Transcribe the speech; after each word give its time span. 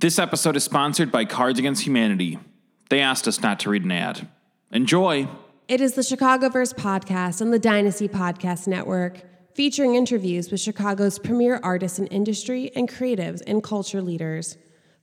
This 0.00 0.20
episode 0.20 0.54
is 0.54 0.62
sponsored 0.62 1.10
by 1.10 1.24
Cards 1.24 1.58
Against 1.58 1.84
Humanity. 1.84 2.38
They 2.88 3.00
asked 3.00 3.26
us 3.26 3.42
not 3.42 3.58
to 3.60 3.70
read 3.70 3.82
an 3.82 3.90
ad. 3.90 4.28
Enjoy. 4.70 5.26
It 5.66 5.80
is 5.80 5.94
the 5.94 6.02
Chicagoverse 6.02 6.72
podcast 6.72 7.42
on 7.42 7.50
the 7.50 7.58
Dynasty 7.58 8.06
Podcast 8.06 8.68
Network, 8.68 9.18
featuring 9.54 9.96
interviews 9.96 10.52
with 10.52 10.60
Chicago's 10.60 11.18
premier 11.18 11.58
artists 11.64 11.98
in 11.98 12.06
industry 12.06 12.70
and 12.76 12.88
creatives 12.88 13.42
and 13.44 13.60
culture 13.60 14.00
leaders. 14.00 14.56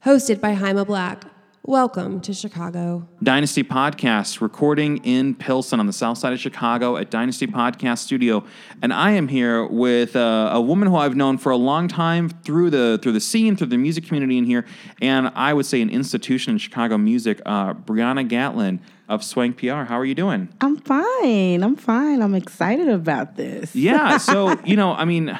Hosted 0.06 0.40
by 0.40 0.54
Jaime 0.54 0.82
Black. 0.86 1.24
Welcome 1.66 2.20
to 2.20 2.32
Chicago. 2.32 3.08
Dynasty 3.24 3.64
Podcast, 3.64 4.40
recording 4.40 4.98
in 4.98 5.34
Pilsen 5.34 5.80
on 5.80 5.88
the 5.88 5.92
south 5.92 6.16
side 6.16 6.32
of 6.32 6.38
Chicago 6.38 6.96
at 6.96 7.10
Dynasty 7.10 7.48
Podcast 7.48 7.98
Studio, 7.98 8.44
and 8.82 8.92
I 8.92 9.10
am 9.10 9.26
here 9.26 9.66
with 9.66 10.14
uh, 10.14 10.50
a 10.52 10.60
woman 10.60 10.86
who 10.86 10.94
I've 10.94 11.16
known 11.16 11.38
for 11.38 11.50
a 11.50 11.56
long 11.56 11.88
time 11.88 12.28
through 12.28 12.70
the 12.70 13.00
through 13.02 13.10
the 13.10 13.20
scene, 13.20 13.56
through 13.56 13.66
the 13.66 13.78
music 13.78 14.06
community 14.06 14.38
in 14.38 14.44
here, 14.44 14.64
and 15.02 15.32
I 15.34 15.52
would 15.54 15.66
say 15.66 15.82
an 15.82 15.90
institution 15.90 16.52
in 16.52 16.58
Chicago 16.58 16.98
music. 16.98 17.42
Uh, 17.44 17.74
Briahna 17.74 18.28
Gatlin 18.28 18.80
of 19.08 19.24
Swank 19.24 19.56
PR. 19.58 19.82
How 19.82 19.98
are 19.98 20.04
you 20.04 20.14
doing? 20.14 20.48
I'm 20.60 20.76
fine. 20.76 21.64
I'm 21.64 21.74
fine. 21.74 22.22
I'm 22.22 22.36
excited 22.36 22.88
about 22.88 23.34
this. 23.34 23.74
Yeah. 23.74 24.18
So 24.18 24.56
you 24.64 24.76
know, 24.76 24.92
I 24.92 25.04
mean. 25.04 25.36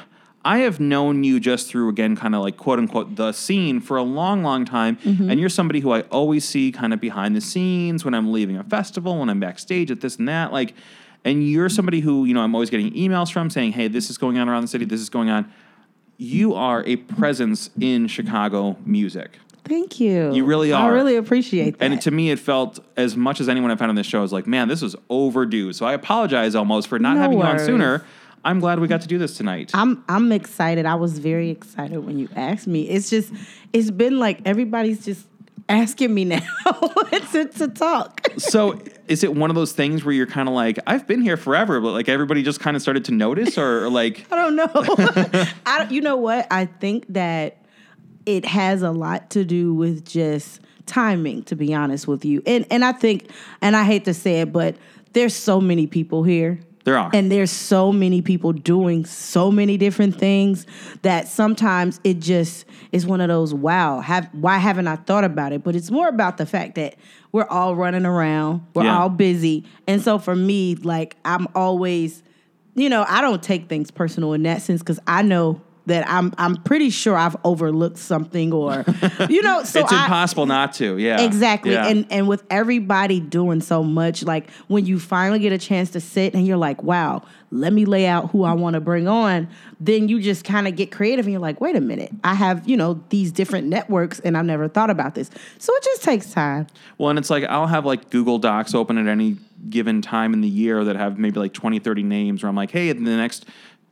I 0.46 0.58
have 0.58 0.78
known 0.78 1.24
you 1.24 1.40
just 1.40 1.68
through 1.68 1.88
again, 1.88 2.14
kind 2.14 2.34
of 2.34 2.40
like 2.40 2.56
quote 2.56 2.78
unquote 2.78 3.16
the 3.16 3.32
scene 3.32 3.80
for 3.80 3.96
a 3.96 4.02
long, 4.02 4.44
long 4.44 4.64
time, 4.64 4.96
mm-hmm. 4.98 5.28
and 5.28 5.40
you're 5.40 5.48
somebody 5.48 5.80
who 5.80 5.92
I 5.92 6.02
always 6.02 6.48
see 6.48 6.70
kind 6.70 6.94
of 6.94 7.00
behind 7.00 7.34
the 7.34 7.40
scenes 7.40 8.04
when 8.04 8.14
I'm 8.14 8.30
leaving 8.30 8.56
a 8.56 8.62
festival, 8.62 9.18
when 9.18 9.28
I'm 9.28 9.40
backstage 9.40 9.90
at 9.90 10.00
this 10.00 10.16
and 10.16 10.28
that, 10.28 10.52
like. 10.52 10.74
And 11.24 11.44
you're 11.44 11.68
somebody 11.68 11.98
who 11.98 12.24
you 12.24 12.34
know 12.34 12.40
I'm 12.42 12.54
always 12.54 12.70
getting 12.70 12.92
emails 12.92 13.32
from 13.32 13.50
saying, 13.50 13.72
"Hey, 13.72 13.88
this 13.88 14.10
is 14.10 14.16
going 14.16 14.38
on 14.38 14.48
around 14.48 14.62
the 14.62 14.68
city. 14.68 14.84
This 14.84 15.00
is 15.00 15.08
going 15.08 15.28
on." 15.28 15.52
You 16.18 16.54
are 16.54 16.84
a 16.86 16.94
presence 16.94 17.68
in 17.80 18.06
Chicago 18.06 18.76
music. 18.86 19.40
Thank 19.64 19.98
you. 19.98 20.32
You 20.32 20.44
really 20.44 20.72
are. 20.72 20.90
I 20.90 20.94
really 20.94 21.16
appreciate 21.16 21.78
that. 21.78 21.84
And 21.84 22.00
to 22.02 22.10
me, 22.12 22.30
it 22.30 22.38
felt 22.38 22.78
as 22.96 23.16
much 23.16 23.40
as 23.40 23.48
anyone 23.48 23.72
I've 23.72 23.80
had 23.80 23.88
on 23.88 23.96
this 23.96 24.06
show 24.06 24.22
is 24.22 24.32
like, 24.32 24.46
man, 24.46 24.68
this 24.68 24.82
was 24.82 24.94
overdue. 25.10 25.72
So 25.72 25.84
I 25.84 25.94
apologize 25.94 26.54
almost 26.54 26.86
for 26.86 27.00
not 27.00 27.16
No 27.16 27.22
having 27.22 27.38
you 27.38 27.44
on 27.44 27.58
sooner. 27.58 28.04
I'm 28.46 28.60
glad 28.60 28.78
we 28.78 28.86
got 28.86 29.00
to 29.00 29.08
do 29.08 29.18
this 29.18 29.36
tonight. 29.36 29.72
I'm 29.74 30.04
I'm 30.08 30.30
excited. 30.30 30.86
I 30.86 30.94
was 30.94 31.18
very 31.18 31.50
excited 31.50 31.98
when 31.98 32.18
you 32.18 32.28
asked 32.36 32.68
me. 32.68 32.88
It's 32.88 33.10
just 33.10 33.32
it's 33.72 33.90
been 33.90 34.20
like 34.20 34.40
everybody's 34.44 35.04
just 35.04 35.26
asking 35.68 36.14
me 36.14 36.24
now 36.24 36.38
to, 37.32 37.50
to 37.56 37.66
talk. 37.66 38.28
so 38.38 38.80
is 39.08 39.24
it 39.24 39.34
one 39.34 39.50
of 39.50 39.56
those 39.56 39.72
things 39.72 40.04
where 40.04 40.14
you're 40.14 40.26
kind 40.26 40.48
of 40.48 40.54
like, 40.54 40.78
I've 40.86 41.08
been 41.08 41.20
here 41.22 41.36
forever, 41.36 41.80
but 41.80 41.90
like 41.90 42.08
everybody 42.08 42.44
just 42.44 42.60
kind 42.60 42.76
of 42.76 42.82
started 42.82 43.04
to 43.06 43.12
notice, 43.12 43.58
or, 43.58 43.84
or 43.84 43.90
like, 43.90 44.26
I 44.32 44.36
don't 44.36 44.54
know. 44.54 44.70
I 45.66 45.78
don't, 45.78 45.90
you 45.90 46.00
know 46.00 46.16
what? 46.16 46.46
I 46.50 46.66
think 46.66 47.06
that 47.08 47.58
it 48.26 48.44
has 48.44 48.82
a 48.82 48.92
lot 48.92 49.30
to 49.30 49.44
do 49.44 49.74
with 49.74 50.04
just 50.06 50.60
timing, 50.86 51.42
to 51.44 51.56
be 51.56 51.74
honest 51.74 52.06
with 52.06 52.24
you. 52.24 52.42
And 52.46 52.64
and 52.70 52.84
I 52.84 52.92
think, 52.92 53.28
and 53.60 53.76
I 53.76 53.82
hate 53.82 54.04
to 54.04 54.14
say 54.14 54.42
it, 54.42 54.52
but 54.52 54.76
there's 55.14 55.34
so 55.34 55.60
many 55.60 55.88
people 55.88 56.22
here. 56.22 56.60
There 56.86 56.96
are. 56.96 57.10
And 57.12 57.32
there's 57.32 57.50
so 57.50 57.90
many 57.90 58.22
people 58.22 58.52
doing 58.52 59.04
so 59.04 59.50
many 59.50 59.76
different 59.76 60.16
things 60.20 60.66
that 61.02 61.26
sometimes 61.26 62.00
it 62.04 62.20
just 62.20 62.64
is 62.92 63.04
one 63.04 63.20
of 63.20 63.26
those 63.26 63.52
wow, 63.52 63.98
have 64.00 64.28
why 64.32 64.58
haven't 64.58 64.86
I 64.86 64.94
thought 64.94 65.24
about 65.24 65.52
it? 65.52 65.64
But 65.64 65.74
it's 65.74 65.90
more 65.90 66.06
about 66.06 66.36
the 66.36 66.46
fact 66.46 66.76
that 66.76 66.94
we're 67.32 67.48
all 67.48 67.74
running 67.74 68.06
around, 68.06 68.64
we're 68.72 68.84
Yeah. 68.84 69.00
all 69.00 69.08
busy. 69.08 69.64
And 69.88 70.00
so 70.00 70.20
for 70.20 70.36
me, 70.36 70.76
like 70.76 71.16
I'm 71.24 71.48
always 71.56 72.22
you 72.76 72.88
know, 72.90 73.04
I 73.08 73.20
don't 73.22 73.42
take 73.42 73.68
things 73.70 73.90
personal 73.90 74.32
in 74.34 74.42
that 74.44 74.62
sense 74.62 74.80
because 74.82 75.00
I 75.08 75.22
know 75.22 75.60
that 75.86 76.08
I'm 76.08 76.32
I'm 76.36 76.56
pretty 76.56 76.90
sure 76.90 77.16
I've 77.16 77.36
overlooked 77.44 77.98
something 77.98 78.52
or 78.52 78.84
you 79.28 79.42
know, 79.42 79.62
so 79.64 79.80
it's 79.80 79.92
I, 79.92 80.04
impossible 80.04 80.46
not 80.46 80.74
to. 80.74 80.98
Yeah. 80.98 81.20
Exactly. 81.20 81.72
Yeah. 81.72 81.86
And 81.86 82.06
and 82.10 82.28
with 82.28 82.44
everybody 82.50 83.20
doing 83.20 83.60
so 83.60 83.82
much, 83.82 84.22
like 84.24 84.50
when 84.68 84.84
you 84.84 84.98
finally 84.98 85.38
get 85.38 85.52
a 85.52 85.58
chance 85.58 85.90
to 85.90 86.00
sit 86.00 86.34
and 86.34 86.46
you're 86.46 86.56
like, 86.56 86.82
wow, 86.82 87.22
let 87.50 87.72
me 87.72 87.84
lay 87.84 88.06
out 88.06 88.30
who 88.30 88.42
I 88.44 88.52
want 88.52 88.74
to 88.74 88.80
bring 88.80 89.06
on, 89.06 89.48
then 89.78 90.08
you 90.08 90.20
just 90.20 90.44
kind 90.44 90.66
of 90.66 90.74
get 90.74 90.90
creative 90.90 91.24
and 91.24 91.32
you're 91.32 91.40
like, 91.40 91.60
wait 91.60 91.76
a 91.76 91.80
minute, 91.80 92.10
I 92.24 92.34
have, 92.34 92.68
you 92.68 92.76
know, 92.76 93.02
these 93.10 93.30
different 93.30 93.68
networks 93.68 94.18
and 94.20 94.36
I've 94.36 94.44
never 94.44 94.68
thought 94.68 94.90
about 94.90 95.14
this. 95.14 95.30
So 95.58 95.72
it 95.74 95.82
just 95.84 96.02
takes 96.02 96.30
time. 96.32 96.66
Well, 96.98 97.10
and 97.10 97.18
it's 97.18 97.30
like 97.30 97.44
I'll 97.44 97.68
have 97.68 97.86
like 97.86 98.10
Google 98.10 98.38
Docs 98.38 98.74
open 98.74 98.98
at 98.98 99.06
any 99.06 99.36
given 99.70 100.02
time 100.02 100.32
in 100.32 100.40
the 100.40 100.48
year 100.48 100.84
that 100.84 100.96
have 100.96 101.18
maybe 101.18 101.38
like 101.38 101.52
20, 101.52 101.78
30 101.78 102.02
names 102.02 102.42
where 102.42 102.50
I'm 102.50 102.56
like, 102.56 102.70
hey, 102.70 102.88
in 102.88 103.04
the 103.04 103.16
next 103.16 103.46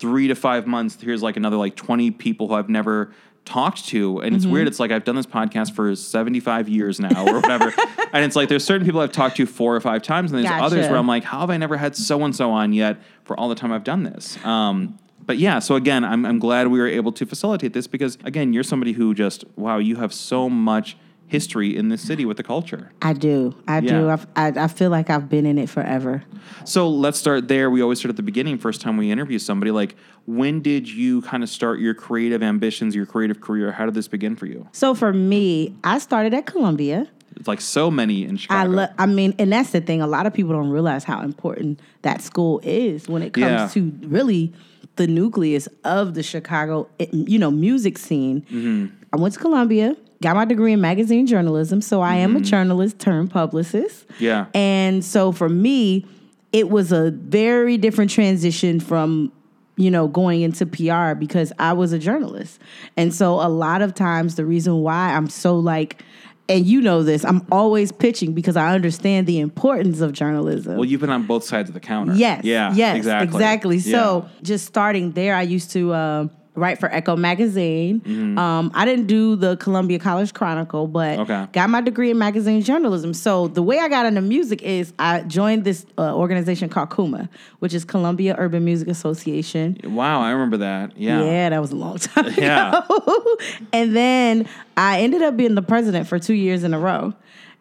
three 0.04 0.28
to 0.28 0.34
five 0.34 0.66
months, 0.66 0.98
here's 1.00 1.22
like 1.22 1.36
another 1.36 1.56
like 1.56 1.76
20 1.76 2.10
people 2.10 2.48
who 2.48 2.54
I've 2.54 2.68
never 2.68 3.12
talked 3.44 3.86
to. 3.88 4.20
And 4.20 4.28
Mm-hmm. 4.30 4.36
it's 4.36 4.46
weird. 4.46 4.68
It's 4.68 4.80
like 4.80 4.90
I've 4.90 5.04
done 5.04 5.16
this 5.16 5.26
podcast 5.26 5.74
for 5.74 5.94
75 5.94 6.68
years 6.68 7.00
now 7.00 7.26
or 7.26 7.34
whatever. 7.40 7.72
and 8.12 8.24
it's 8.24 8.36
like 8.36 8.48
there's 8.48 8.64
certain 8.64 8.86
people 8.86 9.00
I've 9.00 9.12
talked 9.12 9.36
to 9.38 9.46
four 9.46 9.74
or 9.76 9.80
five 9.80 10.02
times, 10.02 10.32
and 10.32 10.44
there's 10.44 10.50
others 10.62 10.88
where 10.88 10.98
I'm 10.98 11.06
like, 11.06 11.24
how 11.24 11.40
have 11.40 11.50
I 11.50 11.56
never 11.56 11.76
had 11.76 11.96
so 11.96 12.22
and 12.24 12.34
so 12.36 12.50
on 12.50 12.72
yet 12.72 12.98
for 13.24 13.38
all 13.38 13.48
the 13.48 13.54
time 13.54 13.72
I've 13.72 13.84
done 13.84 14.02
this? 14.02 14.42
Um, 14.44 14.98
but 15.26 15.38
yeah, 15.38 15.58
so 15.58 15.74
again, 15.76 16.04
I'm, 16.04 16.26
I'm 16.26 16.38
glad 16.38 16.68
we 16.68 16.78
were 16.78 16.86
able 16.86 17.12
to 17.12 17.24
facilitate 17.24 17.72
this 17.72 17.86
because, 17.86 18.18
again, 18.24 18.52
you're 18.52 18.62
somebody 18.62 18.92
who 18.92 19.14
just, 19.14 19.42
wow, 19.56 19.78
you 19.78 19.96
have 19.96 20.12
so 20.12 20.50
much 20.50 20.98
history 21.26 21.76
in 21.76 21.88
this 21.88 22.02
city 22.02 22.24
with 22.24 22.36
the 22.36 22.42
culture. 22.42 22.92
I 23.02 23.12
do. 23.12 23.54
I 23.66 23.80
do. 23.80 24.08
I've, 24.10 24.26
I, 24.36 24.48
I 24.48 24.68
feel 24.68 24.90
like 24.90 25.10
I've 25.10 25.28
been 25.28 25.46
in 25.46 25.58
it 25.58 25.68
forever. 25.68 26.22
So 26.64 26.88
let's 26.88 27.18
start 27.18 27.48
there. 27.48 27.70
We 27.70 27.82
always 27.82 27.98
start 27.98 28.10
at 28.10 28.16
the 28.16 28.22
beginning. 28.22 28.58
First 28.58 28.80
time 28.80 28.96
we 28.96 29.10
interview 29.10 29.38
somebody, 29.38 29.70
like 29.70 29.96
when 30.26 30.60
did 30.60 30.88
you 30.88 31.22
kind 31.22 31.42
of 31.42 31.48
start 31.48 31.80
your 31.80 31.94
creative 31.94 32.42
ambitions, 32.42 32.94
your 32.94 33.06
creative 33.06 33.40
career? 33.40 33.72
How 33.72 33.84
did 33.86 33.94
this 33.94 34.06
begin 34.08 34.36
for 34.36 34.46
you? 34.46 34.68
So 34.72 34.94
for 34.94 35.12
me, 35.12 35.74
I 35.82 35.98
started 35.98 36.34
at 36.34 36.46
Columbia. 36.46 37.08
It's 37.36 37.48
like 37.48 37.60
so 37.60 37.90
many 37.90 38.24
in 38.24 38.34
I 38.34 38.38
Chicago. 38.38 38.70
love. 38.70 38.90
I 38.96 39.06
mean, 39.06 39.34
and 39.40 39.52
that's 39.52 39.70
the 39.70 39.80
thing. 39.80 40.00
A 40.00 40.06
lot 40.06 40.26
of 40.26 40.32
people 40.34 40.52
don't 40.52 40.70
realize 40.70 41.02
how 41.02 41.20
important 41.22 41.80
that 42.02 42.22
school 42.22 42.60
is 42.62 43.08
when 43.08 43.22
it 43.22 43.32
comes 43.32 43.46
Yeah. 43.46 43.68
to 43.68 43.92
really 44.06 44.52
the 44.96 45.08
nucleus 45.08 45.66
of 45.82 46.14
the 46.14 46.22
Chicago, 46.22 46.88
eh, 47.00 47.06
you 47.10 47.38
know, 47.40 47.50
music 47.50 47.98
scene. 47.98 48.42
Mm-hmm. 48.42 48.94
I 49.12 49.16
went 49.16 49.34
to 49.34 49.40
Columbia, 49.40 49.96
got 50.24 50.34
my 50.36 50.44
degree 50.44 50.72
in 50.72 50.80
magazine 50.80 51.26
journalism, 51.26 51.80
so 51.80 52.00
I 52.00 52.16
am 52.16 52.34
a 52.34 52.38
Mm-hmm. 52.40 52.44
journalist 52.44 52.98
turned 52.98 53.30
publicist. 53.30 54.06
Yeah. 54.18 54.46
And 54.54 55.04
so 55.04 55.30
for 55.32 55.48
me, 55.48 56.04
it 56.52 56.68
was 56.70 56.90
a 56.92 57.10
very 57.12 57.76
different 57.76 58.10
transition 58.10 58.80
from 58.80 59.30
you 59.76 59.90
know 59.90 60.06
going 60.08 60.42
into 60.42 60.66
PR 60.66 61.14
because 61.14 61.52
I 61.58 61.72
was 61.72 61.92
a 61.92 61.98
journalist. 61.98 62.60
And 62.96 63.12
so 63.14 63.34
a 63.34 63.48
lot 63.48 63.82
of 63.82 63.94
times 63.94 64.34
the 64.36 64.44
reason 64.44 64.78
why 64.82 65.14
I'm 65.14 65.28
so 65.28 65.56
like 65.56 66.02
and 66.48 66.66
you 66.66 66.80
know 66.82 67.02
this, 67.02 67.24
I'm 67.24 67.40
always 67.50 67.90
pitching 67.90 68.34
because 68.34 68.54
I 68.54 68.74
understand 68.74 69.26
the 69.26 69.40
importance 69.40 70.00
of 70.02 70.12
journalism. 70.12 70.76
well, 70.76 70.84
you've 70.84 71.00
been 71.00 71.08
on 71.08 71.22
both 71.26 71.42
sides 71.44 71.70
of 71.70 71.74
the 71.74 71.80
counter. 71.80 72.12
Yes. 72.14 72.44
Yeah. 72.44 72.70
Yes. 72.74 72.96
Exactly. 72.98 73.34
Exactly. 73.34 73.76
Yeah. 73.78 73.92
So 73.98 74.28
just 74.42 74.66
starting 74.66 75.12
there, 75.12 75.34
I 75.34 75.40
used 75.42 75.70
to 75.70 75.92
uh, 75.94 76.28
write 76.56 76.78
for 76.78 76.92
Echo 76.92 77.16
Magazine. 77.16 78.00
Mm-hmm. 78.00 78.38
Um, 78.38 78.70
I 78.74 78.84
didn't 78.84 79.06
do 79.06 79.34
the 79.36 79.56
Columbia 79.56 79.98
College 79.98 80.32
Chronicle, 80.34 80.86
but 80.86 81.18
Okay. 81.20 81.46
got 81.52 81.68
my 81.70 81.80
degree 81.80 82.10
in 82.10 82.18
magazine 82.18 82.62
journalism. 82.62 83.12
So 83.12 83.48
the 83.48 83.62
way 83.62 83.78
I 83.80 83.88
got 83.88 84.06
into 84.06 84.20
music 84.20 84.62
is 84.62 84.92
I 84.98 85.22
joined 85.22 85.64
this 85.64 85.84
uh, 85.98 86.14
organization 86.14 86.68
called 86.68 86.90
KUMA, 86.90 87.28
which 87.58 87.74
is 87.74 87.84
Columbia 87.84 88.36
Urban 88.38 88.64
Music 88.64 88.86
Association. 88.88 89.78
Wow, 89.84 90.20
I 90.20 90.30
remember 90.30 90.58
that. 90.58 90.96
Yeah. 90.96 91.22
Yeah, 91.24 91.48
that 91.50 91.60
was 91.60 91.72
a 91.72 91.76
long 91.76 91.98
time 91.98 92.32
Yeah. 92.38 92.78
ago. 92.84 93.36
and 93.72 93.94
then 93.96 94.48
I 94.76 95.00
ended 95.00 95.22
up 95.22 95.36
being 95.36 95.54
the 95.56 95.62
president 95.62 96.06
for 96.06 96.18
two 96.18 96.34
years 96.34 96.62
in 96.64 96.72
a 96.72 96.78
row. 96.78 97.14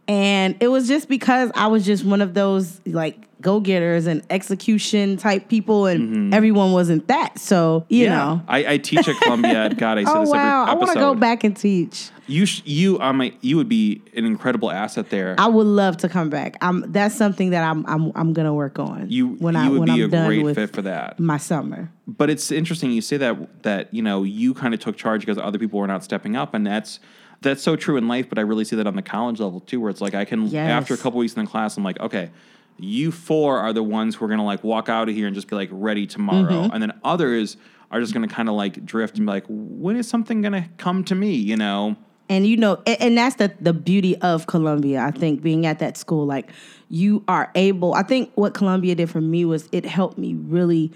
And 0.08 0.58
it 0.60 0.68
was 0.68 0.88
just 0.88 1.08
because 1.08 1.50
I 1.56 1.68
was 1.68 1.86
just 1.86 2.04
one 2.04 2.22
of 2.22 2.34
those 2.34 2.82
like 2.86 3.18
go 3.44 3.60
getters 3.60 4.08
and 4.08 4.24
execution 4.30 5.18
type 5.18 5.50
people, 5.50 5.86
and 5.86 6.34
everyone 6.34 6.72
wasn't 6.72 7.08
that. 7.08 7.38
So, 7.40 7.86
you 7.90 8.06
Mm-hmm. 8.08 8.12
Yeah. 8.12 8.18
know. 8.18 8.42
I, 8.48 8.74
I 8.74 8.78
teach 8.78 9.08
at 9.08 9.16
Columbia. 9.22 9.70
God, 9.78 9.98
I 10.00 10.04
say 10.06 10.12
Oh, 10.14 10.22
this 10.22 10.30
wow. 10.32 10.64
every 10.64 10.72
I 10.72 10.74
want 10.76 10.90
to 10.94 11.00
go 11.00 11.14
back 11.16 11.44
and 11.44 11.56
teach. 11.56 12.10
You, 12.26 12.46
sh- 12.46 12.62
you, 12.66 13.00
um, 13.02 13.22
you 13.42 13.58
would 13.58 13.68
be 13.68 14.02
an 14.16 14.24
incredible 14.26 14.72
asset 14.72 15.10
there. 15.10 15.36
I 15.38 15.48
would 15.48 15.68
love 15.68 15.98
to 15.98 16.10
come 16.10 16.30
back. 16.30 16.56
I'm, 16.62 16.90
that's 16.92 17.16
something 17.16 17.50
that 17.50 17.64
I'm, 17.64 17.86
I'm, 17.86 18.12
I'm 18.16 18.32
going 18.34 18.46
to 18.48 18.54
work 18.54 18.80
on. 18.80 19.10
you, 19.10 19.28
when 19.28 19.56
you 19.56 19.60
I, 19.60 19.68
would 19.70 19.80
when 19.80 19.86
be 19.88 20.04
I'm 20.04 20.08
a 20.08 20.08
done 20.08 20.28
great 20.28 20.56
fit 20.56 20.70
for 20.74 20.82
that. 20.84 21.20
my 21.20 21.38
summer. 21.38 21.92
But 22.08 22.30
it's 22.30 22.52
interesting 22.52 22.92
you 22.92 23.02
say 23.02 23.18
that 23.18 23.64
that 23.64 23.94
you 23.94 24.02
know 24.02 24.24
you 24.24 24.54
kind 24.54 24.74
of 24.74 24.80
took 24.82 24.98
charge 24.98 25.22
because 25.22 25.38
other 25.38 25.58
people 25.58 25.80
were 25.80 25.88
not 25.88 26.04
stepping 26.04 26.36
up, 26.36 26.54
and 26.54 26.68
that's 26.68 27.00
that's 27.42 27.62
so 27.64 27.76
true 27.78 27.96
in 27.98 28.08
life. 28.10 28.28
But 28.28 28.38
I 28.40 28.42
really 28.42 28.66
see 28.66 28.76
that 28.76 28.88
on 28.88 28.96
the 28.98 29.02
college 29.02 29.40
level 29.40 29.62
too, 29.62 29.80
where 29.80 29.90
it's 29.90 30.02
like 30.02 30.14
I 30.14 30.26
can 30.26 30.48
Yes. 30.48 30.70
after 30.70 30.94
a 30.94 30.98
couple 30.98 31.20
weeks 31.20 31.34
in 31.34 31.44
the 31.46 31.50
class, 31.50 31.78
I'm 31.78 31.84
like, 31.84 31.98
okay, 32.02 32.30
you 32.78 33.12
four 33.12 33.60
are 33.60 33.74
the 33.74 33.84
ones 33.84 34.16
who 34.16 34.26
are 34.26 34.28
gonna 34.28 34.46
like 34.46 34.64
walk 34.64 34.90
out 34.90 35.10
of 35.10 35.16
here 35.16 35.28
and 35.28 35.36
just 35.36 35.48
be 35.48 35.56
like 35.56 35.70
ready 35.72 36.06
tomorrow, 36.08 36.52
Mm-hmm. 36.64 36.74
and 36.74 36.82
then 36.82 36.94
others 37.04 37.58
are 37.92 38.00
just 38.02 38.14
gonna 38.14 38.28
kind 38.28 38.50
of 38.50 38.56
like 38.56 38.84
drift 38.86 39.18
and 39.18 39.26
be 39.26 39.32
like, 39.32 39.46
when 39.48 39.96
is 39.96 40.08
something 40.08 40.42
gonna 40.42 40.68
come 40.78 41.04
to 41.06 41.16
me? 41.16 41.34
You 41.36 41.58
know? 41.58 41.96
And 42.30 42.48
you 42.48 42.58
know, 42.58 42.82
and, 42.88 43.02
and 43.02 43.18
that's 43.18 43.36
the 43.36 43.54
the 43.60 43.74
beauty 43.74 44.16
of 44.22 44.48
Columbia. 44.48 45.02
I 45.02 45.12
think 45.12 45.42
being 45.42 45.66
at 45.66 45.80
that 45.80 45.98
school, 45.98 46.26
like 46.26 46.50
you 46.90 47.24
are 47.28 47.52
able. 47.56 47.94
I 47.94 48.04
think 48.04 48.32
what 48.36 48.54
Columbia 48.54 48.96
did 48.96 49.10
for 49.10 49.22
me 49.22 49.46
was 49.46 49.68
it 49.72 49.86
helped 49.86 50.18
me 50.18 50.34
really 50.36 50.92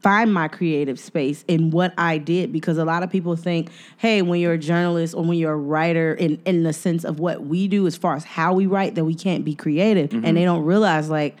find 0.00 0.32
my 0.32 0.46
creative 0.46 0.98
space 1.00 1.44
in 1.48 1.70
what 1.70 1.92
I 1.98 2.18
did 2.18 2.52
because 2.52 2.78
a 2.78 2.84
lot 2.84 3.02
of 3.02 3.10
people 3.10 3.34
think, 3.34 3.70
hey, 3.96 4.22
when 4.22 4.40
you're 4.40 4.52
a 4.52 4.58
journalist 4.58 5.14
or 5.14 5.24
when 5.24 5.36
you're 5.38 5.52
a 5.52 5.56
writer, 5.56 6.14
in, 6.14 6.40
in 6.44 6.62
the 6.62 6.72
sense 6.72 7.04
of 7.04 7.18
what 7.18 7.42
we 7.46 7.66
do 7.66 7.86
as 7.86 7.96
far 7.96 8.14
as 8.14 8.24
how 8.24 8.54
we 8.54 8.66
write, 8.66 8.94
that 8.94 9.04
we 9.04 9.14
can't 9.14 9.44
be 9.44 9.54
creative. 9.54 10.12
And 10.12 10.36
they 10.36 10.44
don't 10.44 10.64
realize 10.64 11.10
like 11.10 11.36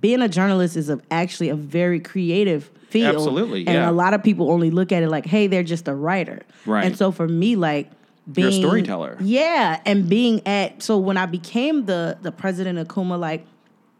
being 0.00 0.22
a 0.22 0.28
journalist 0.28 0.76
is 0.76 0.88
a, 0.88 1.00
actually 1.10 1.48
a 1.48 1.56
very 1.56 1.98
creative 1.98 2.70
field. 2.90 3.16
Absolutely, 3.16 3.66
And 3.66 3.74
yeah. 3.74 3.90
a 3.90 3.92
lot 3.92 4.14
of 4.14 4.22
people 4.22 4.50
only 4.52 4.70
look 4.70 4.92
at 4.92 5.02
it 5.02 5.08
like, 5.08 5.26
hey, 5.26 5.48
they're 5.48 5.64
just 5.64 5.88
a 5.88 5.94
writer. 5.94 6.42
Right. 6.64 6.84
And 6.84 6.96
so 6.96 7.10
for 7.10 7.26
me, 7.26 7.56
like 7.56 7.90
being 8.30 8.52
You're 8.52 8.58
a 8.58 8.68
storyteller. 8.68 9.16
Yeah. 9.20 9.80
And 9.84 10.08
being 10.08 10.46
at 10.46 10.80
so 10.82 10.96
when 10.98 11.16
I 11.16 11.26
became 11.26 11.86
the 11.86 12.18
the 12.22 12.30
president 12.32 12.78
of 12.78 12.88
Kuma, 12.88 13.16
like 13.18 13.44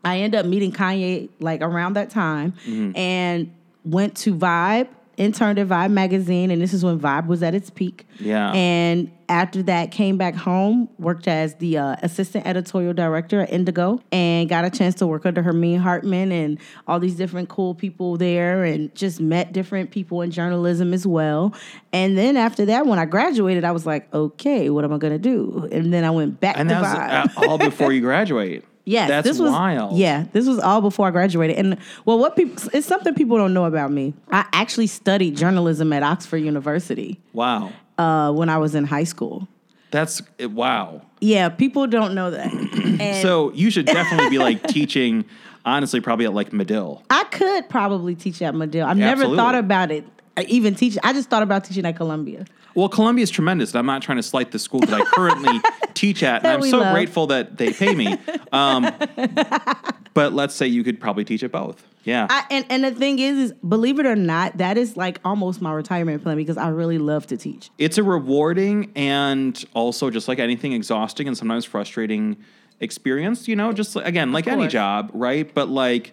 I 0.04 0.18
end 0.18 0.36
up 0.36 0.46
meeting 0.46 0.70
Kanye 0.70 1.28
like 1.40 1.60
around 1.60 1.94
that 1.94 2.10
time 2.10 2.52
Mm-hmm. 2.64 2.96
and 2.96 3.52
went 3.86 4.16
to 4.18 4.34
Vibe, 4.34 4.88
interned 5.16 5.58
at 5.58 5.66
Vibe 5.68 5.92
magazine, 5.92 6.50
and 6.50 6.60
this 6.60 6.74
is 6.74 6.84
when 6.84 7.00
Vibe 7.00 7.26
was 7.26 7.42
at 7.42 7.54
its 7.54 7.70
peak. 7.70 8.06
Yeah. 8.20 8.52
And 8.52 9.10
after 9.28 9.62
that, 9.62 9.90
came 9.90 10.18
back 10.18 10.34
home, 10.34 10.88
worked 10.98 11.26
as 11.26 11.54
the 11.54 11.78
uh, 11.78 11.96
assistant 12.02 12.46
editorial 12.46 12.92
director 12.92 13.40
at 13.40 13.50
N'DIGO, 13.50 14.02
and 14.12 14.48
got 14.48 14.64
a 14.66 14.70
chance 14.70 14.94
to 14.96 15.06
work 15.06 15.24
under 15.24 15.42
Hermene 15.42 15.78
Hartman 15.78 16.32
and 16.32 16.58
all 16.86 17.00
these 17.00 17.14
different 17.14 17.48
cool 17.48 17.74
people 17.74 18.16
there, 18.18 18.64
and 18.64 18.94
just 18.94 19.20
met 19.20 19.52
different 19.52 19.90
people 19.90 20.20
in 20.20 20.30
journalism 20.30 20.92
as 20.92 21.06
well. 21.06 21.54
And 21.92 22.18
then 22.18 22.36
after 22.36 22.66
that, 22.66 22.86
when 22.86 22.98
I 22.98 23.06
graduated, 23.06 23.64
I 23.64 23.72
was 23.72 23.86
like, 23.86 24.12
okay, 24.12 24.68
what 24.68 24.84
am 24.84 24.92
I 24.92 24.98
gonna 24.98 25.18
do? 25.18 25.66
And 25.72 25.94
then 25.94 26.04
I 26.04 26.10
went 26.10 26.40
back 26.40 26.58
And 26.58 26.68
to 26.68 26.74
that 26.74 26.84
Vibe. 26.84 27.36
was 27.36 27.44
uh, 27.46 27.50
all 27.50 27.58
before 27.58 27.92
you 27.94 28.00
graduate. 28.02 28.64
Yes, 28.88 29.08
That's 29.08 29.26
this 29.26 29.38
was 29.40 29.50
wild. 29.50 29.96
yeah. 29.98 30.26
This 30.32 30.46
was 30.46 30.60
all 30.60 30.80
before 30.80 31.08
I 31.08 31.10
graduated, 31.10 31.56
and 31.56 31.76
well, 32.04 32.18
what 32.20 32.36
people 32.36 32.68
it's 32.72 32.86
something 32.86 33.14
people 33.14 33.36
don't 33.36 33.52
know 33.52 33.64
about 33.64 33.90
me. 33.90 34.14
I 34.30 34.46
actually 34.52 34.86
studied 34.86 35.36
journalism 35.36 35.92
at 35.92 36.04
Oxford 36.04 36.36
University 36.38 37.18
Wow. 37.32 37.72
uh, 37.98 38.32
when 38.32 38.48
I 38.48 38.58
was 38.58 38.76
in 38.76 38.84
high 38.84 39.02
school. 39.04 39.48
That's 39.90 40.22
wow. 40.40 41.02
Yeah, 41.20 41.48
people 41.48 41.86
don't 41.88 42.14
know 42.14 42.30
that. 42.30 42.52
And 43.00 43.20
So 43.22 43.52
you 43.52 43.70
should 43.70 43.86
definitely 43.86 44.30
be 44.30 44.38
like 44.38 44.62
teaching, 44.68 45.24
honestly, 45.64 46.00
probably 46.00 46.24
at 46.26 46.32
like 46.32 46.52
Medill. 46.52 47.02
I 47.10 47.24
could 47.24 47.68
probably 47.68 48.14
teach 48.14 48.40
at 48.40 48.54
Medill. 48.54 48.86
I've 48.86 48.96
never 48.96 49.22
Absolutely. 49.22 49.36
thought 49.36 49.54
about 49.56 49.90
it. 49.90 50.04
Even 50.48 50.74
teach. 50.74 50.98
I 51.02 51.12
just 51.12 51.30
thought 51.30 51.42
about 51.42 51.64
teaching 51.64 51.84
at 51.86 51.96
Columbia. 51.96 52.44
Well, 52.74 52.88
Columbia 52.90 53.22
is 53.22 53.30
tremendous. 53.30 53.70
and 53.72 53.78
I'm 53.78 53.86
not 53.86 54.02
trying 54.02 54.16
to 54.18 54.22
slight 54.22 54.50
the 54.50 54.58
school 54.58 54.80
that 54.80 54.92
I 54.92 55.02
currently 55.04 55.60
teach 55.94 56.22
at, 56.22 56.36
and 56.36 56.44
That 56.44 56.54
I'm 56.56 56.70
so 56.70 56.78
love. 56.78 56.92
grateful 56.94 57.26
that 57.28 57.56
they 57.56 57.72
pay 57.72 57.94
me. 57.94 58.16
Um, 58.52 58.82
but 60.14 60.32
let's 60.32 60.54
say 60.54 60.66
you 60.66 60.84
could 60.84 61.00
probably 61.00 61.24
teach 61.24 61.42
at 61.42 61.52
both. 61.52 61.86
Yeah. 62.04 62.26
I, 62.30 62.44
and 62.50 62.64
and 62.68 62.84
the 62.84 62.92
thing 62.92 63.18
is, 63.18 63.36
is 63.38 63.52
believe 63.66 63.98
it 63.98 64.06
or 64.06 64.14
not, 64.16 64.58
that 64.58 64.76
is 64.78 64.96
like 64.96 65.18
almost 65.24 65.60
my 65.60 65.72
retirement 65.72 66.22
plan 66.22 66.36
because 66.36 66.56
I 66.56 66.68
really 66.68 66.98
love 66.98 67.26
to 67.28 67.36
teach. 67.36 67.70
it's 67.78 67.98
a 67.98 68.02
rewarding 68.02 68.92
and 68.94 69.62
also 69.74 70.10
just 70.10 70.28
like 70.28 70.38
anything 70.38 70.72
exhausting 70.72 71.26
and 71.26 71.36
sometimes 71.36 71.64
frustrating 71.64 72.36
experience 72.80 73.48
you 73.48 73.56
know 73.56 73.72
just 73.72 73.96
again 73.96 74.32
like 74.32 74.46
any 74.46 74.68
job 74.68 75.10
right 75.14 75.54
but 75.54 75.70
like 75.70 76.12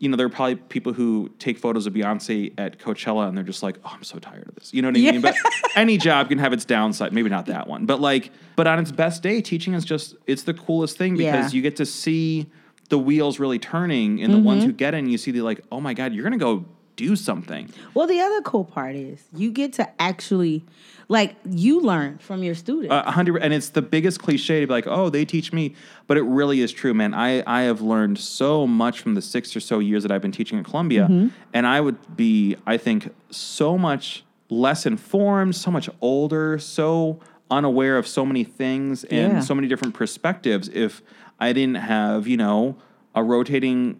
you 0.00 0.08
know 0.08 0.16
there 0.16 0.26
are 0.26 0.30
probably 0.30 0.56
people 0.56 0.92
who 0.92 1.30
take 1.38 1.58
photos 1.58 1.86
of 1.86 1.92
beyonce 1.92 2.52
at 2.58 2.78
coachella 2.78 3.28
and 3.28 3.36
they're 3.36 3.44
just 3.44 3.62
like 3.62 3.76
oh 3.84 3.92
i'm 3.94 4.02
so 4.02 4.18
tired 4.18 4.48
of 4.48 4.54
this 4.56 4.72
you 4.74 4.82
know 4.82 4.88
what 4.88 4.96
i 4.96 5.00
Yeah. 5.00 5.12
mean 5.12 5.20
but 5.20 5.36
any 5.76 5.96
job 5.98 6.28
can 6.30 6.38
have 6.38 6.52
its 6.52 6.64
downside 6.64 7.12
maybe 7.12 7.28
not 7.28 7.46
that 7.46 7.68
one 7.68 7.86
but 7.86 8.00
like 8.00 8.32
but 8.56 8.66
on 8.66 8.78
its 8.80 8.90
best 8.90 9.22
day 9.22 9.40
teaching 9.40 9.74
is 9.74 9.84
just 9.84 10.16
it's 10.26 10.42
the 10.42 10.54
coolest 10.54 10.96
thing 10.98 11.16
because 11.16 11.52
Yeah. 11.52 11.56
you 11.56 11.62
get 11.62 11.76
to 11.76 11.86
see 11.86 12.50
the 12.88 12.98
wheels 12.98 13.38
really 13.38 13.58
turning 13.60 14.20
and 14.22 14.32
the 14.32 14.38
Mm-hmm. 14.38 14.46
ones 14.46 14.64
who 14.64 14.72
get 14.72 14.94
in 14.94 15.06
you 15.08 15.18
see 15.18 15.30
the 15.30 15.42
like 15.42 15.60
oh 15.70 15.80
my 15.80 15.94
god 15.94 16.12
you're 16.14 16.24
gonna 16.24 16.38
go 16.38 16.64
do 17.08 17.16
something 17.16 17.64
Well, 17.94 18.06
the 18.06 18.20
other 18.20 18.40
cool 18.42 18.64
part 18.76 18.94
is 18.94 19.18
you 19.34 19.50
get 19.50 19.72
to 19.74 19.84
actually, 20.00 20.64
like, 21.08 21.34
you 21.48 21.80
learn 21.80 22.18
from 22.18 22.42
your 22.42 22.54
students. 22.54 22.92
A 22.92 23.10
hundred, 23.10 23.42
and 23.44 23.52
it's 23.52 23.70
the 23.70 23.82
biggest 23.82 24.20
cliche 24.20 24.60
to 24.60 24.66
be 24.66 24.72
like, 24.78 24.86
"Oh, 24.86 25.08
they 25.10 25.24
teach 25.24 25.52
me," 25.52 25.74
but 26.06 26.16
it 26.16 26.22
really 26.38 26.60
is 26.60 26.70
true, 26.72 26.94
man. 26.94 27.12
I 27.14 27.42
I 27.46 27.62
have 27.70 27.80
learned 27.80 28.18
so 28.18 28.66
much 28.66 29.00
from 29.02 29.14
the 29.14 29.22
six 29.22 29.56
or 29.56 29.60
so 29.60 29.78
years 29.80 30.02
that 30.04 30.12
I've 30.12 30.22
been 30.26 30.36
teaching 30.40 30.58
at 30.60 30.64
Columbia, 30.70 31.04
Mm-hmm. 31.10 31.28
and 31.56 31.66
I 31.66 31.78
would 31.80 31.98
be, 32.16 32.56
I 32.66 32.76
think, 32.86 33.08
so 33.30 33.76
much 33.78 34.24
less 34.48 34.86
informed, 34.86 35.54
so 35.56 35.70
much 35.70 35.88
older, 36.00 36.58
so 36.58 37.18
unaware 37.50 37.96
of 37.98 38.06
so 38.06 38.22
many 38.24 38.44
things 38.44 39.04
and 39.04 39.32
Yeah. 39.34 39.40
so 39.40 39.54
many 39.54 39.66
different 39.68 39.94
perspectives 39.94 40.68
if 40.86 41.02
I 41.40 41.52
didn't 41.52 41.80
have, 41.94 42.28
you 42.28 42.36
know, 42.36 42.76
a 43.14 43.22
rotating 43.24 43.96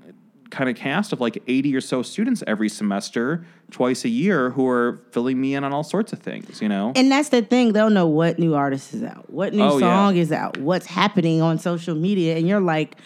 kind 0.50 0.68
of 0.68 0.76
cast 0.76 1.12
of 1.12 1.20
like 1.20 1.42
80 1.46 1.76
or 1.76 1.80
so 1.80 2.02
students 2.02 2.42
every 2.46 2.68
semester, 2.68 3.44
twice 3.70 4.04
a 4.04 4.08
year, 4.08 4.50
who 4.50 4.66
are 4.68 5.00
filling 5.12 5.40
me 5.40 5.54
in 5.54 5.64
on 5.64 5.72
all 5.72 5.84
sorts 5.84 6.12
of 6.12 6.18
things, 6.20 6.60
you 6.60 6.68
know? 6.68 6.92
and 6.96 7.10
that's 7.10 7.28
the 7.28 7.42
thing; 7.42 7.72
they'll 7.72 7.90
know 7.90 8.06
what 8.06 8.38
new 8.38 8.54
artist 8.54 8.92
is 8.94 9.02
out, 9.04 9.30
what 9.30 9.54
new 9.54 9.62
Oh, 9.62 9.78
yeah. 9.78 9.86
song 9.86 10.16
is 10.16 10.32
out, 10.32 10.56
what's 10.58 10.86
happening 10.86 11.40
on 11.40 11.58
social 11.58 11.94
media, 11.94 12.36
and 12.36 12.48
you're 12.48 12.60
like, 12.60 12.96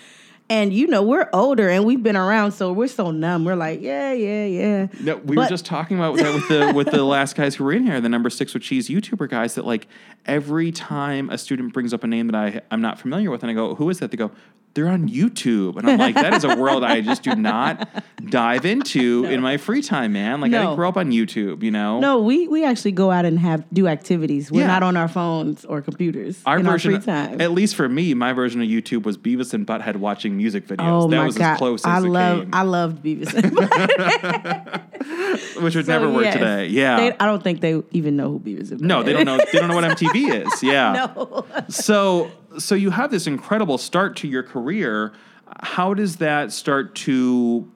and 0.50 0.74
you 0.74 0.86
know 0.86 1.02
we're 1.02 1.28
older 1.32 1.70
and 1.70 1.86
we've 1.86 2.02
been 2.02 2.16
around, 2.16 2.52
so 2.52 2.70
we're 2.72 2.86
so 2.86 3.10
numb. 3.10 3.44
We're 3.46 3.54
like, 3.56 3.80
yeah, 3.80 4.12
yeah, 4.12 4.44
yeah. 4.44 4.86
No, 5.00 5.16
we 5.16 5.36
were 5.36 5.46
just 5.46 5.64
talking 5.64 5.96
about 5.96 6.16
that 6.18 6.34
with 6.34 6.48
the 6.48 6.72
with 6.74 6.90
the 6.90 7.02
last 7.16 7.34
guys 7.34 7.54
who 7.54 7.64
were 7.64 7.72
in 7.72 7.84
here, 7.86 7.98
the 8.00 8.10
number 8.10 8.28
six 8.28 8.52
with 8.52 8.62
cheese 8.62 8.88
YouTuber 8.90 9.28
guys. 9.30 9.54
That 9.54 9.64
like 9.64 9.86
every 10.26 10.70
time 10.70 11.30
a 11.30 11.38
student 11.38 11.72
brings 11.72 11.94
up 11.94 12.04
a 12.04 12.06
name 12.06 12.26
that 12.28 12.34
I 12.36 12.60
I'm 12.70 12.82
not 12.82 12.98
familiar 13.00 13.30
with, 13.30 13.42
and 13.42 13.50
I 13.50 13.54
go, 13.54 13.74
"Who 13.74 13.88
is 13.88 14.00
that?" 14.00 14.10
They 14.10 14.18
go, 14.18 14.32
"They're 14.74 14.88
on 14.88 15.08
YouTube," 15.08 15.76
and 15.76 15.88
I'm 15.88 15.98
like, 15.98 16.14
"That 16.16 16.34
is 16.34 16.44
a 16.44 16.56
world 16.56 16.84
I 16.84 17.00
just 17.00 17.22
do 17.22 17.34
not 17.34 17.88
dive 18.28 18.64
into 18.66 19.24
in 19.30 19.40
my 19.40 19.56
free 19.56 19.82
time, 19.82 20.12
man. 20.12 20.40
Like 20.40 20.50
I 20.50 20.56
No. 20.58 20.62
didn't 20.62 20.76
grow 20.76 20.88
up 20.88 20.96
on 20.96 21.10
YouTube, 21.10 21.62
you 21.62 21.70
know." 21.70 22.00
No, 22.00 22.18
we 22.20 22.48
we 22.48 22.64
actually 22.64 22.92
go 22.92 23.10
out 23.10 23.24
and 23.24 23.38
have 23.38 23.64
do 23.72 23.86
activities. 23.88 24.50
We're 24.52 24.60
Yeah. 24.62 24.66
not 24.68 24.82
on 24.82 24.96
our 24.96 25.08
phones 25.08 25.64
or 25.64 25.80
computers 25.80 26.40
Our 26.46 26.58
in 26.58 26.66
version, 26.66 26.94
our 26.94 27.00
free 27.00 27.06
time. 27.12 27.40
at 27.40 27.52
least 27.52 27.74
for 27.76 27.88
me, 27.88 28.14
my 28.14 28.32
version 28.32 28.60
of 28.60 28.68
YouTube 28.68 29.04
was 29.04 29.16
Beavis 29.16 29.54
and 29.54 29.66
Butthead 29.66 29.96
watching 29.96 30.36
music 30.36 30.66
videos. 30.66 31.04
Oh 31.04 31.08
that 31.08 31.16
my 31.16 31.24
was 31.26 31.38
god! 31.38 31.52
as 31.52 31.58
close 31.58 31.80
as 31.86 32.04
I 32.04 32.06
it 32.06 32.10
love 32.10 32.38
came, 32.40 32.50
I 32.52 32.62
loved 32.62 33.04
Beavis. 33.04 33.32
and 33.34 33.52
Butthead. 33.56 34.80
which 35.62 35.74
would 35.76 35.86
So, 35.86 35.92
never 35.92 36.10
work 36.10 36.24
yes. 36.24 36.34
today. 36.34 36.66
Yeah. 36.68 36.96
They- 36.96 37.16
I 37.18 37.26
don't 37.26 37.42
think 37.42 37.60
they 37.60 37.82
even 37.92 38.16
know 38.16 38.30
who 38.30 38.40
Beavis 38.40 38.70
and 38.72 38.80
no, 38.80 39.02
they 39.02 39.12
Butthead 39.12 39.24
don't 39.24 39.38
know. 39.38 39.44
They 39.52 39.58
don't 39.58 39.68
know 39.68 39.74
what 39.76 39.84
MTV 39.84 40.46
is. 40.46 40.62
Yeah. 40.62 41.10
No. 41.16 41.44
so 41.68 42.30
so 42.58 42.74
you 42.74 42.90
have 42.90 43.10
this 43.10 43.26
incredible 43.26 43.78
start 43.78 44.16
to 44.16 44.28
your 44.28 44.42
career. 44.42 45.12
How 45.60 45.94
does 45.94 46.16
that 46.16 46.52
start 46.52 46.94
to 46.96 47.70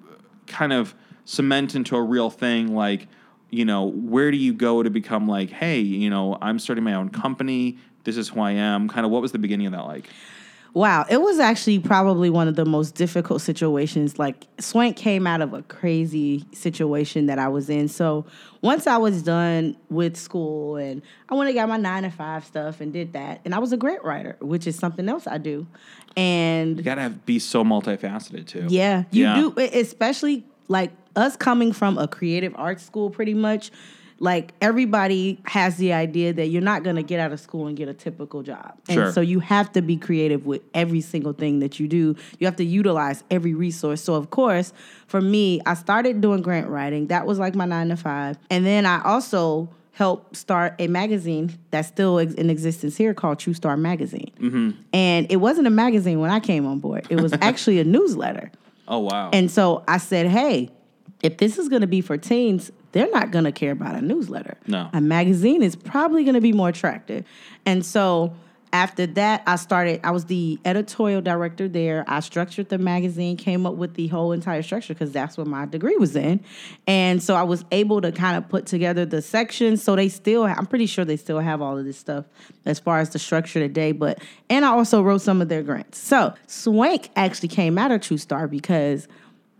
kind 0.47 0.73
of 0.73 0.95
cement 1.25 1.75
into 1.75 1.97
a 1.97 2.03
real 2.03 2.31
thing? 2.31 2.75
Like 2.75 3.09
you 3.51 3.65
know 3.65 3.85
where 3.85 4.31
do 4.31 4.37
you 4.37 4.53
go 4.53 4.83
to 4.83 4.91
become 4.91 5.27
like 5.27 5.49
hey 5.49 5.81
you 5.81 6.11
know 6.11 6.37
i'm 6.43 6.59
starting 6.59 6.85
my 6.85 6.95
own 6.95 7.09
company. 7.09 7.79
This 8.05 8.17
is 8.17 8.29
who 8.29 8.41
i 8.41 8.53
am. 8.53 8.89
Kind 8.89 9.05
of 9.05 9.13
what 9.13 9.23
was 9.23 9.33
the 9.33 9.39
beginning 9.39 9.67
of 9.67 9.73
that 9.73 9.85
like 9.87 10.09
Wow, 10.79 11.07
it 11.11 11.21
was 11.21 11.41
actually 11.41 11.81
probably 11.81 12.31
one 12.31 12.47
of 12.47 12.55
the 12.55 12.65
most 12.65 12.95
difficult 12.95 13.43
situations. 13.43 14.17
Like 14.17 14.47
Swank 14.61 14.97
came 14.97 15.27
out 15.27 15.41
of 15.41 15.53
a 15.53 15.63
crazy 15.63 16.45
situation 16.53 17.27
that 17.27 17.37
I 17.37 17.49
was 17.49 17.69
in. 17.69 17.89
So 17.89 18.25
once 18.63 18.87
I 18.87 18.97
was 18.97 19.25
done 19.25 19.77
with 19.91 20.17
school 20.17 20.77
and 20.77 21.03
I 21.29 21.35
went 21.35 21.49
and 21.49 21.57
got 21.57 21.69
my 21.69 21.79
nine 21.79 22.05
to 22.05 22.11
five 22.11 22.45
stuff 22.45 22.81
and 22.81 22.93
did 22.93 23.15
that, 23.15 23.41
and 23.45 23.57
I 23.57 23.59
was 23.59 23.73
a 23.73 23.77
grant 23.77 24.05
writer, 24.05 24.37
which 24.39 24.69
is 24.69 24.77
something 24.77 25.09
else 25.09 25.27
I 25.27 25.39
do. 25.39 25.67
And 26.17 26.77
you 26.77 26.85
gotta 26.85 27.03
have, 27.03 27.27
be 27.27 27.41
so 27.41 27.65
multifaceted 27.65 28.47
too 28.47 28.67
Yeah, 28.69 29.03
you 29.11 29.25
Yeah. 29.25 29.35
do, 29.35 29.55
especially 29.59 30.47
like 30.69 30.93
us 31.17 31.37
coming 31.37 31.73
from 31.73 31.99
a 31.99 32.07
creative 32.07 32.55
arts 32.55 32.85
school, 32.85 33.11
pretty 33.11 33.35
much. 33.35 33.73
Like 34.21 34.53
everybody 34.61 35.41
has 35.45 35.77
the 35.77 35.93
idea 35.93 36.33
that 36.33 36.47
you're 36.49 36.63
not 36.63 36.83
going 36.83 36.97
to 36.97 37.03
get 37.03 37.21
out 37.21 37.33
of 37.33 37.39
school 37.39 37.67
and 37.69 37.77
get 37.77 37.89
a 37.89 37.95
typical 37.95 38.43
job. 38.43 38.75
Sure. 38.91 39.05
And 39.05 39.15
so 39.15 39.21
you 39.21 39.41
have 39.41 39.71
to 39.73 39.83
be 39.83 39.97
creative 39.97 40.45
with 40.45 40.63
every 40.75 41.01
single 41.01 41.33
thing 41.33 41.61
that 41.61 41.79
you 41.79 41.87
do. 41.87 42.17
You 42.39 42.47
have 42.47 42.57
to 42.57 42.65
utilize 42.65 43.23
every 43.31 43.55
resource. 43.55 44.03
So, 44.03 44.15
of 44.15 44.31
course, 44.31 44.73
for 45.07 45.21
me, 45.21 45.61
I 45.67 45.75
started 45.75 46.21
doing 46.21 46.43
grant 46.43 46.69
writing. 46.69 47.07
That 47.09 47.27
was 47.27 47.39
like 47.39 47.55
my 47.55 47.65
nine 47.65 47.89
to 47.91 47.97
five. 47.97 48.39
And 48.51 48.67
then 48.67 48.87
I 48.87 49.03
also 49.05 49.69
helped 49.93 50.37
start 50.37 50.75
a 50.79 50.87
magazine 50.87 51.59
that's 51.73 51.89
still 51.89 52.19
in 52.19 52.51
existence 52.51 52.97
here 52.97 53.13
called 53.15 53.39
True 53.41 53.55
Star 53.55 53.77
Magazine. 53.77 54.31
Mm-hmm. 54.41 54.71
And 54.93 55.27
it 55.31 55.37
wasn't 55.37 55.67
a 55.67 55.71
magazine 55.71 56.21
when 56.21 56.31
I 56.31 56.39
came 56.39 56.67
on 56.67 56.79
board, 56.79 57.07
it 57.11 57.21
was 57.21 57.33
actually 57.41 57.81
a 57.81 57.85
newsletter. 57.85 58.51
oh 58.87 59.01
wow 59.01 59.31
And 59.33 59.51
so 59.51 59.83
I 59.89 59.99
said, 59.99 60.27
hey, 60.29 60.71
if 61.21 61.39
this 61.39 61.59
is 61.59 61.69
going 61.69 61.81
to 61.81 61.89
be 61.89 62.01
for 62.01 62.17
teens, 62.17 62.71
they're 62.93 63.11
not 63.11 63.31
going 63.31 63.45
to 63.45 63.53
care 63.53 63.73
about 63.73 63.95
a 63.95 64.01
newsletter. 64.01 64.57
No. 64.67 64.89
A 64.93 65.01
magazine 65.01 65.63
is 65.63 65.77
probably 65.77 66.25
going 66.25 66.35
to 66.35 66.41
be 66.41 66.53
more 66.53 66.69
attractive. 66.69 67.25
And 67.67 67.85
so 67.85 68.35
after 68.73 69.07
that, 69.07 69.43
I 69.47 69.57
started, 69.57 70.01
I 70.05 70.11
was 70.11 70.27
the 70.27 70.59
editorial 70.65 71.21
director 71.21 71.69
there. 71.69 72.05
I 72.07 72.21
structured 72.21 72.69
the 72.69 72.79
magazine, 72.79 73.37
came 73.37 73.67
up 73.67 73.75
with 73.75 73.95
the 73.95 74.09
whole 74.09 74.33
entire 74.33 74.63
structure 74.63 74.95
because 74.95 75.11
that's 75.11 75.39
what 75.39 75.47
my 75.47 75.67
degree 75.67 75.97
was 75.97 76.17
in. 76.17 76.41
And 76.87 77.23
so 77.23 77.35
I 77.35 77.43
was 77.45 77.65
able 77.73 78.01
to 78.03 78.13
kind 78.13 78.37
of 78.37 78.49
put 78.49 78.67
together 78.67 79.07
the 79.07 79.23
sections. 79.23 79.83
So 79.83 79.97
they 79.97 80.09
still, 80.09 80.45
I'm 80.45 80.67
pretty 80.67 80.87
sure 80.87 81.05
they 81.05 81.17
still 81.17 81.41
have 81.41 81.63
all 81.63 81.79
of 81.79 81.85
this 81.85 81.99
stuff 81.99 82.27
as 82.67 82.79
far 82.79 83.01
as 83.01 83.11
the 83.11 83.19
structure 83.19 83.61
today. 83.61 83.93
But, 83.93 84.23
and 84.51 84.65
I 84.65 84.69
also 84.69 85.03
wrote 85.03 85.23
some 85.23 85.41
of 85.41 85.49
their 85.49 85.63
grants. 85.63 85.99
So 85.99 86.35
Swank 86.47 87.11
actually 87.17 87.49
came 87.49 87.79
out 87.79 87.91
of 87.91 88.01
True 88.03 88.19
Star 88.19 88.49
because 88.49 89.09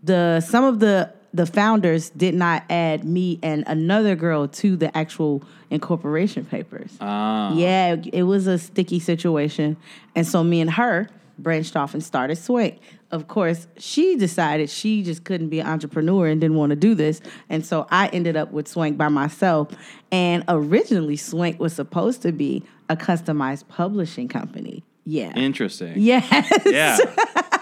the 0.03 0.39
some 0.39 0.63
of 0.63 0.79
the 0.79 1.13
the 1.33 1.45
founders 1.45 2.09
did 2.11 2.33
not 2.33 2.63
add 2.69 3.03
me 3.03 3.39
and 3.43 3.63
another 3.67 4.15
girl 4.15 4.47
to 4.47 4.75
the 4.75 4.95
actual 4.97 5.43
incorporation 5.69 6.45
papers. 6.45 6.91
Ah. 7.01 7.53
Yeah, 7.53 7.97
it 8.11 8.23
was 8.23 8.47
a 8.47 8.57
sticky 8.57 8.99
situation. 8.99 9.77
And 10.15 10.25
so 10.25 10.43
me 10.43 10.61
and 10.61 10.71
her 10.71 11.07
branched 11.37 11.75
off 11.75 11.93
and 11.93 12.03
started 12.03 12.37
Swank. 12.37 12.79
Of 13.11 13.27
course, 13.27 13.67
she 13.77 14.15
decided 14.17 14.69
she 14.69 15.01
just 15.01 15.23
couldn't 15.23 15.49
be 15.49 15.59
an 15.59 15.67
entrepreneur 15.67 16.27
and 16.27 16.39
didn't 16.39 16.57
want 16.57 16.71
to 16.71 16.75
do 16.75 16.93
this. 16.93 17.21
And 17.49 17.65
so 17.65 17.87
I 17.89 18.07
ended 18.07 18.35
up 18.35 18.51
with 18.51 18.67
Swank 18.67 18.97
by 18.97 19.07
myself. 19.07 19.69
And 20.11 20.43
originally, 20.47 21.15
Swank 21.15 21.59
was 21.59 21.73
supposed 21.73 22.21
to 22.23 22.31
be 22.31 22.63
a 22.89 22.95
customized 22.95 23.67
publishing 23.67 24.27
company. 24.27 24.83
Yeah. 25.05 25.31
Interesting. 25.35 25.93
yes. 25.97 26.51
Yeah. 26.65 26.97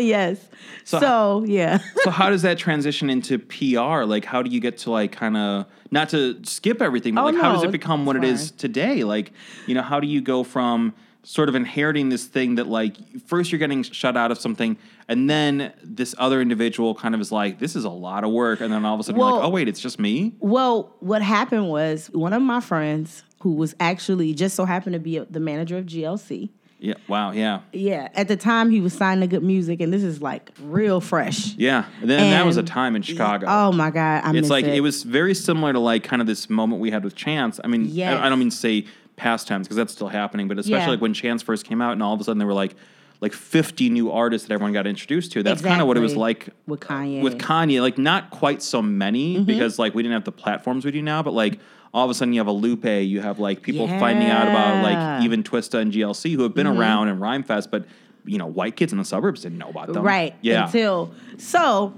yes. 0.00 0.48
So- 0.84 1.00
So, 1.00 1.44
yeah. 1.46 1.78
so 2.02 2.10
how 2.10 2.30
does 2.30 2.42
that 2.42 2.58
transition 2.58 3.10
into 3.10 3.38
PR? 3.38 4.04
Like, 4.04 4.24
how 4.24 4.42
do 4.42 4.50
you 4.50 4.60
get 4.60 4.78
to 4.78 4.90
like 4.90 5.12
kind 5.12 5.36
of 5.36 5.66
not 5.90 6.08
to 6.10 6.38
skip 6.44 6.80
everything, 6.82 7.14
but 7.14 7.22
Oh, 7.22 7.24
like 7.26 7.36
how 7.36 7.52
does 7.52 7.62
it 7.64 7.72
become 7.72 8.06
what 8.06 8.16
it 8.16 8.24
it's 8.24 8.50
today? 8.50 9.04
Like, 9.04 9.32
you 9.66 9.74
know, 9.74 9.82
how 9.82 10.00
do 10.00 10.06
you 10.06 10.20
go 10.20 10.44
from 10.44 10.94
sort 11.24 11.48
of 11.50 11.54
inheriting 11.54 12.08
this 12.08 12.24
thing 12.24 12.54
that 12.54 12.68
like 12.68 12.96
first 13.26 13.52
you're 13.52 13.58
getting 13.58 13.82
shut 13.82 14.16
out 14.16 14.30
of 14.30 14.38
something, 14.38 14.78
and 15.08 15.28
then 15.28 15.72
this 15.82 16.14
other 16.16 16.40
individual 16.40 16.94
kind 16.94 17.14
of 17.14 17.20
is 17.20 17.30
like, 17.30 17.58
this 17.58 17.76
is 17.76 17.84
a 17.84 17.90
lot 17.90 18.24
of 18.24 18.30
work, 18.30 18.60
and 18.60 18.72
then 18.72 18.84
all 18.86 18.94
of 18.94 19.00
a 19.00 19.02
sudden 19.02 19.20
you're 19.20 19.30
like, 19.30 19.44
oh 19.44 19.48
wait, 19.50 19.68
it's 19.68 19.80
just 19.80 19.98
me. 19.98 20.34
Well, 20.40 20.94
what 21.00 21.20
happened 21.20 21.68
was 21.68 22.08
one 22.12 22.32
of 22.32 22.40
my 22.40 22.60
friends 22.60 23.24
who 23.40 23.52
was 23.52 23.74
actually 23.78 24.32
just 24.34 24.56
so 24.56 24.64
happened 24.64 24.94
to 24.94 25.00
be 25.00 25.18
the 25.18 25.40
manager 25.40 25.76
of 25.78 25.84
GLC. 25.86 26.50
Yeah. 26.80 26.94
Wow. 27.08 27.32
Yeah. 27.32 27.60
Yeah, 27.72 28.08
at 28.14 28.28
the 28.28 28.36
time 28.36 28.70
he 28.70 28.80
was 28.80 28.92
signing 28.92 29.20
to 29.22 29.26
Good 29.26 29.42
Music, 29.42 29.80
and 29.80 29.92
this 29.92 30.02
is 30.02 30.22
like 30.22 30.50
real 30.62 31.00
fresh. 31.00 31.54
Yeah. 31.56 31.84
And 32.00 32.08
then 32.08 32.20
and 32.24 32.32
that 32.32 32.46
was 32.46 32.56
a 32.56 32.62
time 32.62 32.94
in 32.96 33.02
Chicago. 33.02 33.46
Oh 33.48 33.72
my 33.72 33.90
god, 33.90 34.22
I 34.24 34.36
it's 34.36 34.48
like 34.50 34.64
it. 34.64 34.74
it 34.74 34.80
was 34.80 35.02
very 35.02 35.34
similar 35.34 35.72
to 35.72 35.80
like 35.80 36.04
kind 36.04 36.22
of 36.22 36.26
this 36.28 36.48
moment 36.48 36.80
we 36.80 36.90
had 36.90 37.02
with 37.04 37.14
Chance. 37.16 37.58
I 37.64 37.66
mean, 37.66 37.82
I- 37.82 37.88
Yes. 37.88 38.20
I, 38.22 38.28
don't 38.28 38.38
mean 38.38 38.50
to 38.50 38.56
say 38.56 38.86
past 39.16 39.48
times 39.48 39.66
because 39.66 39.76
that's 39.76 39.92
still 39.92 40.08
happening, 40.08 40.46
but 40.46 40.58
especially 40.58 40.84
Yeah. 40.84 40.90
like 40.90 41.00
when 41.00 41.14
Chance 41.14 41.42
first 41.42 41.66
came 41.66 41.82
out, 41.82 41.92
and 41.92 42.02
all 42.02 42.14
of 42.14 42.20
a 42.20 42.24
sudden 42.24 42.38
they 42.38 42.44
were 42.44 42.54
like 42.54 42.76
like 43.20 43.32
50 43.32 43.90
new 43.90 44.12
artists 44.12 44.46
that 44.46 44.54
everyone 44.54 44.72
got 44.72 44.86
introduced 44.86 45.32
to. 45.32 45.42
That's 45.42 45.60
kind 45.60 45.80
of 45.80 45.88
what 45.88 45.96
it 45.96 46.00
was 46.00 46.14
like 46.14 46.50
With 46.68 46.78
Kanye. 46.78 47.14
Mm-hmm. 47.16 47.22
With 47.24 47.38
Kanye, 47.38 47.82
like 47.82 47.98
not 47.98 48.30
quite 48.30 48.62
so 48.62 48.80
many 48.80 49.40
because 49.42 49.76
like 49.76 49.92
we 49.96 50.04
didn't 50.04 50.12
have 50.14 50.24
the 50.24 50.30
platforms 50.30 50.84
we 50.84 50.92
do 50.92 51.02
now, 51.02 51.24
but 51.24 51.34
like 51.34 51.58
all 51.94 52.04
of 52.04 52.10
a 52.10 52.14
sudden 52.14 52.32
you 52.34 52.40
have 52.40 52.46
a 52.46 52.52
Lupe, 52.52 52.84
you 52.84 53.20
have 53.20 53.38
like 53.38 53.62
people 53.62 53.88
finding 53.88 54.28
out 54.28 54.48
about 54.48 54.82
like 54.82 54.96
Mm-hmm. 54.98 55.24
even 55.24 55.42
Twista 55.42 55.80
and 55.80 55.92
GLC 55.92 56.34
who 56.34 56.42
have 56.42 56.54
been 56.54 56.66
around 56.66 57.08
and 57.08 57.20
Rhymefest, 57.20 57.70
but 57.70 57.86
you 58.24 58.36
know 58.38 58.46
white 58.46 58.76
kids 58.76 58.92
in 58.92 58.98
the 58.98 59.04
suburbs 59.04 59.42
didn't 59.42 59.58
know 59.58 59.70
about 59.70 59.92
them. 59.92 60.02
Right. 60.02 60.34
Yeah. 60.42 60.66
Until 60.66 61.12
so, 61.38 61.94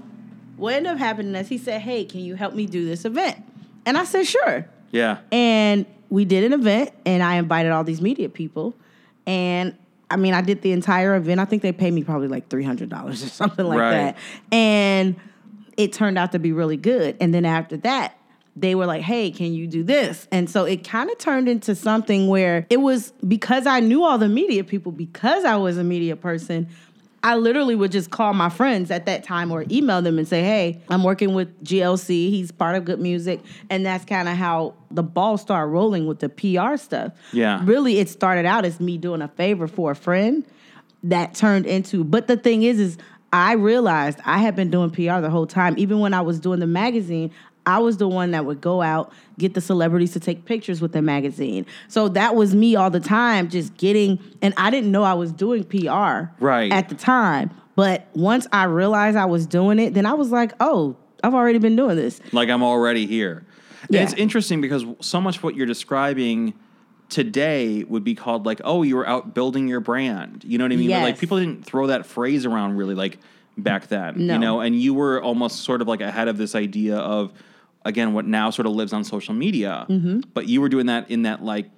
what 0.57 0.73
ended 0.75 0.93
up 0.93 0.97
happening 0.99 1.35
is 1.35 1.47
he 1.49 1.57
said, 1.57 1.81
"Hey, 1.81 2.05
can 2.05 2.21
you 2.21 2.35
help 2.35 2.53
me 2.53 2.65
do 2.67 2.85
this 2.85 3.03
event?" 3.05 3.37
And 3.85 3.97
I 3.97 4.05
said, 4.05 4.25
"Sure." 4.27 4.65
yeah. 4.91 5.17
And 5.31 5.85
we 6.09 6.25
did 6.25 6.43
an 6.43 6.53
event, 6.53 6.91
and 7.05 7.21
I 7.23 7.35
invited 7.35 7.71
all 7.71 7.83
these 7.83 8.01
media 8.01 8.29
people, 8.29 8.73
and 9.27 9.75
I 10.09 10.15
mean, 10.17 10.33
I 10.33 10.41
did 10.41 10.61
the 10.61 10.71
entire 10.73 11.15
event. 11.15 11.39
I 11.39 11.45
think 11.45 11.61
they 11.63 11.71
paid 11.71 11.93
me 11.93 12.03
probably 12.03 12.27
like 12.27 12.49
three 12.49 12.63
hundred 12.63 12.89
dollars 12.89 13.23
or 13.23 13.29
something 13.29 13.65
like 13.65 13.79
Right. 13.79 13.91
that, 13.91 14.17
and 14.51 15.15
it 15.77 15.93
turned 15.93 16.17
out 16.17 16.31
to 16.33 16.39
be 16.39 16.51
really 16.51 16.77
good. 16.77 17.17
And 17.19 17.33
then 17.33 17.43
after 17.45 17.77
that. 17.77 18.15
They 18.55 18.75
were 18.75 18.85
like, 18.85 19.01
hey, 19.01 19.31
can 19.31 19.53
you 19.53 19.65
do 19.65 19.83
this? 19.83 20.27
And 20.31 20.49
so 20.49 20.65
it 20.65 20.83
kind 20.83 21.09
of 21.09 21.17
turned 21.17 21.47
into 21.47 21.73
something 21.73 22.27
where 22.27 22.67
it 22.69 22.81
was 22.81 23.13
because 23.27 23.65
I 23.65 23.79
knew 23.79 24.03
all 24.03 24.17
the 24.17 24.27
media 24.27 24.63
people, 24.63 24.91
because 24.91 25.45
I 25.45 25.55
was 25.55 25.77
a 25.77 25.83
media 25.83 26.17
person, 26.17 26.67
I 27.23 27.35
literally 27.35 27.75
would 27.75 27.91
just 27.91 28.09
call 28.09 28.33
my 28.33 28.49
friends 28.49 28.89
at 28.89 29.05
that 29.05 29.23
time 29.23 29.51
or 29.51 29.63
email 29.69 30.01
them 30.01 30.17
and 30.17 30.27
say, 30.27 30.41
"Hey, 30.41 30.81
I'm 30.89 31.03
working 31.03 31.33
with 31.33 31.63
GLC. 31.63 32.29
He's 32.31 32.51
part 32.51 32.75
of 32.75 32.83
Good 32.83 32.99
Music." 32.99 33.41
And 33.69 33.85
that's 33.85 34.05
kind 34.05 34.27
of 34.27 34.35
how 34.35 34.73
the 34.89 35.03
ball 35.03 35.37
started 35.37 35.67
rolling 35.67 36.07
with 36.07 36.19
the 36.19 36.29
PR 36.29 36.77
stuff. 36.77 37.13
Yeah. 37.31 37.61
Really 37.63 37.99
it 37.99 38.09
started 38.09 38.45
out 38.45 38.65
as 38.65 38.79
me 38.79 38.97
doing 38.97 39.21
a 39.21 39.27
favor 39.27 39.67
for 39.67 39.91
a 39.91 39.95
friend 39.95 40.43
that 41.03 41.33
turned 41.33 41.65
into 41.65 42.03
but 42.03 42.27
the 42.27 42.37
thing 42.37 42.61
is 42.61 42.79
is 42.79 42.97
I 43.33 43.53
realized 43.53 44.19
I 44.25 44.39
had 44.39 44.55
been 44.55 44.69
doing 44.69 44.89
PR 44.89 45.21
the 45.21 45.29
whole 45.29 45.47
time. 45.47 45.75
Even 45.77 45.99
when 45.99 46.13
I 46.13 46.21
was 46.21 46.39
doing 46.39 46.59
the 46.59 46.67
magazine, 46.67 47.31
I 47.65 47.79
was 47.79 47.97
the 47.97 48.07
one 48.07 48.31
that 48.31 48.45
would 48.45 48.59
go 48.61 48.81
out, 48.81 49.13
get 49.37 49.53
the 49.53 49.61
celebrities 49.61 50.13
to 50.13 50.19
take 50.19 50.45
pictures 50.45 50.81
with 50.81 50.93
the 50.93 51.01
magazine. 51.01 51.65
So 51.87 52.07
that 52.09 52.35
was 52.35 52.55
me 52.55 52.75
all 52.75 52.89
the 52.89 52.99
time, 52.99 53.49
just 53.49 53.77
getting, 53.77 54.17
and 54.41 54.53
I 54.57 54.69
didn't 54.71 54.91
know 54.91 55.03
I 55.03 55.13
was 55.13 55.31
doing 55.31 55.63
PR 55.65 56.31
Right. 56.43 56.71
at 56.71 56.89
the 56.89 56.95
time. 56.95 57.51
But 57.75 58.07
once 58.13 58.47
I 58.51 58.63
realized 58.65 59.15
I 59.17 59.25
was 59.25 59.45
doing 59.45 59.79
it, 59.79 59.93
then 59.93 60.05
I 60.05 60.13
was 60.13 60.31
like, 60.31 60.53
oh, 60.59 60.95
I've 61.23 61.35
already 61.35 61.59
been 61.59 61.75
doing 61.75 61.95
this. 61.95 62.19
like 62.31 62.49
I'm 62.49 62.63
already 62.63 63.05
here. 63.05 63.45
And 63.83 63.91
Yeah. 63.95 64.03
it's 64.03 64.13
interesting 64.13 64.59
because 64.61 64.83
so 64.99 65.21
much 65.21 65.37
of 65.37 65.43
what 65.43 65.55
you're 65.55 65.65
describing 65.67 66.53
today 67.09 67.83
would 67.83 68.03
be 68.03 68.15
called 68.15 68.45
like, 68.45 68.61
oh, 68.63 68.83
you 68.83 68.95
were 68.95 69.07
out 69.07 69.33
building 69.33 69.67
your 69.67 69.79
brand. 69.81 70.43
You 70.47 70.57
know 70.57 70.63
what 70.65 70.71
I 70.71 70.75
mean? 70.77 70.89
But 70.89 71.01
like 71.01 71.19
people 71.19 71.37
didn't 71.39 71.65
throw 71.65 71.87
that 71.87 72.05
phrase 72.05 72.45
around 72.45 72.77
really 72.77 72.95
like 72.95 73.19
back 73.57 73.87
then. 73.87 74.27
No. 74.27 74.33
You 74.33 74.39
know, 74.39 74.59
and 74.61 74.75
you 74.79 74.93
were 74.93 75.21
almost 75.21 75.61
sort 75.61 75.81
of 75.81 75.87
like 75.87 76.01
ahead 76.01 76.27
of 76.27 76.37
this 76.37 76.55
idea 76.55 76.97
of 76.97 77.33
again 77.85 78.13
what 78.13 78.25
now 78.25 78.49
sort 78.49 78.65
of 78.65 78.73
lives 78.73 78.93
on 78.93 79.03
social 79.03 79.33
media. 79.33 79.85
Mm-hmm. 79.89 80.21
But 80.33 80.47
you 80.47 80.61
were 80.61 80.69
doing 80.69 80.85
that 80.87 81.09
in 81.09 81.23
that 81.23 81.43
like 81.43 81.69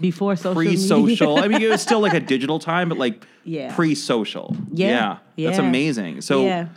Before 0.00 0.36
social 0.36 0.54
pre-social. 0.54 1.38
I 1.38 1.48
mean, 1.48 1.62
it 1.62 1.68
was 1.68 1.82
still 1.88 2.00
like 2.00 2.14
a 2.14 2.20
digital 2.20 2.58
time, 2.58 2.88
but 2.88 2.98
like 2.98 3.24
Yeah. 3.44 3.74
pre-social. 3.74 4.56
Yeah. 4.72 5.18
That's 5.36 5.58
Yeah. 5.58 5.66
amazing. 5.66 6.20
So 6.22 6.44
yeah. 6.44 6.68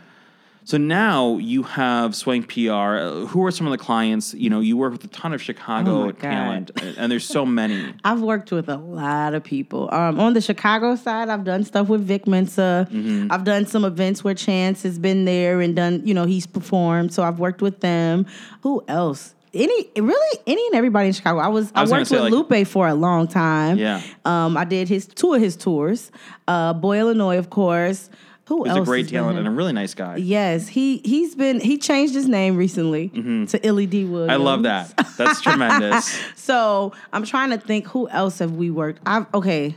So 0.64 0.78
now 0.78 1.36
you 1.38 1.62
have 1.62 2.16
Swank 2.16 2.48
PR. 2.52 2.70
Uh, 2.70 3.26
Who 3.26 3.44
are 3.44 3.50
some 3.50 3.66
of 3.66 3.70
the 3.70 3.78
clients? 3.78 4.32
You 4.34 4.48
know, 4.50 4.60
you 4.60 4.76
work 4.76 4.92
with 4.92 5.04
a 5.04 5.08
ton 5.08 5.32
of 5.32 5.42
Chicago 5.42 6.04
Oh 6.08 6.10
talent, 6.12 6.70
and- 6.96 7.12
there's 7.12 7.26
so 7.26 7.44
many. 7.44 7.92
I've 8.04 8.22
worked 8.22 8.50
with 8.50 8.68
a 8.68 8.76
lot 8.76 9.34
of 9.34 9.44
people. 9.44 9.88
Um, 9.92 10.18
on 10.18 10.32
the 10.34 10.40
Chicago 10.40 10.96
side, 10.96 11.28
I've 11.28 11.44
done 11.44 11.64
stuff 11.64 11.88
with 11.88 12.00
Vic 12.06 12.26
Mensa. 12.26 12.88
Mm-hmm. 12.90 13.30
I've 13.30 13.44
done 13.44 13.66
some 13.66 13.84
events 13.84 14.24
where 14.24 14.34
Chance 14.34 14.82
has 14.84 14.98
been 14.98 15.24
there 15.26 15.60
and 15.60 15.76
done, 15.76 16.02
you 16.04 16.14
know, 16.14 16.24
he's 16.24 16.46
performed. 16.46 17.12
So 17.12 17.22
I've 17.22 17.38
worked 17.38 17.60
with 17.62 17.80
them. 17.80 18.26
Who 18.62 18.82
else? 18.88 19.34
Any 19.56 19.88
really 19.96 20.38
any 20.48 20.66
and 20.66 20.74
everybody 20.74 21.06
in 21.06 21.12
Chicago. 21.12 21.38
I 21.38 21.46
was 21.46 21.70
I, 21.76 21.78
I 21.78 21.82
was 21.82 21.90
gonna 21.90 22.00
worked 22.00 22.10
with 22.10 22.20
like- 22.22 22.32
Lupe 22.32 22.66
for 22.66 22.88
a 22.88 22.94
long 22.94 23.28
time. 23.28 23.78
Yeah. 23.78 24.02
Um, 24.24 24.56
I 24.56 24.64
did 24.64 24.88
his 24.88 25.06
two 25.06 25.32
of 25.34 25.40
his 25.40 25.56
tours. 25.56 26.10
Uh, 26.48 26.72
Boy 26.72 26.98
Illinois, 26.98 27.38
of 27.38 27.50
course. 27.50 28.10
Who 28.46 28.64
He's 28.64 28.72
else? 28.72 28.80
a 28.80 28.84
great 28.84 29.08
talent 29.08 29.38
and 29.38 29.48
a 29.48 29.50
really 29.50 29.72
nice 29.72 29.94
guy. 29.94 30.16
Yes, 30.16 30.68
he 30.68 30.98
he's 30.98 31.34
been 31.34 31.60
he 31.60 31.78
changed 31.78 32.14
his 32.14 32.28
name 32.28 32.56
recently 32.56 33.08
to 33.48 33.60
Illy 33.66 33.86
D 33.86 34.04
Williams. 34.04 34.30
Mm-hmm. 34.30 34.42
I 34.42 34.44
love 34.44 34.62
that. 34.64 34.94
That's 35.16 35.40
tremendous. 35.42 36.20
So 36.34 36.92
I'm 37.12 37.24
trying 37.24 37.50
to 37.50 37.58
think 37.58 37.86
who 37.86 38.08
else 38.10 38.40
have 38.40 38.52
we 38.52 38.70
worked. 38.70 39.00
I've 39.06 39.26
okay. 39.32 39.76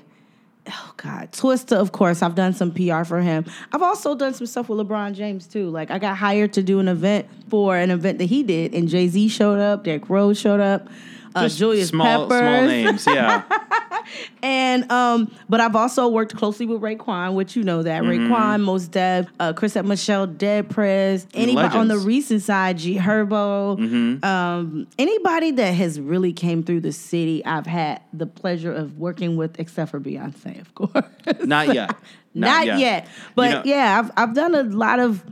Oh 0.69 0.93
God, 0.97 1.31
Twista, 1.31 1.77
of 1.77 1.93
course. 1.93 2.21
I've 2.21 2.36
done 2.36 2.51
some 2.53 2.74
PR 2.74 3.05
for 3.05 3.21
him. 3.21 3.45
I've 3.71 3.81
also 3.81 4.15
done 4.15 4.33
some 4.33 4.47
stuff 4.47 4.67
with 4.67 4.86
LeBron 4.86 5.13
James 5.13 5.47
too. 5.47 5.69
Like 5.69 5.89
I 5.89 5.97
got 5.97 6.17
hired 6.17 6.51
to 6.53 6.62
do 6.62 6.79
an 6.79 6.89
event 6.89 7.25
for 7.47 7.77
an 7.77 7.89
event 7.89 8.17
that 8.17 8.25
he 8.25 8.43
did, 8.43 8.74
and 8.75 8.89
Jay 8.89 9.07
Z 9.07 9.29
showed 9.29 9.59
up, 9.59 9.86
Derrick 9.86 10.09
Rose 10.09 10.38
showed 10.38 10.59
up, 10.59 10.89
uh, 11.36 11.43
Just 11.43 11.57
Julius 11.57 11.89
small, 11.89 12.27
Peppers, 12.27 12.39
small 12.39 12.65
names. 12.67 13.07
Yeah. 13.07 13.43
and 14.43 14.89
um. 14.91 15.31
But 15.50 15.62
I've 15.62 15.75
also 15.75 16.07
worked 16.07 16.36
closely 16.36 16.65
with 16.65 16.81
Raekwon, 16.81 17.34
which 17.34 17.55
you 17.55 17.63
know 17.63 17.84
that 17.84 18.03
Mm-hmm. 18.03 18.31
Raekwon, 18.34 18.62
Mos 18.63 18.88
Def, 18.88 19.27
uh, 19.39 19.53
Chrisette 19.53 19.86
Michele, 19.86 20.27
Dead 20.27 20.69
Prez, 20.69 21.25
anybody 21.34 21.75
on 21.77 21.88
the 21.88 21.98
recent 21.98 22.41
side, 22.41 22.77
G 22.77 22.98
Herbo, 22.98 23.77
Mm-hmm. 23.77 24.25
um, 24.25 24.88
anybody 24.98 25.51
that 25.51 25.72
has 25.72 26.00
really 26.00 26.34
came 26.34 26.63
through 26.63 26.81
the 26.81 26.91
city, 26.91 27.43
I've 27.46 27.65
had 27.65 28.01
the 28.13 28.25
pleasure 28.25 28.72
of 28.74 28.98
working 28.98 29.36
with, 29.38 29.60
except 29.60 29.91
for 29.91 30.00
Beyonce, 30.00 30.60
of 30.62 30.74
course. 30.75 31.05
Not 31.43 31.74
yet. 31.74 31.96
Not, 32.34 32.65
yet. 32.67 33.07
But 33.36 33.50
You 33.50 33.55
know- 33.55 33.62
yeah, 33.65 34.00
I've 34.00 34.12
I've 34.15 34.36
done 34.36 34.53
a 34.53 34.63
lot 34.63 35.00
of, 35.00 35.24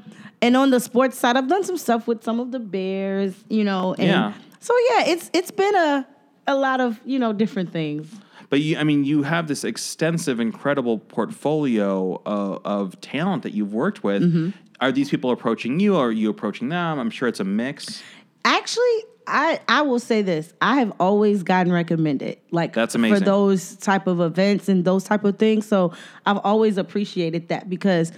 and 0.41 0.57
on 0.57 0.71
the 0.71 0.79
sports 0.79 1.17
side, 1.19 1.37
I've 1.37 1.47
done 1.47 1.63
some 1.63 1.77
stuff 1.77 2.07
with 2.07 2.23
some 2.23 2.39
of 2.39 2.51
the 2.51 2.59
Bears, 2.59 3.35
you 3.49 3.63
know. 3.63 3.93
And 3.93 4.07
Yeah. 4.07 4.33
So 4.65 4.73
yeah, 4.89 5.05
it's 5.05 5.29
it's 5.31 5.51
been 5.51 5.75
a 5.75 6.07
a 6.47 6.55
lot 6.55 6.81
of 6.81 6.99
you 7.05 7.19
know 7.19 7.33
different 7.33 7.71
things. 7.71 8.11
But 8.49 8.61
you, 8.61 8.77
I 8.77 8.83
mean, 8.83 9.03
you 9.03 9.21
have 9.21 9.47
this 9.47 9.63
extensive, 9.63 10.39
incredible 10.39 10.97
portfolio 10.97 12.19
of, 12.25 12.61
of 12.65 13.01
talent 13.01 13.43
that 13.43 13.53
you've 13.53 13.73
worked 13.73 14.03
with. 14.03 14.23
Mm-hmm. 14.23 14.49
Are 14.81 14.91
these 14.91 15.09
people 15.11 15.29
approaching 15.29 15.79
you, 15.79 15.95
or 15.95 16.07
are 16.07 16.11
you 16.11 16.31
approaching 16.31 16.69
them? 16.69 16.97
I'm 16.97 17.11
sure 17.11 17.27
it's 17.27 17.39
a 17.39 17.43
mix. 17.43 18.01
Actually, 18.43 19.03
I 19.27 19.59
I 19.67 19.83
will 19.83 19.99
say 19.99 20.23
this: 20.23 20.51
I 20.61 20.77
have 20.77 20.93
always 20.99 21.43
gotten 21.43 21.71
recommended, 21.71 22.39
like 22.49 22.73
That's 22.73 22.95
amazing. 22.95 23.19
for 23.19 23.23
those 23.23 23.75
type 23.75 24.07
of 24.07 24.19
events 24.19 24.67
and 24.67 24.83
those 24.83 25.03
type 25.03 25.25
of 25.25 25.37
things. 25.37 25.67
So 25.67 25.93
I've 26.25 26.39
always 26.39 26.79
appreciated 26.79 27.49
that 27.49 27.69
because 27.69 28.11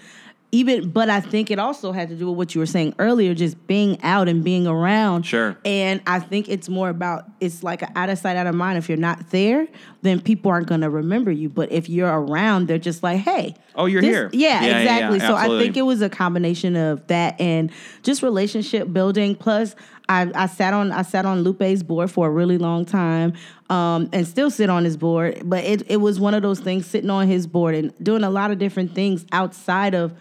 even 0.52 0.90
but 0.92 1.10
I 1.10 1.20
think 1.20 1.52
it 1.52 1.60
also 1.60 1.92
had 1.92 2.08
to 2.10 2.16
do 2.16 2.28
with 2.30 2.38
what 2.38 2.56
you 2.56 2.60
were 2.60 2.66
saying 2.66 2.96
earlier, 3.00 3.34
just 3.34 3.68
being 3.68 4.02
out 4.02 4.30
and 4.30 4.44
being 4.44 4.66
around. 4.66 5.24
Sure. 5.24 5.58
And 5.66 6.02
I 6.08 6.20
think 6.20 6.48
it's 6.48 6.70
more 6.70 6.88
about 6.90 7.26
it's 7.42 7.64
like 7.64 7.82
an 7.82 7.90
out 7.96 8.10
of 8.10 8.18
sight, 8.18 8.38
out 8.38 8.48
of 8.48 8.56
mind. 8.56 8.78
If 8.78 8.88
you're 8.88 8.98
not 8.98 9.30
there, 9.32 9.68
then 10.04 10.22
people 10.22 10.50
aren't 10.50 10.68
gonna 10.68 10.90
remember 10.90 11.32
you. 11.32 11.50
But 11.50 11.72
if 11.72 11.90
you're 11.90 12.08
around, 12.10 12.68
they're 12.68 12.78
just 12.78 13.04
like, 13.04 13.20
hey. 13.20 13.56
Oh, 13.76 13.86
you're 13.88 14.02
this- 14.02 14.10
here. 14.10 14.30
Yeah, 14.32 14.62
Yeah, 14.62 14.62
yeah, 14.62 14.68
yeah, 14.68 14.82
exactly. 15.14 15.20
so 15.20 15.36
I 15.36 15.48
think 15.60 15.76
it 15.76 15.82
was 15.84 16.02
a 16.02 16.10
combination 16.10 16.78
of 16.78 17.06
that 17.08 17.40
and 17.42 17.70
just 18.04 18.24
relationship 18.24 18.92
building. 18.94 19.36
Plus, 19.36 19.76
I, 20.08 20.32
I 20.34 20.46
sat 20.48 20.74
on 20.74 20.94
I 20.94 21.02
sat 21.02 21.26
on 21.26 21.44
Lupe's 21.44 21.84
board 21.84 22.10
for 22.10 22.28
a 22.28 22.32
really 22.32 22.58
long 22.58 22.86
time, 22.86 23.34
um, 23.70 24.08
and 24.14 24.26
still 24.26 24.50
sit 24.50 24.70
on 24.70 24.86
his 24.86 24.96
board. 24.96 25.42
But 25.44 25.66
it 25.66 25.84
it 25.92 25.98
was 25.98 26.22
one 26.22 26.34
of 26.34 26.42
those 26.42 26.62
things 26.62 26.86
sitting 26.86 27.10
on 27.10 27.28
his 27.28 27.46
board 27.48 27.76
and 27.76 27.94
doing 28.02 28.24
a 28.24 28.30
lot 28.30 28.50
of 28.52 28.58
different 28.58 28.96
things 28.96 29.26
outside 29.34 29.94
of 29.94 30.14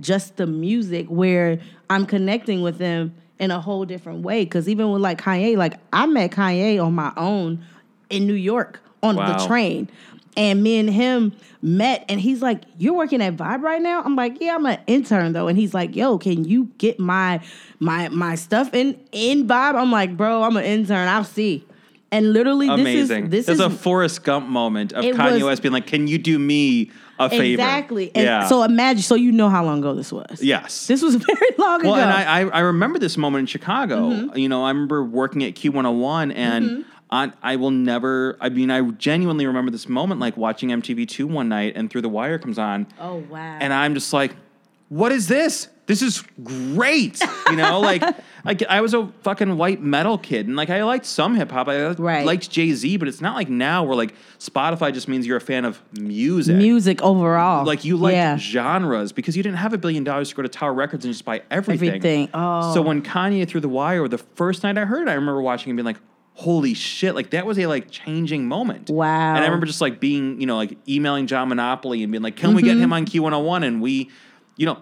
just 0.00 0.36
the 0.36 0.46
music 0.46 1.06
where 1.08 1.58
I'm 1.90 2.06
connecting 2.06 2.62
with 2.62 2.78
them 2.78 3.14
in 3.38 3.50
a 3.50 3.60
whole 3.60 3.84
different 3.84 4.22
way. 4.22 4.44
Cause 4.46 4.68
even 4.68 4.90
with 4.92 5.02
like 5.02 5.20
Kanye, 5.20 5.56
like 5.56 5.74
I 5.92 6.06
met 6.06 6.30
Kanye 6.30 6.82
on 6.84 6.94
my 6.94 7.12
own 7.16 7.64
in 8.10 8.26
New 8.26 8.34
York 8.34 8.80
on 9.02 9.16
Wow. 9.16 9.36
the 9.38 9.46
train. 9.46 9.88
And 10.38 10.62
me 10.62 10.78
and 10.78 10.90
him 10.90 11.32
met, 11.62 12.04
and 12.10 12.20
he's 12.20 12.42
like, 12.42 12.64
"You're 12.76 12.92
working 12.92 13.22
at 13.22 13.36
Vibe 13.38 13.62
right 13.62 13.80
now." 13.80 14.02
I'm 14.04 14.16
like, 14.16 14.36
"Yeah, 14.38 14.54
I'm 14.54 14.66
an 14.66 14.78
intern 14.86 15.32
though." 15.32 15.48
And 15.48 15.56
he's 15.56 15.72
like, 15.72 15.96
"Yo, 15.96 16.18
can 16.18 16.44
you 16.44 16.68
get 16.76 17.00
my 17.00 17.40
my 17.80 18.10
my 18.10 18.34
stuff 18.34 18.74
in 18.74 18.98
in 19.12 19.46
Vibe?" 19.48 19.74
I'm 19.76 19.90
like, 19.90 20.14
"Bro, 20.14 20.42
I'm 20.42 20.54
an 20.58 20.64
intern. 20.64 21.08
I'll 21.08 21.24
see." 21.24 21.64
And 22.12 22.34
literally, 22.34 22.68
Amazing. 22.68 23.30
this 23.30 23.40
is 23.40 23.46
this, 23.46 23.56
this 23.58 23.66
a 23.66 23.70
is 23.72 23.80
Forrest 23.80 24.24
Gump 24.24 24.46
moment 24.46 24.92
of 24.92 25.06
Kanye 25.06 25.32
was- 25.36 25.44
West 25.44 25.62
being 25.62 25.72
like, 25.72 25.86
"Can 25.86 26.06
you 26.06 26.18
do 26.18 26.38
me 26.38 26.90
a 27.18 27.28
favor?" 27.30 27.62
exactly. 27.62 28.10
And 28.14 28.24
yeah. 28.24 28.46
So 28.46 28.62
imagine, 28.62 29.02
so 29.02 29.14
you 29.14 29.32
know 29.32 29.48
how 29.48 29.64
long 29.64 29.78
ago 29.78 29.94
this 29.94 30.12
was. 30.12 30.42
yes. 30.42 30.86
This 30.86 31.02
was 31.02 31.14
very 31.26 31.50
long 31.58 31.68
Well, 31.68 31.78
ago. 31.80 31.90
Well, 31.92 32.00
and 32.00 32.10
I, 32.10 32.40
I 32.40 32.58
I 32.58 32.60
remember 32.60 32.98
this 32.98 33.16
moment 33.16 33.40
in 33.40 33.46
Chicago. 33.46 34.10
Mm-hmm. 34.10 34.38
You 34.38 34.48
know, 34.48 34.64
I 34.64 34.68
remember 34.70 35.02
working 35.02 35.44
at 35.44 35.54
Q101, 35.54 36.34
and 36.34 36.84
on, 37.10 37.32
I 37.42 37.56
will 37.56 37.70
never. 37.70 38.36
I 38.40 38.48
mean, 38.48 38.70
I 38.70 38.82
genuinely 38.92 39.46
remember 39.46 39.70
this 39.70 39.88
moment, 39.88 40.20
like 40.20 40.36
watching 40.36 40.70
MTV 40.70 41.08
Two 41.08 41.26
one 41.26 41.48
night, 41.48 41.74
and 41.76 41.90
Through 41.90 42.02
the 42.02 42.08
Wire 42.08 42.38
comes 42.38 42.58
on, 42.58 42.86
oh 43.00 43.16
wow. 43.30 43.58
and 43.60 43.72
I'm 43.72 43.94
just 43.94 44.12
like, 44.12 44.34
"What 44.88 45.12
is 45.12 45.28
this? 45.28 45.68
This 45.86 46.02
is 46.02 46.22
great!" 46.42 47.20
You 47.50 47.56
know, 47.56 47.80
like. 47.80 48.02
Like 48.46 48.62
I 48.68 48.80
was 48.80 48.94
a 48.94 49.06
fucking 49.22 49.56
white 49.56 49.82
metal 49.82 50.16
kid, 50.18 50.46
and 50.46 50.56
like 50.56 50.70
I 50.70 50.82
liked 50.84 51.04
some 51.06 51.34
hip 51.34 51.50
hop. 51.50 51.68
I 51.68 51.88
Right. 51.92 52.24
liked 52.24 52.50
Jay 52.50 52.72
Z, 52.72 52.96
but 52.96 53.08
it's 53.08 53.20
not 53.20 53.34
like 53.34 53.48
now 53.48 53.84
where 53.84 53.96
like 53.96 54.14
Spotify 54.38 54.92
just 54.94 55.08
means 55.08 55.26
you're 55.26 55.36
a 55.36 55.40
fan 55.40 55.64
of 55.64 55.82
music. 55.98 56.56
music 56.56 57.02
overall. 57.02 57.64
Like 57.66 57.84
you 57.84 57.96
like 57.96 58.14
yeah. 58.14 58.36
genres 58.36 59.12
because 59.12 59.36
you 59.36 59.42
didn't 59.42 59.58
have 59.58 59.72
a 59.72 59.78
billion 59.78 60.04
dollars 60.04 60.30
to 60.30 60.34
go 60.36 60.42
to 60.42 60.48
Tower 60.48 60.72
Records 60.74 61.04
and 61.04 61.12
just 61.12 61.24
buy 61.24 61.42
everything. 61.50 61.88
Everything. 61.88 62.28
Oh. 62.34 62.72
So 62.74 62.82
when 62.82 63.02
Kanye 63.02 63.46
threw 63.48 63.60
the 63.60 63.68
wire, 63.68 64.06
the 64.08 64.18
first 64.18 64.62
night 64.62 64.78
I 64.78 64.84
heard 64.84 65.08
it, 65.08 65.10
I 65.10 65.14
remember 65.14 65.40
watching 65.42 65.70
and 65.70 65.76
being 65.76 65.84
like, 65.86 65.98
"Holy 66.34 66.74
shit!" 66.74 67.14
Like 67.14 67.30
that 67.30 67.46
was 67.46 67.58
a 67.58 67.66
like 67.66 67.90
changing 67.90 68.46
moment. 68.46 68.90
Wow. 68.90 69.34
And 69.34 69.38
I 69.38 69.46
remember 69.46 69.66
just 69.66 69.80
like 69.80 70.00
being, 70.00 70.40
you 70.40 70.46
know, 70.46 70.56
like 70.56 70.76
emailing 70.88 71.26
John 71.26 71.48
Monopoly 71.48 72.02
and 72.02 72.12
being 72.12 72.22
like, 72.22 72.36
"Can 72.36 72.54
we 72.54 72.62
Mm-hmm. 72.62 72.66
get 72.74 72.78
him 72.78 72.92
on 72.92 73.06
Q101?" 73.06 73.66
And 73.66 73.80
we, 73.82 74.10
you 74.56 74.66
know, 74.66 74.78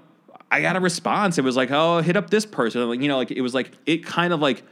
I 0.54 0.60
got 0.60 0.76
a 0.76 0.80
response. 0.80 1.36
It 1.36 1.42
was 1.42 1.56
like, 1.56 1.70
"Oh, 1.72 2.00
hit 2.00 2.16
up 2.16 2.30
this 2.30 2.46
person." 2.46 2.88
Like 2.88 3.00
you 3.00 3.08
know, 3.08 3.16
like 3.16 3.32
it 3.32 3.40
was 3.40 3.54
like 3.54 3.72
it 3.86 4.06
kind 4.06 4.32
of 4.32 4.40
like 4.40 4.62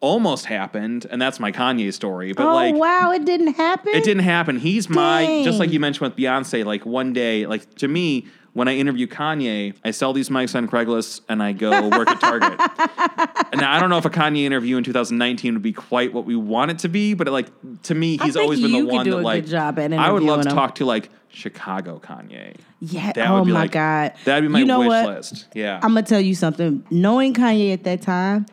almost 0.00 0.46
happened, 0.46 1.06
and 1.10 1.20
that's 1.20 1.38
my 1.38 1.52
Kanye 1.52 1.92
story. 1.92 2.32
But 2.32 2.46
oh 2.46 2.54
like 2.54 2.74
wow, 2.74 3.12
it 3.12 3.26
didn't 3.26 3.54
happen. 3.54 3.94
it 3.94 4.04
didn't 4.04 4.22
happen. 4.22 4.58
He's 4.58 4.88
my 4.88 5.42
just 5.44 5.58
like 5.58 5.70
you 5.70 5.80
mentioned 5.80 6.08
with 6.08 6.16
Beyonce. 6.16 6.64
Like 6.64 6.86
one 6.86 7.12
day, 7.12 7.44
like 7.44 7.74
to 7.76 7.88
me, 7.88 8.26
when 8.58 8.66
I 8.66 8.76
interview 8.76 9.06
Kanye, 9.06 9.72
I 9.84 9.92
sell 9.92 10.12
these 10.12 10.30
mics 10.30 10.56
on 10.56 10.66
Craigslist 10.66 11.20
and 11.28 11.40
I 11.40 11.52
go 11.52 11.88
work 11.90 12.10
at 12.10 12.20
Target. 12.20 12.58
and 13.52 13.60
now 13.60 13.72
I 13.72 13.78
don't 13.78 13.88
know 13.88 13.98
if 13.98 14.04
a 14.04 14.10
Kanye 14.10 14.42
interview 14.42 14.76
in 14.76 14.82
2019 14.82 15.54
would 15.54 15.62
be 15.62 15.72
quite 15.72 16.12
what 16.12 16.24
we 16.24 16.34
want 16.34 16.72
it 16.72 16.80
to 16.80 16.88
be, 16.88 17.14
but 17.14 17.28
like 17.28 17.46
to 17.84 17.94
me, 17.94 18.18
he's 18.18 18.36
always 18.36 18.60
been 18.60 18.72
the 18.72 18.84
one 18.84 19.08
that 19.08 19.16
like 19.18 19.44
good 19.44 19.50
job 19.50 19.78
at 19.78 19.92
I 19.92 20.10
would 20.10 20.24
love 20.24 20.42
to 20.42 20.48
him. 20.48 20.56
talk 20.56 20.74
to 20.76 20.84
like 20.84 21.08
Chicago 21.28 22.00
Kanye. 22.00 22.56
Yeah. 22.80 23.12
That 23.12 23.30
oh 23.30 23.38
would 23.38 23.46
be 23.46 23.52
my 23.52 23.60
like 23.60 23.70
god. 23.70 24.14
That'd 24.24 24.42
be 24.42 24.48
my 24.48 24.58
you 24.58 24.64
know 24.64 24.80
wish 24.80 24.88
what? 24.88 25.06
list. 25.06 25.46
Yeah. 25.54 25.76
I'm 25.80 25.94
gonna 25.94 26.02
tell 26.02 26.20
you 26.20 26.34
something. 26.34 26.84
Knowing 26.90 27.34
Kanye 27.34 27.72
at 27.72 27.84
that 27.84 28.02
time 28.02 28.46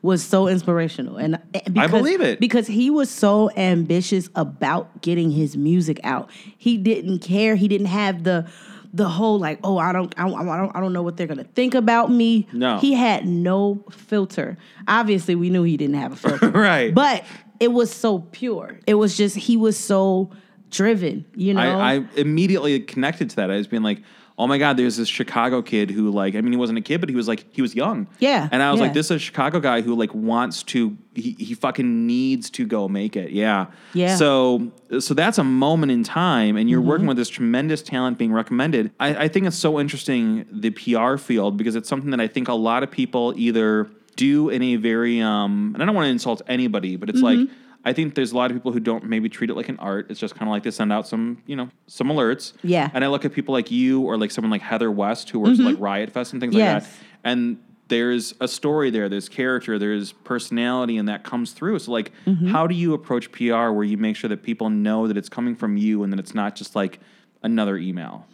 was 0.00 0.24
so 0.24 0.48
inspirational, 0.48 1.18
and 1.18 1.34
eh, 1.52 1.60
because, 1.70 1.90
believe 1.90 2.22
it. 2.22 2.40
because 2.40 2.66
he 2.66 2.88
was 2.88 3.10
so 3.10 3.50
ambitious 3.58 4.30
about 4.34 5.02
getting 5.02 5.30
his 5.30 5.58
music 5.58 6.00
out. 6.02 6.30
He 6.56 6.78
didn't 6.78 7.18
care. 7.18 7.56
He 7.56 7.68
didn't 7.68 7.88
have 7.88 8.24
the 8.24 8.48
the 8.92 9.08
whole 9.08 9.38
like, 9.38 9.60
oh, 9.62 9.78
I 9.78 9.92
don't, 9.92 10.12
I, 10.18 10.26
I 10.26 10.56
don't, 10.56 10.76
I 10.76 10.80
don't 10.80 10.92
know 10.92 11.02
what 11.02 11.16
they're 11.16 11.26
gonna 11.26 11.44
think 11.44 11.74
about 11.74 12.10
me. 12.10 12.48
No. 12.52 12.78
he 12.78 12.92
had 12.92 13.26
no 13.26 13.84
filter. 13.90 14.56
Obviously, 14.88 15.34
we 15.34 15.50
knew 15.50 15.62
he 15.62 15.76
didn't 15.76 15.96
have 15.96 16.12
a 16.12 16.16
filter, 16.28 16.50
Right. 16.50 16.94
But 16.94 17.24
it 17.60 17.72
was 17.72 17.92
so 17.92 18.20
pure. 18.32 18.78
It 18.86 18.94
was 18.94 19.16
just 19.16 19.36
he 19.36 19.56
was 19.56 19.76
so 19.78 20.30
driven. 20.70 21.24
You 21.34 21.54
know, 21.54 21.60
I, 21.60 21.94
I 21.96 22.04
immediately 22.16 22.80
connected 22.80 23.30
to 23.30 23.36
that. 23.36 23.50
I 23.50 23.56
was 23.56 23.66
being 23.66 23.82
like, 23.82 24.02
oh 24.40 24.46
my 24.46 24.56
God, 24.58 24.76
there's 24.76 24.96
this 24.96 25.08
Chicago 25.08 25.60
kid 25.62 25.90
who 25.90 26.10
like, 26.10 26.34
I 26.34 26.40
mean, 26.40 26.52
he 26.52 26.56
wasn't 26.58 26.78
a 26.78 26.82
kid, 26.82 27.00
but 27.00 27.10
he 27.10 27.14
was 27.14 27.28
like, 27.28 27.44
he 27.52 27.60
was 27.62 27.74
young. 27.74 28.08
Yeah, 28.20 28.48
And 28.50 28.62
I 28.62 28.70
was 28.70 28.80
yeah. 28.80 28.86
like, 28.86 28.94
this 28.94 29.06
is 29.06 29.10
a 29.12 29.18
Chicago 29.18 29.60
guy 29.60 29.82
who 29.82 29.94
like 29.94 30.14
wants 30.14 30.62
to, 30.64 30.96
he, 31.14 31.32
he 31.38 31.54
fucking 31.54 32.06
needs 32.06 32.48
to 32.50 32.64
go 32.66 32.88
make 32.88 33.16
it. 33.16 33.32
Yeah. 33.32 33.66
Yeah. 33.92 34.16
So, 34.16 34.72
so 34.98 35.12
that's 35.14 35.36
a 35.38 35.44
moment 35.44 35.92
in 35.92 36.02
time 36.04 36.56
and 36.56 36.70
you're 36.70 36.80
Mm-hmm. 36.80 36.88
working 36.88 37.06
with 37.06 37.18
this 37.18 37.28
tremendous 37.28 37.82
talent 37.82 38.16
being 38.18 38.32
recommended. 38.32 38.90
I, 38.98 39.24
I 39.24 39.28
think 39.28 39.46
it's 39.46 39.56
so 39.58 39.78
interesting, 39.78 40.46
the 40.50 40.70
PR 40.70 41.16
field, 41.18 41.56
because 41.58 41.76
it's 41.76 41.88
something 41.88 42.10
that 42.10 42.20
I 42.20 42.26
think 42.26 42.48
a 42.48 42.54
lot 42.54 42.82
of 42.82 42.90
people 42.90 43.34
either 43.36 43.90
do 44.16 44.48
in 44.48 44.62
a 44.62 44.76
very, 44.76 45.20
um, 45.20 45.72
and 45.74 45.82
I 45.82 45.86
don't 45.86 45.94
want 45.94 46.06
to 46.06 46.10
insult 46.10 46.40
anybody, 46.48 46.96
but 46.96 47.08
it's 47.10 47.20
Mm-hmm. 47.20 47.40
like, 47.42 47.50
I 47.84 47.92
think 47.94 48.14
there's 48.14 48.32
a 48.32 48.36
lot 48.36 48.50
of 48.50 48.56
people 48.56 48.72
who 48.72 48.80
don't 48.80 49.04
maybe 49.04 49.28
treat 49.28 49.48
it 49.50 49.54
like 49.54 49.68
an 49.70 49.78
art. 49.78 50.10
It's 50.10 50.20
just 50.20 50.34
kind 50.34 50.48
of 50.48 50.52
like 50.52 50.62
they 50.64 50.70
send 50.70 50.92
out 50.92 51.06
some, 51.08 51.42
you 51.46 51.56
know, 51.56 51.70
some 51.86 52.08
alerts. 52.08 52.52
Yeah. 52.62 52.90
And 52.92 53.02
I 53.04 53.08
look 53.08 53.24
at 53.24 53.32
people 53.32 53.52
like 53.54 53.70
you 53.70 54.02
or 54.02 54.18
like 54.18 54.30
someone 54.30 54.50
like 54.50 54.60
Heather 54.62 54.90
West 54.90 55.30
who 55.30 55.40
works 55.40 55.58
at 55.58 55.64
like 55.64 55.80
Riot 55.80 56.10
Fest 56.10 56.32
and 56.32 56.40
things 56.42 56.54
Yes. 56.54 56.82
like 56.82 56.92
that. 56.92 56.98
And 57.24 57.58
there's 57.88 58.34
a 58.40 58.46
story 58.46 58.90
there, 58.90 59.08
there's 59.08 59.28
character, 59.28 59.78
there's 59.78 60.12
personality, 60.12 60.96
and 60.98 61.08
that 61.08 61.24
comes 61.24 61.52
through. 61.52 61.78
So 61.80 61.90
like, 61.92 62.12
how 62.48 62.66
do 62.66 62.74
you 62.74 62.92
approach 62.94 63.32
PR 63.32 63.70
where 63.70 63.82
you 63.84 63.96
make 63.96 64.14
sure 64.14 64.28
that 64.28 64.42
people 64.42 64.68
know 64.70 65.08
that 65.08 65.16
it's 65.16 65.28
coming 65.30 65.56
from 65.56 65.76
you 65.76 66.02
and 66.04 66.12
that 66.12 66.20
it's 66.20 66.34
not 66.34 66.54
just 66.56 66.76
like 66.76 67.00
another 67.42 67.76
email? 67.78 68.26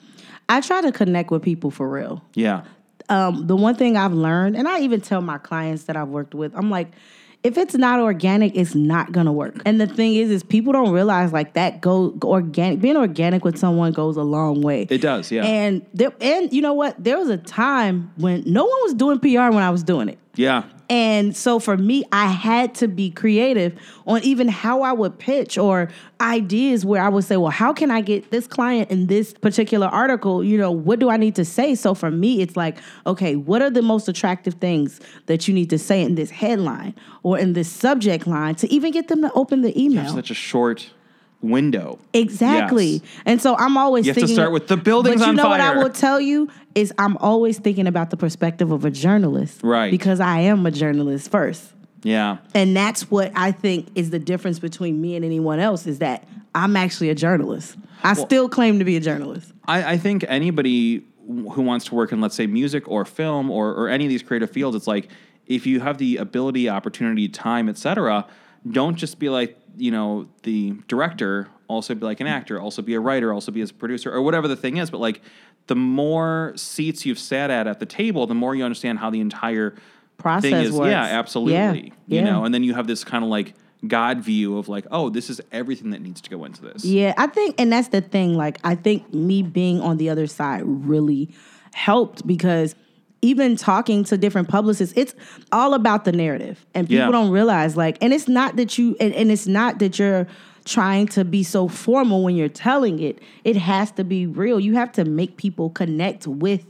I 0.48 0.60
try 0.60 0.80
to 0.82 0.92
connect 0.92 1.30
with 1.30 1.42
people 1.42 1.70
for 1.70 1.88
real. 1.88 2.22
Yeah. 2.34 2.64
um, 3.08 3.46
the 3.46 3.54
one 3.56 3.76
thing 3.76 3.96
I've 3.96 4.12
learned, 4.12 4.56
and 4.56 4.66
I 4.68 4.80
even 4.80 5.00
tell 5.00 5.20
my 5.22 5.38
clients 5.38 5.84
that 5.84 5.96
I've 5.96 6.08
worked 6.08 6.34
with, 6.34 6.52
I'm 6.56 6.68
like, 6.70 6.88
if 7.46 7.56
it's 7.56 7.76
not 7.76 8.00
organic, 8.00 8.56
it's 8.56 8.74
not 8.74 9.12
gonna 9.12 9.32
work. 9.32 9.54
And 9.64 9.80
the 9.80 9.86
thing 9.86 10.16
is, 10.16 10.30
is 10.30 10.42
people 10.42 10.72
don't 10.72 10.90
realize 10.90 11.32
like 11.32 11.54
that 11.54 11.80
go 11.80 12.18
organic. 12.24 12.80
Being 12.80 12.96
organic 12.96 13.44
with 13.44 13.56
someone 13.56 13.92
goes 13.92 14.16
a 14.16 14.24
long 14.24 14.62
way. 14.62 14.88
It 14.90 15.00
does, 15.00 15.30
yeah. 15.30 15.44
And 15.44 15.86
there, 15.94 16.12
and 16.20 16.52
you 16.52 16.60
know 16.60 16.74
what? 16.74 17.02
There 17.02 17.16
was 17.16 17.30
a 17.30 17.36
time 17.36 18.12
when 18.16 18.42
no 18.46 18.64
one 18.64 18.78
was 18.82 18.94
doing 18.94 19.20
PR 19.20 19.54
when 19.54 19.62
I 19.62 19.70
was 19.70 19.84
doing 19.84 20.08
it. 20.08 20.18
Yeah. 20.34 20.64
And 20.88 21.36
so 21.36 21.58
for 21.58 21.76
me, 21.76 22.04
I 22.12 22.26
had 22.26 22.74
to 22.76 22.88
be 22.88 23.10
creative 23.10 23.78
on 24.06 24.22
even 24.22 24.48
how 24.48 24.82
I 24.82 24.92
would 24.92 25.18
pitch 25.18 25.58
or 25.58 25.88
ideas 26.20 26.84
where 26.84 27.02
I 27.02 27.08
would 27.08 27.24
say, 27.24 27.36
well, 27.36 27.50
how 27.50 27.72
can 27.72 27.90
I 27.90 28.00
get 28.00 28.30
this 28.30 28.46
client 28.46 28.90
in 28.90 29.08
this 29.08 29.32
particular 29.32 29.88
article? 29.88 30.44
You 30.44 30.58
know, 30.58 30.70
what 30.70 30.98
do 30.98 31.10
I 31.10 31.16
need 31.16 31.34
to 31.36 31.44
say? 31.44 31.74
So 31.74 31.94
for 31.94 32.10
me, 32.10 32.40
it's 32.40 32.56
like, 32.56 32.78
okay, 33.06 33.36
what 33.36 33.62
are 33.62 33.70
the 33.70 33.82
most 33.82 34.08
attractive 34.08 34.54
things 34.54 35.00
that 35.26 35.48
you 35.48 35.54
need 35.54 35.70
to 35.70 35.78
say 35.78 36.02
in 36.02 36.14
this 36.14 36.30
headline 36.30 36.94
or 37.22 37.38
in 37.38 37.54
this 37.54 37.70
subject 37.70 38.26
line 38.26 38.54
to 38.56 38.72
even 38.72 38.92
get 38.92 39.08
them 39.08 39.22
to 39.22 39.32
open 39.32 39.62
the 39.62 39.78
email? 39.80 40.14
Such 40.14 40.30
a 40.30 40.34
short 40.34 40.90
window. 41.42 41.98
Exactly. 42.12 42.86
Yes. 42.86 43.02
And 43.24 43.42
so 43.42 43.56
I'm 43.56 43.76
always 43.76 44.06
You 44.06 44.10
have 44.10 44.16
to 44.16 44.20
thinking 44.20 44.36
start 44.36 44.52
with 44.52 44.68
the 44.68 44.76
building's 44.76 45.20
But 45.20 45.28
you 45.28 45.32
know 45.34 45.48
what 45.48 45.60
I 45.60 45.76
will 45.76 45.90
tell 45.90 46.20
you 46.20 46.48
is 46.74 46.92
I'm 46.98 47.16
always 47.18 47.58
thinking 47.58 47.86
about 47.86 48.10
the 48.10 48.16
perspective 48.16 48.70
of 48.70 48.84
a 48.84 48.90
journalist. 48.90 49.60
Right. 49.62 49.90
Because 49.90 50.20
I 50.20 50.40
am 50.40 50.66
a 50.66 50.70
journalist 50.70 51.30
first. 51.30 51.72
Yeah. 52.02 52.38
And 52.54 52.76
that's 52.76 53.10
what 53.10 53.32
I 53.34 53.52
think 53.52 53.88
is 53.94 54.10
the 54.10 54.18
difference 54.18 54.58
between 54.58 55.00
me 55.00 55.16
and 55.16 55.24
anyone 55.24 55.58
else 55.58 55.86
is 55.86 55.98
that 55.98 56.26
I'm 56.54 56.76
actually 56.76 57.10
a 57.10 57.14
journalist. 57.14 57.76
I 58.02 58.14
still 58.14 58.48
claim 58.48 58.78
to 58.78 58.84
be 58.84 58.96
a 58.96 59.00
journalist. 59.00 59.52
I, 59.66 59.92
I 59.92 59.98
think 59.98 60.24
anybody 60.28 61.04
who 61.26 61.62
wants 61.62 61.86
to 61.86 61.94
work 61.94 62.12
in, 62.12 62.20
let's 62.20 62.36
say, 62.36 62.46
music 62.46 62.88
or 62.88 63.04
film 63.04 63.50
or, 63.50 63.70
or 63.70 63.88
any 63.88 64.04
of 64.04 64.08
these 64.08 64.22
creative 64.22 64.50
fields, 64.50 64.76
it's 64.76 64.86
like 64.86 65.08
if 65.46 65.66
you 65.66 65.80
have 65.80 65.98
the 65.98 66.18
ability, 66.18 66.68
opportunity, 66.68 67.28
time, 67.28 67.68
etc., 67.68 68.26
don't 68.70 68.96
just 68.96 69.18
be 69.18 69.28
like 69.28 69.58
you 69.76 69.90
know 69.90 70.28
the 70.42 70.74
director. 70.88 71.48
Also 71.68 71.94
be 71.94 72.04
like 72.06 72.20
an 72.20 72.26
actor. 72.28 72.60
Also 72.60 72.80
be 72.80 72.94
a 72.94 73.00
writer. 73.00 73.32
Also 73.32 73.50
be 73.50 73.60
as 73.60 73.70
a 73.70 73.74
producer 73.74 74.12
or 74.12 74.22
whatever 74.22 74.46
the 74.46 74.56
thing 74.56 74.76
is. 74.76 74.90
But 74.90 74.98
like 75.00 75.20
the 75.66 75.74
more 75.74 76.52
seats 76.56 77.04
you've 77.04 77.18
sat 77.18 77.50
at 77.50 77.66
at 77.66 77.80
the 77.80 77.86
table, 77.86 78.26
the 78.26 78.34
more 78.34 78.54
you 78.54 78.64
understand 78.64 78.98
how 79.00 79.10
the 79.10 79.20
entire 79.20 79.74
Process 80.18 80.50
thing 80.50 80.54
is. 80.64 80.72
works. 80.72 80.90
Yeah, 80.90 81.02
absolutely. 81.02 81.54
Yeah, 81.54 81.72
You 81.72 81.92
yeah. 82.06 82.24
know, 82.24 82.44
and 82.44 82.54
then 82.54 82.62
you 82.62 82.74
have 82.74 82.86
this 82.86 83.02
kind 83.04 83.22
of 83.24 83.30
like 83.30 83.54
God 83.86 84.20
view 84.20 84.58
of 84.58 84.68
like, 84.68 84.86
oh, 84.90 85.10
this 85.10 85.28
is 85.28 85.40
everything 85.52 85.90
that 85.90 86.00
needs 86.00 86.20
to 86.22 86.30
go 86.30 86.44
into 86.44 86.62
this. 86.62 86.84
Yeah, 86.84 87.12
I 87.18 87.26
think, 87.26 87.56
and 87.60 87.70
that's 87.72 87.88
the 87.88 88.00
thing. 88.00 88.34
Like, 88.34 88.58
I 88.64 88.74
think 88.76 89.12
me 89.12 89.42
being 89.42 89.80
on 89.80 89.96
the 89.98 90.08
other 90.08 90.26
side 90.26 90.62
really 90.64 91.28
helped 91.74 92.26
because 92.26 92.74
even 93.22 93.56
talking 93.56 94.04
to 94.04 94.16
different 94.18 94.48
publicists, 94.48 94.94
it's 94.96 95.14
all 95.52 95.74
about 95.74 96.04
the 96.04 96.12
narrative. 96.12 96.64
And 96.74 96.86
people 96.88 97.06
Yeah. 97.06 97.10
don't 97.10 97.30
realize 97.30 97.76
like 97.76 97.96
and 98.00 98.12
it's 98.12 98.28
not 98.28 98.56
that 98.56 98.78
you 98.78 98.96
and, 99.00 99.14
and 99.14 99.30
it's 99.30 99.46
not 99.46 99.78
that 99.78 99.98
you're 99.98 100.26
trying 100.64 101.06
to 101.06 101.24
be 101.24 101.42
so 101.42 101.68
formal 101.68 102.22
when 102.24 102.34
you're 102.36 102.48
telling 102.48 103.00
it. 103.00 103.18
It 103.44 103.56
has 103.56 103.90
to 103.92 104.04
be 104.04 104.26
real. 104.26 104.58
You 104.60 104.74
have 104.74 104.92
to 104.92 105.04
make 105.04 105.36
people 105.36 105.70
connect 105.70 106.26
with 106.26 106.64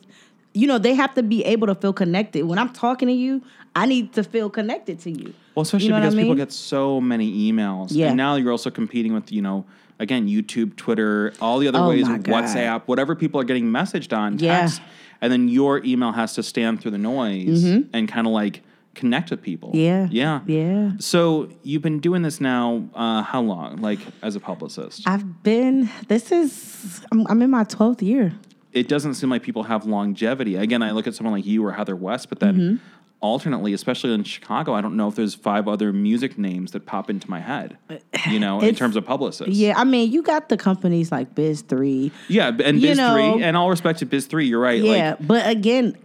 you 0.55 0.67
know, 0.67 0.79
they 0.79 0.95
have 0.95 1.13
to 1.13 1.23
be 1.23 1.45
able 1.45 1.67
to 1.67 1.75
feel 1.75 1.93
connected. 1.93 2.47
When 2.47 2.59
I'm 2.59 2.71
talking 2.71 3.09
to 3.09 3.13
you, 3.15 3.43
I 3.75 3.85
need 3.85 4.15
to 4.15 4.25
feel 4.25 4.49
connected 4.49 4.99
to 5.01 5.11
you. 5.11 5.35
Well, 5.55 5.65
especially 5.65 5.85
You 5.85 5.91
know 5.91 5.97
what 5.97 6.05
I 6.07 6.09
because 6.09 6.19
people 6.23 6.35
get 6.35 6.51
so 6.51 6.99
many 6.99 7.53
emails. 7.53 7.89
Yeah. 7.91 8.07
And 8.07 8.17
now 8.17 8.37
you're 8.37 8.53
also 8.53 8.71
competing 8.71 9.13
with, 9.13 9.31
you 9.31 9.43
know, 9.43 9.67
again, 9.99 10.27
YouTube, 10.29 10.75
Twitter, 10.77 11.35
all 11.43 11.59
the 11.59 11.69
other 11.69 11.81
Oh 11.81 11.91
ways. 11.91 12.07
WhatsApp, 12.09 12.83
whatever 12.87 13.15
people 13.15 13.39
are 13.39 13.45
getting 13.45 13.67
messaged 13.67 14.17
on, 14.17 14.39
Yeah. 14.39 14.61
text. 14.61 14.81
And 15.21 15.33
then 15.33 15.49
your 15.49 15.85
email 15.85 16.13
has 16.13 16.35
to 16.35 16.43
stand 16.43 16.81
through 16.81 16.91
the 16.93 16.99
noise 16.99 17.65
and 17.93 18.09
kind 18.09 18.27
of 18.27 18.33
like 18.33 18.63
connect 18.95 19.31
with 19.31 19.43
people. 19.43 19.71
Mm-hmm. 19.73 20.13
Yeah. 20.15 20.41
Yeah. 20.47 20.63
Yeah. 20.63 20.91
So 20.99 21.51
you've 21.63 21.83
been 21.83 22.01
doing 22.01 22.23
this 22.23 22.41
now, 22.41 22.89
uh, 22.95 23.23
how 23.23 23.43
long? 23.43 23.77
Like 23.83 23.99
as 24.23 24.37
a 24.37 24.41
publicist? 24.41 25.03
I've 25.07 25.43
been 25.43 25.89
this 26.09 26.33
is 26.33 27.01
I'm, 27.13 27.27
I'm 27.29 27.43
in 27.43 27.51
my 27.51 27.65
12th 27.65 28.03
year. 28.03 28.33
it 28.73 28.89
doesn't 28.89 29.15
seem 29.15 29.31
like 29.31 29.43
people 29.43 29.63
have 29.65 29.87
longevity. 29.87 30.57
Again, 30.57 30.83
I 30.83 30.91
look 30.93 31.07
at 31.07 31.15
someone 31.15 31.35
like 31.35 31.47
you 31.47 31.65
or 31.65 31.73
Heather 31.73 31.97
West, 31.97 32.29
but 32.29 32.41
then 32.41 32.55
Mm-hmm. 32.55 32.77
Alternately, 33.21 33.73
especially 33.73 34.13
in 34.13 34.23
Chicago, 34.25 34.75
I 34.75 34.81
don't 34.81 34.97
know 34.97 35.09
if 35.09 35.15
there's 35.15 35.35
five 35.35 35.67
other 35.69 35.93
music 35.93 36.37
names 36.39 36.73
that 36.73 36.87
pop 36.87 37.09
into 37.11 37.29
my 37.31 37.41
head. 37.41 37.79
You 38.31 38.41
know, 38.41 38.61
in 38.61 38.75
terms 38.75 38.97
of 38.97 39.05
publicists. 39.07 39.55
Yeah, 39.57 39.75
I 39.79 39.85
mean, 39.85 40.11
you 40.11 40.21
got 40.21 40.49
the 40.49 40.57
companies 40.57 41.13
like 41.13 41.35
Biz 41.37 41.61
3. 41.63 42.11
Yeah, 42.29 42.49
and 42.49 42.81
Biz 42.81 42.97
know- 42.99 43.15
three, 43.35 43.43
and 43.45 43.57
all 43.57 43.71
respect 43.71 44.01
to 44.01 44.07
Biz 44.07 44.27
three, 44.27 44.47
you're 44.47 44.59
right. 44.61 44.83
Yeah, 44.83 45.11
Like, 45.11 45.27
but 45.27 45.49
again, 45.49 45.97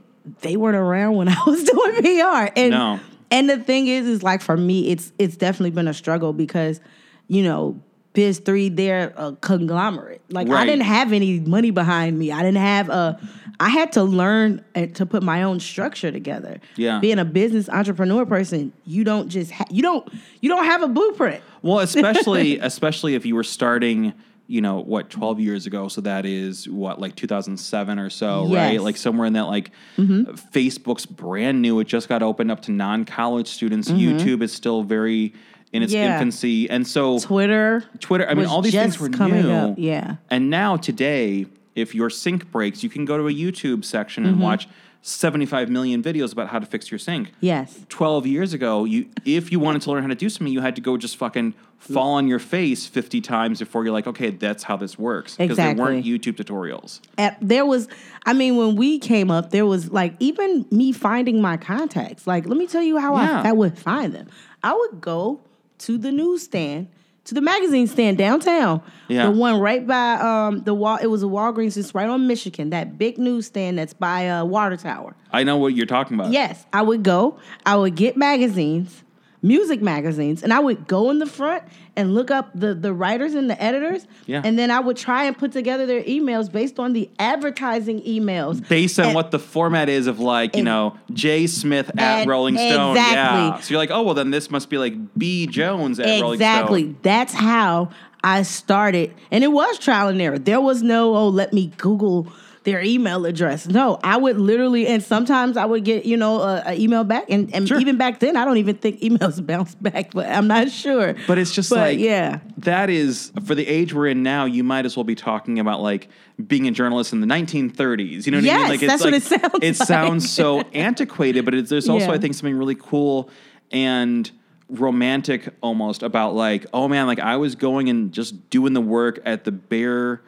they 0.41 0.55
weren't 0.55 0.75
around 0.77 1.15
when 1.15 1.27
I 1.29 1.37
was 1.47 1.63
doing 1.63 1.95
PR. 2.03 2.51
And 2.55 2.71
No. 2.71 2.99
and 3.31 3.49
the 3.49 3.57
thing 3.57 3.87
is 3.87 4.05
is 4.07 4.21
like 4.21 4.41
for 4.43 4.55
me 4.55 4.89
it's 4.91 5.11
it's 5.17 5.35
definitely 5.35 5.71
been 5.71 5.87
a 5.87 5.95
struggle 5.95 6.31
because 6.31 6.79
you 7.27 7.41
know, 7.43 7.81
Biz 8.13 8.39
3 8.39 8.69
they're 8.69 9.13
a 9.15 9.33
conglomerate. 9.39 10.21
Like 10.29 10.49
I 10.49 10.65
didn't 10.65 10.85
have 10.85 11.13
any 11.13 11.39
money 11.39 11.71
behind 11.71 12.19
me. 12.19 12.31
I 12.31 12.41
didn't 12.41 12.57
have 12.57 12.89
a 12.89 13.19
I 13.61 13.69
had 13.69 13.91
to 13.93 14.03
learn 14.03 14.65
to 14.73 15.05
put 15.05 15.21
my 15.21 15.43
own 15.43 15.59
structure 15.59 16.11
together. 16.11 16.59
Yeah. 16.77 16.99
Being 16.99 17.19
a 17.19 17.25
business 17.25 17.69
entrepreneur 17.69 18.25
person, 18.25 18.73
you 18.85 19.03
don't 19.03 19.29
just 19.29 19.51
ha- 19.51 19.67
you 19.69 19.83
don't 19.83 20.11
you 20.41 20.49
don't 20.49 20.65
have 20.65 20.81
a 20.81 20.87
blueprint. 20.87 21.43
well, 21.61 21.79
especially 21.91 22.57
especially 22.57 23.13
if 23.13 23.23
you 23.23 23.35
were 23.35 23.43
starting, 23.43 24.13
you 24.47 24.61
know, 24.61 24.79
what 24.79 25.11
twelve 25.11 25.39
years 25.39 25.67
ago. 25.67 25.87
So 25.89 26.01
that 26.01 26.25
is 26.25 26.67
what 26.67 26.99
like 26.99 27.15
2007 27.15 27.99
or 27.99 28.09
so, 28.09 28.47
right? 28.47 28.81
Like 28.81 28.97
somewhere 28.97 29.27
in 29.27 29.33
that 29.33 29.45
like 29.45 29.69
mm-hmm. 29.95 30.31
Facebook's 30.51 31.05
brand 31.05 31.61
new. 31.61 31.79
It 31.79 31.85
just 31.85 32.09
got 32.09 32.23
opened 32.23 32.49
up 32.49 32.63
to 32.63 32.71
non 32.71 33.05
college 33.05 33.47
students. 33.47 33.89
Mm-hmm. 33.89 34.17
YouTube 34.17 34.41
is 34.41 34.51
still 34.51 34.81
very 34.81 35.33
in 35.73 35.83
its 35.83 35.93
Yeah. 35.93 36.13
infancy, 36.13 36.69
and 36.69 36.85
so 36.85 37.19
Twitter. 37.19 37.83
Twitter. 37.99 38.27
I 38.27 38.33
mean, 38.33 38.45
all 38.45 38.61
these 38.61 38.73
things 38.73 38.99
were 38.99 39.09
coming 39.09 39.43
new. 39.43 39.49
up, 39.51 39.75
yeah. 39.77 40.15
And 40.29 40.49
now 40.49 40.75
today, 40.77 41.45
if 41.75 41.95
your 41.95 42.09
sink 42.09 42.51
breaks, 42.51 42.83
you 42.83 42.89
can 42.89 43.05
go 43.05 43.17
to 43.17 43.27
a 43.27 43.33
YouTube 43.33 43.85
section 43.85 44.23
Mm-hmm. 44.23 44.33
and 44.33 44.41
watch 44.41 44.67
75 45.03 45.69
million 45.69 46.03
videos 46.03 46.31
about 46.31 46.49
how 46.49 46.59
to 46.59 46.65
fix 46.65 46.91
your 46.91 46.99
sink. 46.99 47.31
Yes. 47.39 47.85
12 47.89 48.27
years 48.27 48.53
ago, 48.53 48.83
you 48.85 49.07
if 49.25 49.51
you 49.51 49.59
wanted 49.59 49.81
to 49.83 49.91
learn 49.91 50.03
how 50.03 50.09
to 50.09 50.15
do 50.15 50.29
something, 50.29 50.53
you 50.53 50.61
had 50.61 50.75
to 50.75 50.81
go 50.81 50.95
just 50.97 51.17
fucking 51.17 51.53
fall 51.79 52.13
on 52.13 52.27
your 52.27 52.37
face 52.37 52.85
50 52.85 53.19
times 53.21 53.57
before 53.59 53.83
you're 53.83 53.93
like, 53.93 54.05
okay, 54.05 54.29
that's 54.29 54.61
how 54.63 54.77
this 54.77 54.99
works. 54.99 55.35
Because 55.37 55.57
there 55.57 55.73
weren't 55.73 56.05
YouTube 56.05 56.33
tutorials. 56.35 56.99
at, 57.17 57.35
there 57.41 57.65
was 57.65 57.87
i 58.27 58.33
mean 58.33 58.55
when 58.57 58.75
we 58.75 58.99
came 58.99 59.31
up 59.31 59.49
there 59.49 59.65
was 59.65 59.89
like 59.91 60.13
even 60.19 60.65
me 60.69 60.91
finding 60.91 61.41
my 61.41 61.57
contacts 61.57 62.27
like 62.27 62.45
let 62.45 62.55
me 62.57 62.67
tell 62.67 62.83
you 62.83 62.99
how 62.99 63.15
Yeah. 63.15 63.41
I, 63.43 63.49
I 63.49 63.51
would 63.53 63.79
find 63.79 64.13
them 64.13 64.27
i 64.61 64.71
would 64.73 65.01
go 65.01 65.39
to 65.81 65.97
the 65.97 66.11
newsstand 66.11 66.87
to 67.23 67.35
the 67.35 67.41
magazine 67.41 67.85
stand 67.87 68.17
downtown 68.17 68.81
Yeah. 69.07 69.25
the 69.25 69.31
one 69.31 69.59
right 69.59 69.85
by 69.85 70.13
um 70.15 70.63
the 70.63 70.73
wall 70.73 70.97
it 71.01 71.07
was 71.07 71.21
a 71.23 71.27
walgreens 71.27 71.77
it's 71.77 71.93
right 71.93 72.09
on 72.09 72.25
michigan 72.27 72.71
that 72.71 72.97
big 72.97 73.17
newsstand 73.19 73.77
that's 73.77 73.93
by 73.93 74.27
uh 74.29 74.43
water 74.45 74.77
tower 74.77 75.15
I 75.33 75.43
know 75.43 75.55
what 75.57 75.73
you're 75.75 75.85
talking 75.85 76.19
about. 76.19 76.33
Yes, 76.33 76.65
I 76.73 76.81
would 76.81 77.03
go. 77.03 77.39
I 77.65 77.77
would 77.77 77.95
get 77.95 78.17
magazines, 78.17 79.01
music 79.41 79.81
magazines, 79.81 80.43
and 80.43 80.53
I 80.53 80.59
would 80.59 80.87
go 80.87 81.09
in 81.09 81.19
the 81.19 81.25
front 81.25 81.63
and 81.95 82.13
look 82.13 82.31
up 82.31 82.51
the 82.55 82.73
the 82.73 82.93
writers 82.93 83.33
and 83.33 83.49
the 83.49 83.61
editors. 83.61 84.07
Yeah. 84.25 84.41
And 84.43 84.57
then 84.57 84.71
I 84.71 84.79
would 84.79 84.97
try 84.97 85.25
and 85.25 85.37
put 85.37 85.51
together 85.51 85.85
their 85.85 86.03
emails 86.03 86.51
based 86.51 86.79
on 86.79 86.93
the 86.93 87.09
advertising 87.19 88.01
emails. 88.03 88.67
Based 88.67 88.99
on 88.99 89.07
And- 89.07 89.15
what 89.15 89.31
the 89.31 89.39
format 89.39 89.89
is 89.89 90.07
of 90.07 90.19
like, 90.19 90.55
you 90.55 90.63
know, 90.63 90.95
J. 91.11 91.47
Smith 91.47 91.91
at 91.97 92.27
Rolling 92.27 92.55
Stone. 92.55 92.95
Yeah. 92.95 93.59
So 93.59 93.71
you're 93.71 93.79
like, 93.79 93.91
oh, 93.91 94.03
well, 94.03 94.13
then 94.13 94.31
this 94.31 94.49
must 94.51 94.69
be 94.69 94.77
like 94.77 94.93
B. 95.17 95.47
Jones 95.47 95.99
at 95.99 96.21
Rolling 96.21 96.39
Stone. 96.39 96.49
Exactly. 96.51 96.95
That's 97.01 97.33
how 97.33 97.89
I 98.23 98.43
started. 98.43 99.13
And 99.31 99.43
it 99.43 99.51
was 99.51 99.79
trial 99.79 100.07
and 100.07 100.21
error. 100.21 100.37
There 100.37 100.61
was 100.61 100.83
no, 100.83 101.15
oh, 101.15 101.27
let 101.27 101.53
me 101.53 101.71
Google 101.77 102.27
their 102.63 102.81
email 102.83 103.25
address. 103.25 103.67
No, 103.67 103.99
I 104.03 104.17
would 104.17 104.37
literally, 104.37 104.85
and 104.85 105.01
sometimes 105.01 105.57
I 105.57 105.65
would 105.65 105.83
get, 105.83 106.05
you 106.05 106.15
know, 106.15 106.41
a, 106.41 106.61
a 106.67 106.73
email 106.79 107.03
back. 107.03 107.25
And, 107.29 107.51
and 107.55 107.67
Sure. 107.67 107.79
even 107.79 107.97
back 107.97 108.19
then, 108.19 108.37
I 108.37 108.45
don't 108.45 108.57
even 108.57 108.75
think 108.75 108.99
emails 109.01 109.43
bounce 109.47 109.73
back, 109.73 110.11
but 110.13 110.27
I'm 110.29 110.45
not 110.47 110.69
sure. 110.69 111.15
But 111.25 111.39
it's 111.39 111.51
just 111.51 111.71
But, 111.71 111.77
like 111.77 111.99
yeah. 111.99 112.39
that 112.59 112.91
is 112.91 113.31
for 113.45 113.55
the 113.55 113.67
age 113.67 113.93
we're 113.95 114.07
in 114.07 114.21
now. 114.21 114.45
You 114.45 114.63
might 114.63 114.85
as 114.85 114.95
well 114.95 115.03
be 115.03 115.15
talking 115.15 115.57
about 115.57 115.81
like 115.81 116.07
being 116.45 116.67
a 116.67 116.71
journalist 116.71 117.13
in 117.13 117.21
the 117.21 117.27
1930s. 117.27 118.25
You 118.27 118.31
know 118.31 118.37
what 118.37 118.43
I 118.43 118.47
Yes, 118.47 118.59
mean? 118.59 118.69
Like 118.69 118.79
that's 118.81 119.03
what 119.03 119.13
it 119.15 119.23
sounds 119.23 119.53
It 119.63 119.79
like. 119.79 119.87
sounds 119.87 120.29
so 120.31 120.59
antiquated, 120.73 121.45
but 121.45 121.55
it's, 121.55 121.71
there's 121.71 121.89
also 121.89 122.05
Yeah. 122.07 122.11
I 122.13 122.17
think 122.19 122.35
something 122.35 122.55
really 122.55 122.75
cool 122.75 123.29
and 123.71 124.29
romantic 124.69 125.49
almost 125.61 126.01
about 126.03 126.33
like 126.35 126.65
oh 126.73 126.87
man, 126.87 127.07
like 127.07 127.19
I 127.19 127.37
was 127.37 127.55
going 127.55 127.89
and 127.89 128.11
just 128.11 128.49
doing 128.49 128.73
the 128.73 128.81
work 128.81 129.19
at 129.25 129.43
the 129.45 129.51
bare. 129.51 130.21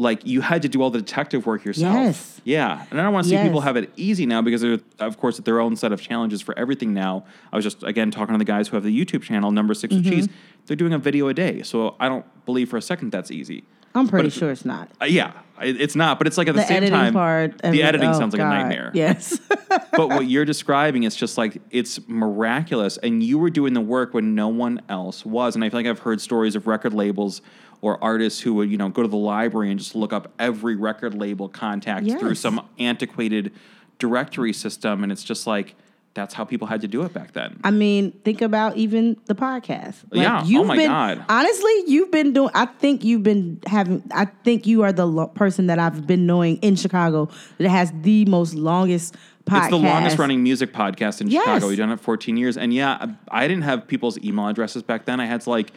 Like 0.00 0.26
you 0.26 0.40
had 0.40 0.62
to 0.62 0.68
do 0.68 0.80
all 0.80 0.88
the 0.90 0.98
detective 1.00 1.44
work 1.44 1.62
yourself. 1.64 1.94
Yes. 1.94 2.40
Yeah, 2.42 2.86
and 2.90 2.98
I 2.98 3.02
don't 3.04 3.12
want 3.12 3.24
to 3.24 3.28
see 3.28 3.34
Yes. 3.34 3.46
people 3.46 3.60
have 3.60 3.76
it 3.76 3.92
easy 3.96 4.24
now 4.24 4.40
because 4.40 4.62
they're, 4.62 4.78
of 4.98 5.18
course, 5.18 5.36
their 5.38 5.60
own 5.60 5.76
set 5.76 5.92
of 5.92 6.00
challenges 6.00 6.40
for 6.40 6.58
everything 6.58 6.94
now. 6.94 7.24
I 7.52 7.56
was 7.56 7.64
just 7.66 7.82
again 7.82 8.10
talking 8.10 8.32
to 8.32 8.38
the 8.38 8.44
guys 8.46 8.68
who 8.68 8.76
have 8.76 8.82
the 8.84 8.98
YouTube 9.04 9.22
channel 9.22 9.50
Number 9.50 9.74
6 9.74 9.92
with 9.94 10.02
Mm-hmm. 10.04 10.10
Cheese. 10.10 10.28
They're 10.64 10.76
doing 10.76 10.94
a 10.94 10.98
video 10.98 11.28
a 11.28 11.34
day, 11.34 11.62
so 11.62 11.96
I 12.00 12.08
don't 12.08 12.24
believe 12.46 12.70
for 12.70 12.78
a 12.78 12.82
second 12.82 13.12
that's 13.12 13.30
easy. 13.30 13.64
I'm 13.94 14.08
pretty 14.08 14.28
it's- 14.28 14.38
sure 14.38 14.50
it's 14.52 14.64
not. 14.64 14.88
Uh, 15.02 15.04
yeah, 15.06 15.32
it- 15.60 15.78
it's 15.80 15.96
not, 15.96 16.16
but 16.18 16.26
it's 16.28 16.38
like 16.38 16.48
at 16.48 16.54
the, 16.54 16.60
The 16.62 16.66
same 16.66 16.88
time, 16.88 17.12
part. 17.12 17.58
the 17.60 17.82
editing 17.82 18.08
oh, 18.08 18.12
sounds 18.18 18.32
like 18.32 18.40
a 18.40 18.44
nightmare. 18.48 18.92
Yes. 18.94 19.38
but 19.92 20.08
what 20.08 20.26
you're 20.28 20.44
describing 20.46 21.02
is 21.02 21.14
just 21.14 21.36
like 21.36 21.60
it's 21.70 22.00
miraculous, 22.08 22.96
and 22.98 23.22
you 23.22 23.36
were 23.38 23.50
doing 23.50 23.74
the 23.74 23.80
work 23.82 24.14
when 24.14 24.34
no 24.34 24.48
one 24.48 24.80
else 24.88 25.26
was. 25.26 25.56
And 25.56 25.64
I 25.64 25.68
feel 25.68 25.80
like 25.80 25.86
I've 25.86 25.98
heard 25.98 26.20
stories 26.22 26.54
of 26.56 26.66
record 26.66 26.94
labels 26.94 27.42
or 27.82 28.02
artists 28.02 28.40
who 28.40 28.54
would 28.54 28.70
you 28.70 28.76
know 28.76 28.88
go 28.88 29.02
to 29.02 29.08
the 29.08 29.16
library 29.16 29.70
and 29.70 29.78
just 29.78 29.94
look 29.94 30.12
up 30.12 30.32
every 30.38 30.76
record 30.76 31.14
label 31.14 31.48
contact 31.48 32.06
through 32.18 32.34
some 32.34 32.66
antiquated 32.78 33.52
directory 33.98 34.52
system, 34.52 35.02
and 35.02 35.12
it's 35.12 35.24
just 35.24 35.46
like 35.46 35.74
that's 36.12 36.34
how 36.34 36.44
people 36.44 36.66
had 36.66 36.80
to 36.80 36.88
do 36.88 37.02
it 37.02 37.12
back 37.12 37.32
then. 37.34 37.60
I 37.62 37.70
mean, 37.70 38.10
think 38.24 38.42
about 38.42 38.76
even 38.76 39.16
the 39.26 39.34
podcast. 39.34 39.94
Like, 40.10 40.22
Yeah. 40.22 40.40
Oh 40.42 40.44
you've 40.46 40.66
my 40.66 40.76
been, 40.76 40.88
God. 40.90 41.24
Honestly, 41.28 41.72
you've 41.86 42.10
been 42.10 42.32
doing. 42.32 42.50
I 42.52 42.66
think 42.66 43.04
you've 43.04 43.22
been 43.22 43.60
having. 43.66 44.02
I 44.12 44.24
think 44.24 44.66
you 44.66 44.82
are 44.82 44.92
the 44.92 45.06
lo- 45.06 45.28
person 45.28 45.68
that 45.68 45.78
I've 45.78 46.06
been 46.08 46.26
knowing 46.26 46.56
in 46.58 46.74
Chicago 46.74 47.28
that 47.58 47.68
has 47.68 47.92
the 48.02 48.24
most 48.24 48.54
longest 48.54 49.14
podcast. 49.46 49.58
It's 49.62 49.70
the 49.70 49.76
longest 49.76 50.18
running 50.18 50.42
music 50.42 50.72
podcast 50.72 51.20
in 51.20 51.28
Yes. 51.28 51.44
Chicago. 51.44 51.68
We've 51.68 51.78
done 51.78 51.92
it 51.92 52.00
14 52.00 52.36
years. 52.36 52.56
And 52.56 52.74
yeah, 52.74 53.14
I 53.30 53.44
I 53.44 53.48
didn't 53.48 53.62
have 53.64 53.86
people's 53.86 54.18
email 54.18 54.48
addresses 54.48 54.82
back 54.82 55.04
then. 55.04 55.20
I 55.20 55.26
had 55.26 55.42
to 55.42 55.50
like, 55.50 55.72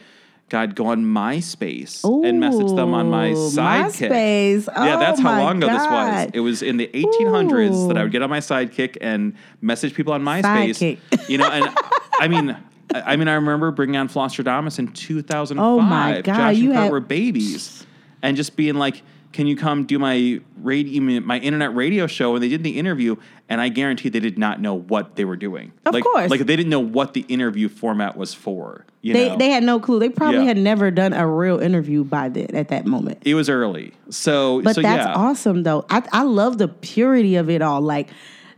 God, 0.50 0.74
go 0.76 0.86
on 0.86 1.04
MySpace 1.04 2.04
and 2.28 2.38
message 2.38 2.68
them 2.76 2.92
on 2.94 3.08
my 3.10 3.30
sidekick. 3.30 4.10
MySpace. 4.10 4.66
yeah, 4.66 4.96
Oh 4.96 5.00
that's 5.00 5.18
how 5.20 5.32
my 5.32 5.42
long 5.42 5.56
ago 5.62 5.66
this 5.72 5.82
was. 5.86 6.30
It 6.34 6.40
was 6.40 6.62
in 6.62 6.76
the 6.76 6.86
1800s 6.88 7.88
that 7.88 7.96
I 7.96 8.02
would 8.02 8.12
get 8.12 8.22
on 8.22 8.30
my 8.30 8.38
sidekick 8.40 8.98
and 9.00 9.34
message 9.60 9.94
people 9.94 10.12
on 10.12 10.22
MySpace. 10.22 10.98
Sidekick. 11.10 11.28
You 11.28 11.38
know, 11.38 11.48
and 11.50 11.66
I 12.20 12.28
mean, 12.28 12.50
I 12.94 13.14
I 13.14 13.16
mean, 13.16 13.26
I 13.28 13.34
remember 13.34 13.70
bringing 13.70 13.96
on 13.96 14.08
Flosstradamus 14.08 14.78
in 14.78 14.88
2005. 14.92 15.58
Oh 15.64 15.80
my 15.80 16.20
God, 16.20 16.36
Josh 16.36 16.56
you 16.56 16.70
and 16.70 16.74
Kurt 16.74 16.82
had- 16.84 16.92
were 16.92 17.00
babies, 17.00 17.86
and 18.22 18.36
just 18.36 18.54
being 18.54 18.74
like, 18.74 19.02
"Can 19.34 19.46
you 19.46 19.54
come 19.56 19.84
do 19.84 19.98
my 19.98 20.40
radio, 20.62 21.20
my 21.20 21.38
internet 21.38 21.74
radio 21.74 22.06
show?" 22.06 22.34
And 22.34 22.42
they 22.42 22.48
did 22.48 22.62
the 22.64 22.78
interview, 22.78 23.16
and 23.50 23.60
I 23.60 23.68
guarantee 23.68 24.08
they 24.08 24.20
did 24.20 24.38
not 24.38 24.62
know 24.62 24.74
what 24.74 25.16
they 25.16 25.26
were 25.26 25.36
doing. 25.36 25.72
Of 25.84 25.92
like, 25.92 26.04
course. 26.04 26.30
like 26.30 26.40
they 26.46 26.56
didn't 26.56 26.70
know 26.70 26.80
what 26.80 27.12
the 27.12 27.26
interview 27.28 27.68
format 27.68 28.16
was 28.16 28.32
for. 28.32 28.86
You 29.02 29.12
They 29.12 29.28
know? 29.28 29.36
they 29.36 29.50
had 29.50 29.62
no 29.62 29.78
clue. 29.78 29.98
They 29.98 30.08
probably 30.08 30.38
Yeah. 30.40 30.44
had 30.46 30.56
never 30.56 30.90
done 30.90 31.12
a 31.12 31.26
real 31.28 31.58
interview 31.58 32.04
by 32.04 32.30
then 32.30 32.54
at 32.54 32.68
that 32.68 32.86
moment. 32.86 33.18
it 33.26 33.34
was 33.34 33.50
early, 33.50 33.92
so 34.08 34.62
But 34.62 34.76
so 34.76 34.80
that's 34.82 35.04
yeah. 35.06 35.12
awesome 35.14 35.62
though. 35.64 35.84
I 35.90 36.02
I 36.12 36.22
love 36.22 36.56
the 36.56 36.68
purity 36.68 37.36
of 37.36 37.50
it 37.50 37.60
all. 37.60 37.82
Like 37.82 38.08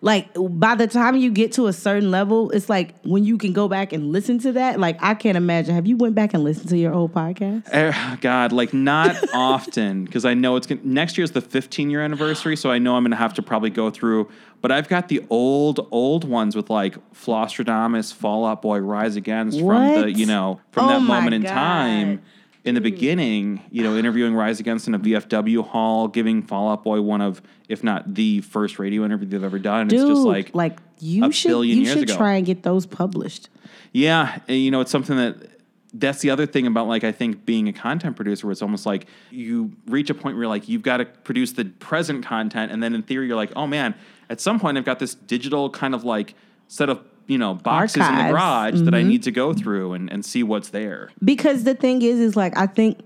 like 0.01 0.29
by 0.35 0.75
the 0.75 0.87
time 0.87 1.17
you 1.17 1.31
get 1.31 1.53
to 1.53 1.67
a 1.67 1.73
certain 1.73 2.11
level, 2.11 2.51
it's 2.51 2.69
like 2.69 2.95
when 3.03 3.25
you 3.25 3.39
can 3.39 3.53
go 3.53 3.69
back 3.69 3.93
and 3.93 4.13
listen 4.13 4.39
to 4.41 4.53
that. 4.53 4.79
Like 4.79 4.99
I 5.01 5.15
can't 5.15 5.37
imagine. 5.37 5.75
Have 5.75 5.87
you 5.87 5.97
went 5.97 6.15
back 6.15 6.35
and 6.35 6.45
listened 6.45 6.69
to 6.71 6.77
your 6.77 6.93
old 6.93 7.13
podcast? 7.15 7.69
Eh, 7.73 8.17
God, 8.21 8.53
like 8.53 8.73
not 8.75 9.17
often 9.35 10.05
because 10.05 10.25
I 10.25 10.35
know 10.35 10.57
it's 10.57 10.67
gonna, 10.67 10.81
next 10.85 11.17
year's 11.17 11.33
the 11.33 11.41
15 11.41 11.91
year 11.91 12.03
anniversary, 12.03 12.57
so 12.57 12.71
I 12.71 12.79
know 12.79 12.97
I'm 12.97 13.05
gonna 13.05 13.17
have 13.17 13.35
to 13.35 13.43
probably 13.43 13.71
go 13.71 13.91
through. 13.91 14.29
But 14.63 14.73
I've 14.73 14.89
got 14.89 15.09
the 15.09 15.25
old, 15.31 15.87
old 15.91 16.25
ones 16.25 16.57
with 16.57 16.71
like 16.71 16.97
Flosstradamus, 17.13 18.13
Fall 18.13 18.47
Out 18.47 18.63
Boy, 18.63 18.79
Rise 18.79 19.17
Against 19.17 19.59
from 19.61 20.01
the, 20.01 20.13
you 20.13 20.27
know, 20.27 20.61
from 20.73 20.87
Oh 20.87 20.89
that 20.89 21.01
moment 21.01 21.35
in 21.35 21.43
time. 21.43 22.23
In 22.67 22.75
the 22.75 22.81
hmm. 22.81 22.85
beginning, 22.85 23.63
you 23.71 23.83
know, 23.83 23.97
interviewing 23.97 24.35
Rise 24.35 24.61
Against 24.61 24.89
in 24.89 24.95
a 24.95 24.99
VFW 24.99 25.67
hall, 25.67 26.09
giving 26.09 26.43
Fall 26.43 26.71
Out 26.71 26.85
Boy 26.85 27.01
one 27.01 27.21
of, 27.21 27.41
if 27.69 27.83
not 27.83 28.15
the 28.15 28.41
first 28.43 28.79
radio 28.79 29.05
interview 29.05 29.29
they've 29.29 29.43
ever 29.43 29.59
done. 29.59 29.89
Dude, 29.89 30.01
it's 30.01 30.09
just 30.09 30.23
like, 30.23 30.55
like 30.55 30.79
you 30.99 31.33
should 31.33 31.63
you 31.63 31.87
should 31.87 32.03
ago. 32.03 32.17
try 32.17 32.35
and 32.35 32.45
get 32.45 32.63
those 32.63 32.85
published. 32.85 33.49
Yeah, 33.93 34.41
and, 34.49 34.59
you 34.59 34.71
know, 34.71 34.81
it's 34.81 34.91
something 34.91 35.17
that 35.17 35.57
that's 35.95 36.21
the 36.21 36.31
other 36.31 36.47
thing 36.47 36.67
about 36.67 36.89
like 36.89 37.05
I 37.05 37.13
think 37.13 37.47
being 37.47 37.69
a 37.69 37.73
content 37.73 38.17
producer. 38.17 38.47
Where 38.47 38.53
it's 38.53 38.63
almost 38.63 38.87
like 38.87 39.07
you 39.31 39.73
reach 39.87 40.11
a 40.11 40.15
point 40.15 40.37
where 40.37 40.43
you're 40.43 40.49
like 40.49 40.69
you've 40.69 40.83
got 40.83 40.99
to 40.99 41.05
produce 41.05 41.53
the 41.53 41.65
present 41.65 42.25
content, 42.25 42.73
and 42.73 42.83
then 42.83 42.95
in 42.95 43.03
theory 43.03 43.27
you're 43.27 43.37
like, 43.37 43.53
oh 43.57 43.67
man, 43.67 43.95
at 44.29 44.41
some 44.41 44.61
point 44.61 44.77
I've 44.77 44.85
got 44.85 44.99
this 44.99 45.15
digital 45.15 45.71
kind 45.71 45.95
of 45.95 46.05
like 46.05 46.35
set 46.69 46.89
of 46.89 47.01
you 47.27 47.39
know 47.39 47.55
boxes 47.55 47.97
in 47.97 48.01
the 48.01 48.07
Archives. 48.23 48.33
garage 48.33 48.81
that 48.83 48.95
I 48.95 49.03
need 49.03 49.23
to 49.25 49.31
go 49.31 49.53
through 49.53 49.93
and, 49.95 50.11
and 50.13 50.25
see 50.25 50.43
what's 50.43 50.69
there. 50.71 51.11
because 51.25 51.65
the 51.65 51.75
thing 51.75 52.03
is 52.03 52.19
is 52.21 52.37
like 52.37 52.57
i 52.57 52.67
think 52.67 52.99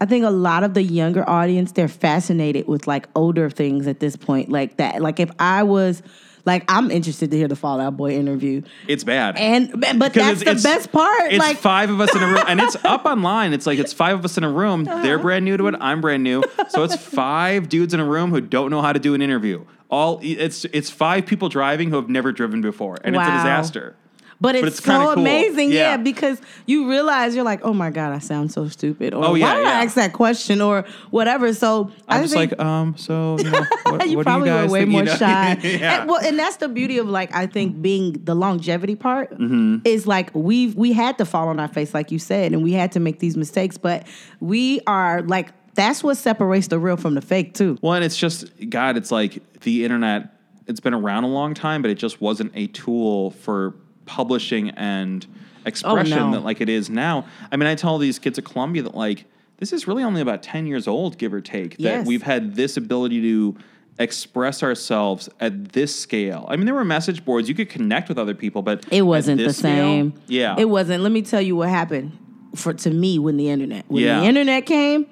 i 0.00 0.06
think 0.06 0.24
a 0.24 0.30
lot 0.30 0.62
of 0.64 0.74
the 0.74 0.82
younger 0.82 1.28
audience 1.28 1.72
they're 1.72 1.88
fascinated 1.88 2.66
with 2.66 2.86
like 2.86 3.06
older 3.14 3.48
things 3.50 3.86
at 3.86 4.00
this 4.00 4.16
point 4.16 4.48
like 4.50 4.76
that 4.78 5.00
like 5.00 5.20
if 5.20 5.30
i 5.38 5.62
was 5.62 6.02
like 6.46 6.64
i'm 6.68 6.90
interested 6.90 7.30
to 7.30 7.36
hear 7.36 7.48
the 7.48 7.54
Fall 7.54 7.80
Out 7.80 7.96
Boy 7.98 8.12
interview 8.12 8.62
It's 8.88 9.04
bad. 9.04 9.36
and 9.36 9.70
but 9.80 10.14
that's 10.14 10.16
it's- 10.16 10.38
the 10.40 10.50
it's- 10.50 10.62
best 10.62 10.90
part 10.90 11.30
It's 11.32 11.38
like 11.38 11.58
five 11.58 11.90
of 11.90 12.00
us 12.00 12.14
in 12.16 12.22
a 12.22 12.26
room, 12.26 12.44
and 12.48 12.60
it's 12.60 12.76
up 12.84 13.04
online. 13.04 13.52
It's 13.52 13.66
like 13.66 13.78
it's 13.78 13.92
five 13.92 14.18
of 14.18 14.24
us 14.24 14.36
in 14.38 14.42
a 14.44 14.50
room. 14.50 14.88
Uh-huh. 14.88 15.02
They're 15.02 15.18
brand 15.18 15.44
new 15.44 15.56
to 15.58 15.66
it. 15.68 15.74
I'm 15.80 16.00
brand 16.00 16.22
new, 16.24 16.42
so 16.70 16.82
it's 16.82 16.96
five 16.96 17.68
dudes 17.68 17.92
in 17.94 18.00
a 18.00 18.04
room 18.04 18.30
who 18.30 18.40
don't 18.40 18.70
know 18.70 18.80
how 18.82 18.92
to 18.94 18.98
do 18.98 19.12
an 19.14 19.20
interview. 19.22 19.64
All 19.90 20.20
it's 20.22 20.64
it's 20.66 20.90
five 20.90 21.26
people 21.26 21.48
driving 21.48 21.90
who 21.90 21.96
have 21.96 22.08
never 22.08 22.32
driven 22.32 22.60
before, 22.60 22.96
and 23.02 23.16
it's 23.16 23.24
a 23.26 23.30
disaster. 23.32 23.96
but 24.40 24.54
it's, 24.54 24.62
but 24.62 24.68
it's 24.68 24.82
so 24.84 24.98
cool. 25.00 25.22
amazing 25.22 25.70
yeah. 25.70 25.78
Yeah. 25.90 25.96
because 25.98 26.40
you 26.64 26.88
realize 26.88 27.34
you're 27.34 27.44
like 27.44 27.60
oh 27.62 27.74
my 27.74 27.90
god 27.90 28.12
i 28.14 28.18
sound 28.18 28.50
so 28.50 28.68
stupid 28.68 29.12
or 29.12 29.22
Oh, 29.22 29.34
yeah, 29.34 29.44
why 29.52 29.56
did 29.58 29.66
i 29.66 29.84
ask 29.84 29.96
that 29.96 30.14
question 30.14 30.62
or 30.62 30.86
whatever 31.10 31.52
so 31.52 31.90
I'm 32.08 32.20
I 32.20 32.22
just 32.22 32.32
think, 32.32 32.52
like, 32.52 32.60
um, 32.60 32.96
so 32.96 33.36
you 33.38 33.50
know, 33.50 33.66
what, 33.84 34.08
you 34.08 34.16
what 34.16 34.24
probably 34.26 34.48
do 34.48 34.54
you 34.54 34.60
guys 34.62 34.68
were 34.68 34.72
way 34.72 34.80
think, 34.80 34.92
more 34.92 35.00
you 35.02 35.06
know? 35.10 35.16
shy. 35.16 35.58
yeah. 35.62 36.00
And, 36.00 36.08
well, 36.08 36.20
and 36.24 36.38
that's 36.38 36.56
the 36.56 36.68
beauty 36.68 36.96
of 36.98 37.06
like 37.08 37.34
I 37.34 37.46
think 37.46 37.82
being 37.82 38.12
the 38.24 38.34
longevity 38.34 38.94
part 38.96 39.30
Mm-hmm. 39.32 39.78
is 39.84 40.06
like 40.06 40.34
we've 40.34 40.74
we 40.74 40.92
had 40.94 41.18
to 41.18 41.24
fall 41.26 41.48
on 41.48 41.60
our 41.60 41.68
face, 41.68 41.92
like 41.92 42.10
you 42.10 42.18
said, 42.18 42.52
and 42.54 42.62
we 42.62 42.72
had 42.72 42.92
to 42.92 43.00
make 43.00 43.18
these 43.18 43.36
mistakes, 43.36 43.76
but 43.76 44.06
we 44.40 44.80
are 44.86 45.20
like 45.22 45.52
that's 45.74 46.02
what 46.02 46.16
separates 46.16 46.66
the 46.68 46.78
real 46.78 46.96
from 46.96 47.14
the 47.14 47.20
fake 47.22 47.54
too. 47.54 47.78
Well, 47.80 47.94
and 47.94 48.04
it's 48.04 48.16
just 48.16 48.46
God. 48.70 48.96
It's 48.96 49.10
like 49.10 49.42
the 49.60 49.84
internet. 49.84 50.34
It's 50.66 50.80
been 50.80 50.94
around 50.94 51.24
a 51.24 51.28
long 51.28 51.54
time, 51.54 51.82
but 51.82 51.90
it 51.90 51.96
just 51.96 52.20
wasn't 52.20 52.52
a 52.54 52.66
tool 52.68 53.30
for 53.32 53.74
publishing 54.06 54.70
and 54.70 55.26
expression 55.66 56.18
Oh, 56.18 56.26
no. 56.30 56.32
that 56.32 56.40
like 56.44 56.60
it 56.60 56.68
is 56.68 56.88
now. 56.90 57.26
I 57.52 57.56
mean, 57.56 57.66
I 57.68 57.74
tell 57.74 57.98
these 57.98 58.18
kids 58.18 58.38
at 58.38 58.44
Columbia 58.44 58.82
that 58.84 58.94
like 58.94 59.24
this 59.58 59.72
is 59.72 59.86
really 59.86 60.02
only 60.02 60.20
about 60.20 60.42
ten 60.42 60.66
years 60.66 60.86
old, 60.88 61.18
give 61.18 61.32
or 61.34 61.40
take. 61.40 61.72
That 61.78 61.82
Yes. 61.82 62.06
we've 62.06 62.22
had 62.22 62.54
this 62.54 62.76
ability 62.76 63.20
to 63.22 63.56
express 63.98 64.62
ourselves 64.62 65.28
at 65.40 65.72
this 65.72 65.94
scale. 65.94 66.46
I 66.48 66.56
mean, 66.56 66.64
there 66.64 66.74
were 66.74 66.84
message 66.86 67.22
boards 67.24 67.48
you 67.50 67.54
could 67.54 67.68
connect 67.68 68.08
with 68.08 68.16
other 68.18 68.32
people, 68.34 68.62
but 68.62 68.86
It 68.90 69.02
wasn't 69.02 69.38
the 69.38 69.52
scale, 69.52 69.74
same. 69.74 70.14
yeah, 70.26 70.54
It 70.58 70.70
wasn't. 70.70 71.02
Let 71.02 71.12
me 71.12 71.20
tell 71.20 71.42
you 71.42 71.54
what 71.54 71.68
happened 71.68 72.12
for 72.54 72.72
to 72.72 72.90
me 72.90 73.18
when 73.18 73.36
the 73.36 73.50
internet 73.50 73.84
when 73.88 74.02
Yeah. 74.02 74.20
the 74.20 74.26
internet 74.26 74.64
came, 74.64 75.04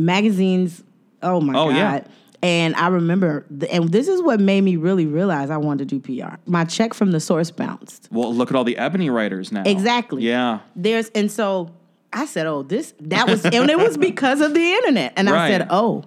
magazines. 0.00 0.82
Oh 1.22 1.40
my 1.40 1.52
Oh, 1.58 1.68
god. 1.70 1.76
yeah. 1.76 2.00
And 2.42 2.74
I 2.76 2.88
remember, 2.88 3.44
the, 3.50 3.70
and 3.70 3.90
this 3.90 4.08
is 4.08 4.22
what 4.22 4.40
made 4.40 4.62
me 4.62 4.76
really 4.76 5.04
realize 5.06 5.50
I 5.50 5.58
wanted 5.58 5.90
to 5.90 5.98
do 5.98 6.22
PR. 6.22 6.36
My 6.46 6.64
check 6.64 6.94
from 6.94 7.10
the 7.10 7.20
source 7.20 7.50
bounced. 7.50 8.08
Well, 8.10 8.34
look 8.34 8.48
at 8.50 8.56
all 8.56 8.64
the 8.64 8.78
ebony 8.78 9.10
writers 9.10 9.52
now. 9.52 9.62
Exactly. 9.66 10.22
Yeah. 10.22 10.60
There's 10.74 11.10
and 11.10 11.30
so 11.30 11.70
I 12.14 12.24
said, 12.24 12.46
"Oh, 12.46 12.62
this 12.62 12.94
that 13.00 13.28
was 13.28 13.44
and 13.44 13.68
it 13.70 13.78
was 13.78 13.98
because 13.98 14.40
of 14.40 14.54
the 14.54 14.72
internet." 14.72 15.12
And 15.16 15.28
I 15.28 15.50
said, 15.50 15.66
"Oh, 15.70 16.04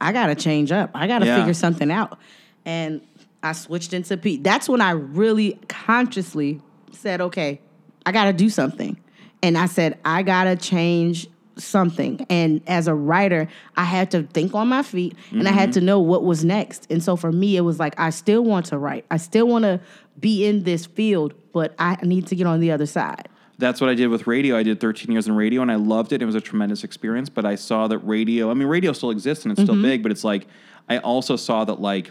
I 0.00 0.12
got 0.12 0.26
to 0.26 0.34
change 0.34 0.70
up. 0.70 0.90
I 0.94 1.06
got 1.06 1.20
to 1.20 1.26
Yeah. 1.26 1.38
figure 1.38 1.54
something 1.54 1.90
out." 1.90 2.18
And 2.66 3.00
I 3.42 3.52
switched 3.52 3.94
into 3.94 4.18
P. 4.18 4.36
That's 4.36 4.68
when 4.68 4.82
I 4.82 4.90
really 4.90 5.58
consciously 5.68 6.60
said, 6.92 7.20
"Okay, 7.22 7.58
I 8.04 8.12
got 8.12 8.24
to 8.24 8.34
do 8.34 8.50
something." 8.50 8.98
And 9.42 9.56
I 9.56 9.64
said, 9.64 9.98
"I 10.04 10.22
got 10.22 10.44
to 10.44 10.56
change 10.56 11.26
something." 11.60 12.26
And 12.30 12.60
as 12.66 12.88
a 12.88 12.94
writer, 12.94 13.48
I 13.76 13.84
had 13.84 14.10
to 14.12 14.22
think 14.24 14.54
on 14.54 14.68
my 14.68 14.82
feet 14.82 15.14
and 15.30 15.42
I 15.42 15.50
Mm-hmm. 15.50 15.58
had 15.58 15.72
to 15.74 15.80
know 15.80 15.98
what 16.00 16.24
was 16.24 16.44
next. 16.44 16.86
And 16.90 17.02
so 17.02 17.16
for 17.16 17.30
me, 17.32 17.56
it 17.56 17.62
was 17.62 17.78
like 17.78 17.94
I 17.98 18.10
still 18.10 18.42
want 18.44 18.66
to 18.66 18.78
write. 18.78 19.04
I 19.10 19.16
still 19.16 19.46
want 19.46 19.64
to 19.64 19.80
be 20.18 20.44
in 20.46 20.64
this 20.64 20.86
field, 20.86 21.34
but 21.52 21.74
I 21.78 21.96
need 22.02 22.26
to 22.28 22.36
get 22.36 22.46
on 22.46 22.60
the 22.60 22.70
other 22.72 22.86
side. 22.86 23.28
That's 23.58 23.80
what 23.80 23.90
I 23.90 23.94
did 23.94 24.08
with 24.08 24.26
radio. 24.26 24.56
I 24.56 24.62
did 24.62 24.80
13 24.80 25.12
years 25.12 25.26
in 25.28 25.34
radio 25.36 25.60
and 25.60 25.70
I 25.70 25.74
loved 25.74 26.12
it. 26.14 26.22
It 26.22 26.24
was 26.24 26.34
a 26.34 26.40
tremendous 26.40 26.82
experience, 26.82 27.28
but 27.28 27.44
I 27.44 27.54
saw 27.56 27.88
that 27.88 27.98
radio, 27.98 28.50
I 28.50 28.54
mean, 28.54 28.68
radio 28.68 28.92
still 28.94 29.10
exists 29.10 29.44
and 29.44 29.52
it's 29.52 29.60
Mm-hmm. 29.60 29.70
still 29.72 29.82
big, 29.82 30.02
but 30.02 30.10
it's 30.12 30.24
like, 30.24 30.46
I 30.88 30.96
also 30.98 31.36
saw 31.36 31.64
that, 31.66 31.78
like, 31.80 32.10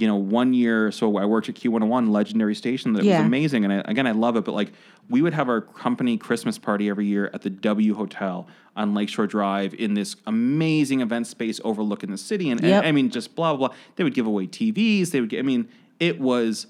you 0.00 0.06
know, 0.06 0.16
one 0.16 0.52
year, 0.54 0.90
so 0.92 1.16
I 1.16 1.24
worked 1.24 1.48
at 1.48 1.54
Q101, 1.54 2.10
legendary 2.10 2.54
station, 2.54 2.92
that 2.94 3.04
Yeah. 3.04 3.18
was 3.18 3.26
amazing. 3.26 3.64
And 3.64 3.72
I, 3.72 3.76
again, 3.86 4.06
I 4.06 4.12
love 4.12 4.36
it, 4.36 4.44
but 4.44 4.52
like, 4.52 4.72
we 5.10 5.22
would 5.22 5.32
have 5.34 5.48
our 5.48 5.60
company 5.62 6.16
Christmas 6.18 6.58
party 6.58 6.88
every 6.88 7.06
year 7.06 7.30
at 7.32 7.42
the 7.42 7.50
W 7.50 7.94
Hotel 7.94 8.46
on 8.76 8.94
Lakeshore 8.94 9.26
Drive 9.26 9.74
in 9.74 9.94
this 9.94 10.16
amazing 10.26 11.00
event 11.00 11.26
space 11.26 11.60
overlooking 11.64 12.10
the 12.10 12.18
city. 12.18 12.50
And, 12.50 12.62
and, 12.62 12.86
I 12.86 12.92
mean, 12.92 13.10
just 13.10 13.34
blah, 13.34 13.54
blah, 13.54 13.68
blah. 13.68 13.76
They 13.96 14.04
would 14.04 14.14
give 14.14 14.26
away 14.26 14.46
TVs. 14.46 15.10
They 15.10 15.20
would 15.20 15.30
get, 15.30 15.38
I 15.38 15.42
mean, 15.42 15.68
it 15.98 16.20
was 16.20 16.66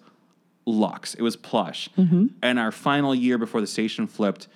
luxe. 0.66 1.14
It 1.14 1.22
was 1.22 1.34
plush. 1.36 1.88
Mm-hmm. 1.98 2.26
And 2.42 2.58
our 2.58 2.70
final 2.70 3.14
year 3.14 3.38
before 3.38 3.60
the 3.60 3.66
station 3.66 4.06
flipped, 4.06 4.46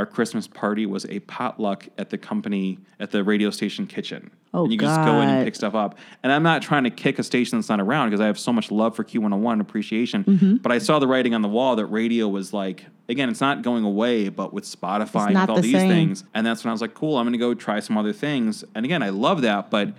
our 0.00 0.06
Christmas 0.06 0.48
party 0.48 0.86
was 0.86 1.04
a 1.10 1.20
potluck 1.20 1.86
at 1.98 2.08
the 2.08 2.16
company 2.16 2.78
at 2.98 3.10
the 3.10 3.22
radio 3.22 3.50
station 3.50 3.86
kitchen. 3.86 4.30
Oh, 4.54 4.62
and 4.62 4.72
you 4.72 4.78
could 4.78 4.86
just 4.86 5.04
go 5.04 5.20
in 5.20 5.28
and 5.28 5.44
pick 5.44 5.54
stuff 5.54 5.74
up. 5.74 5.98
And 6.22 6.32
I'm 6.32 6.42
not 6.42 6.62
trying 6.62 6.84
to 6.84 6.90
kick 6.90 7.18
a 7.18 7.22
station 7.22 7.58
that's 7.58 7.68
not 7.68 7.82
around 7.82 8.08
because 8.08 8.22
I 8.22 8.24
have 8.24 8.38
so 8.38 8.50
much 8.50 8.70
love 8.70 8.96
for 8.96 9.04
Q101 9.04 9.52
and 9.52 9.60
appreciation. 9.60 10.24
Mm-hmm. 10.24 10.56
But 10.56 10.72
I 10.72 10.78
saw 10.78 11.00
the 11.00 11.06
writing 11.06 11.34
on 11.34 11.42
the 11.42 11.48
wall 11.48 11.76
that 11.76 11.84
radio 11.84 12.28
was 12.28 12.54
like, 12.54 12.86
again, 13.10 13.28
it's 13.28 13.42
not 13.42 13.60
going 13.60 13.84
away, 13.84 14.30
but 14.30 14.54
with 14.54 14.64
Spotify 14.64 15.26
and 15.26 15.38
with 15.38 15.50
all 15.50 15.56
the 15.56 15.62
these 15.62 15.72
same. 15.72 15.90
things. 15.90 16.24
And 16.32 16.46
that's 16.46 16.64
when 16.64 16.70
I 16.70 16.72
was 16.72 16.80
like, 16.80 16.94
cool, 16.94 17.18
I'm 17.18 17.26
going 17.26 17.34
to 17.34 17.38
go 17.38 17.52
try 17.52 17.80
some 17.80 17.98
other 17.98 18.14
things. 18.14 18.64
And 18.74 18.86
again, 18.86 19.02
I 19.02 19.10
love 19.10 19.42
that, 19.42 19.70
but 19.70 19.92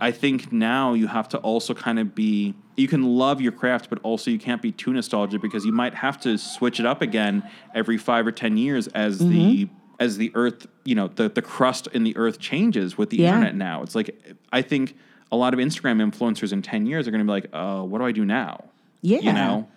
I 0.00 0.10
think 0.10 0.52
now 0.52 0.94
you 0.94 1.06
have 1.06 1.28
to 1.30 1.38
also 1.38 1.74
kind 1.74 1.98
of 1.98 2.14
be 2.14 2.54
you 2.76 2.88
can 2.88 3.04
love 3.04 3.40
your 3.40 3.52
craft, 3.52 3.88
but 3.88 3.98
also 4.02 4.30
you 4.30 4.38
can't 4.38 4.60
be 4.60 4.72
too 4.72 4.92
nostalgic 4.92 5.40
because 5.40 5.64
you 5.64 5.72
might 5.72 5.94
have 5.94 6.20
to 6.22 6.36
switch 6.36 6.80
it 6.80 6.86
up 6.86 7.02
again 7.02 7.48
every 7.74 7.96
five 7.98 8.26
or 8.26 8.32
ten 8.32 8.56
years 8.56 8.86
as 8.88 9.20
Mm-hmm. 9.20 9.30
the 9.30 9.68
as 10.00 10.16
the 10.18 10.32
earth, 10.34 10.66
you 10.84 10.96
know, 10.96 11.06
the, 11.06 11.28
the 11.28 11.40
crust 11.40 11.86
in 11.92 12.02
the 12.02 12.16
earth 12.16 12.40
changes 12.40 12.98
with 12.98 13.10
the 13.10 13.18
Yeah. 13.18 13.28
internet 13.28 13.54
now. 13.54 13.82
It's 13.82 13.94
like 13.94 14.10
I 14.52 14.60
think 14.62 14.96
a 15.30 15.36
lot 15.36 15.54
of 15.54 15.60
Instagram 15.60 16.02
influencers 16.02 16.52
in 16.52 16.62
ten 16.62 16.84
years 16.86 17.06
are 17.06 17.10
gonna 17.12 17.24
be 17.24 17.30
like, 17.30 17.46
uh, 17.52 17.82
what 17.82 17.98
do 18.00 18.04
I 18.04 18.12
do 18.12 18.24
now? 18.24 18.64
Yeah. 19.02 19.20
You 19.20 19.32
know? 19.32 19.68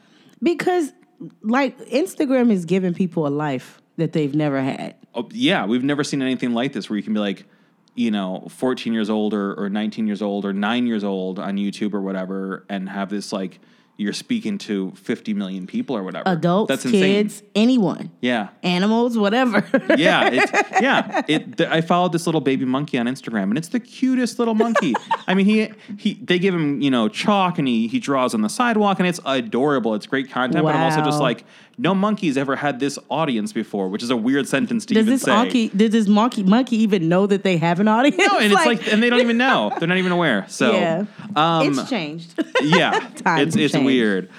Because 0.41 0.91
like 1.41 1.77
Instagram 1.89 2.51
is 2.51 2.65
giving 2.65 2.93
people 2.93 3.27
a 3.27 3.29
life 3.29 3.81
that 3.97 4.13
they've 4.13 4.33
never 4.35 4.61
had. 4.61 4.95
Oh, 5.15 5.27
yeah, 5.31 5.65
we've 5.65 5.83
never 5.83 6.03
seen 6.03 6.21
anything 6.21 6.53
like 6.53 6.73
this 6.73 6.89
where 6.89 6.97
you 6.97 7.01
can 7.03 7.13
be 7.13 7.19
like, 7.19 7.45
you 7.97 8.11
know, 8.11 8.47
14 8.49 8.93
years 8.93 9.09
old 9.09 9.33
or, 9.33 9.53
or 9.55 9.69
19 9.69 10.05
years 10.07 10.21
old 10.21 10.45
or 10.45 10.53
nine 10.53 10.85
years 10.85 11.03
old 11.03 11.39
on 11.39 11.57
YouTube 11.57 11.93
or 11.93 12.01
whatever 12.01 12.63
and 12.69 12.87
have 12.87 13.09
this 13.09 13.33
like 13.33 13.59
you're 13.99 14.13
speaking 14.13 14.59
to 14.59 14.91
50 14.91 15.33
million 15.33 15.65
people 15.65 15.97
or 15.97 16.03
whatever. 16.03 16.29
Adults, 16.29 16.69
That's 16.69 16.85
insane. 16.85 17.01
kids, 17.01 17.41
anyone. 17.55 18.11
Yeah. 18.21 18.49
Animals, 18.61 19.17
whatever. 19.17 19.65
Yeah, 19.97 20.29
it's, 20.31 20.51
yeah. 20.81 21.23
It. 21.27 21.57
th- 21.57 21.69
I 21.69 21.81
followed 21.81 22.11
this 22.11 22.27
little 22.27 22.41
baby 22.41 22.65
monkey 22.65 22.99
on 22.99 23.07
Instagram, 23.07 23.43
and 23.43 23.57
it's 23.57 23.69
the 23.69 23.79
cutest 23.79 24.37
little 24.37 24.53
monkey. 24.53 24.93
I 25.25 25.33
mean, 25.33 25.45
he 25.47 25.71
he. 25.97 26.13
They 26.15 26.37
give 26.37 26.53
him 26.53 26.81
you 26.81 26.91
know 26.91 27.07
chalk, 27.09 27.57
and 27.57 27.67
he 27.67 27.87
he 27.87 27.99
draws 27.99 28.35
on 28.35 28.41
the 28.41 28.49
sidewalk, 28.49 28.99
and 28.99 29.07
it's 29.07 29.19
adorable. 29.25 29.95
It's 29.95 30.05
great 30.05 30.29
content, 30.29 30.63
but 30.63 30.75
I'm 30.75 30.81
also 30.83 31.01
just 31.01 31.19
like, 31.19 31.45
no 31.77 31.93
monkey's 31.93 32.37
ever 32.37 32.55
had 32.55 32.79
this 32.79 32.97
audience 33.09 33.53
before, 33.53 33.87
which 33.89 34.01
is 34.01 34.09
a 34.09 34.17
weird 34.17 34.47
sentence 34.47 34.85
to 34.87 34.93
Does 34.93 35.01
even 35.01 35.13
this 35.13 35.21
say. 35.23 35.31
monkey 35.31 35.69
does 35.69 35.91
this 35.91 36.07
monkey 36.07 36.43
monkey 36.43 36.77
even 36.77 37.07
know 37.07 37.27
that 37.27 37.43
they 37.43 37.57
have 37.57 37.79
an 37.79 37.87
audience? 37.87 38.17
No, 38.17 38.39
and 38.39 38.51
it's 38.51 38.65
like, 38.65 38.87
and 38.91 39.01
they 39.01 39.09
don't 39.09 39.21
even 39.21 39.37
know. 39.37 39.71
They're 39.77 39.87
not 39.87 39.97
even 39.97 40.11
aware. 40.11 40.45
So, 40.47 40.71
yeah. 40.73 41.05
um, 41.35 41.67
it's 41.79 41.89
changed. 41.89 42.33
yeah, 42.61 42.91
Times 43.15 43.55
it's 43.55 43.55
it's 43.55 43.73
change. 43.73 43.85
weird. 43.85 44.29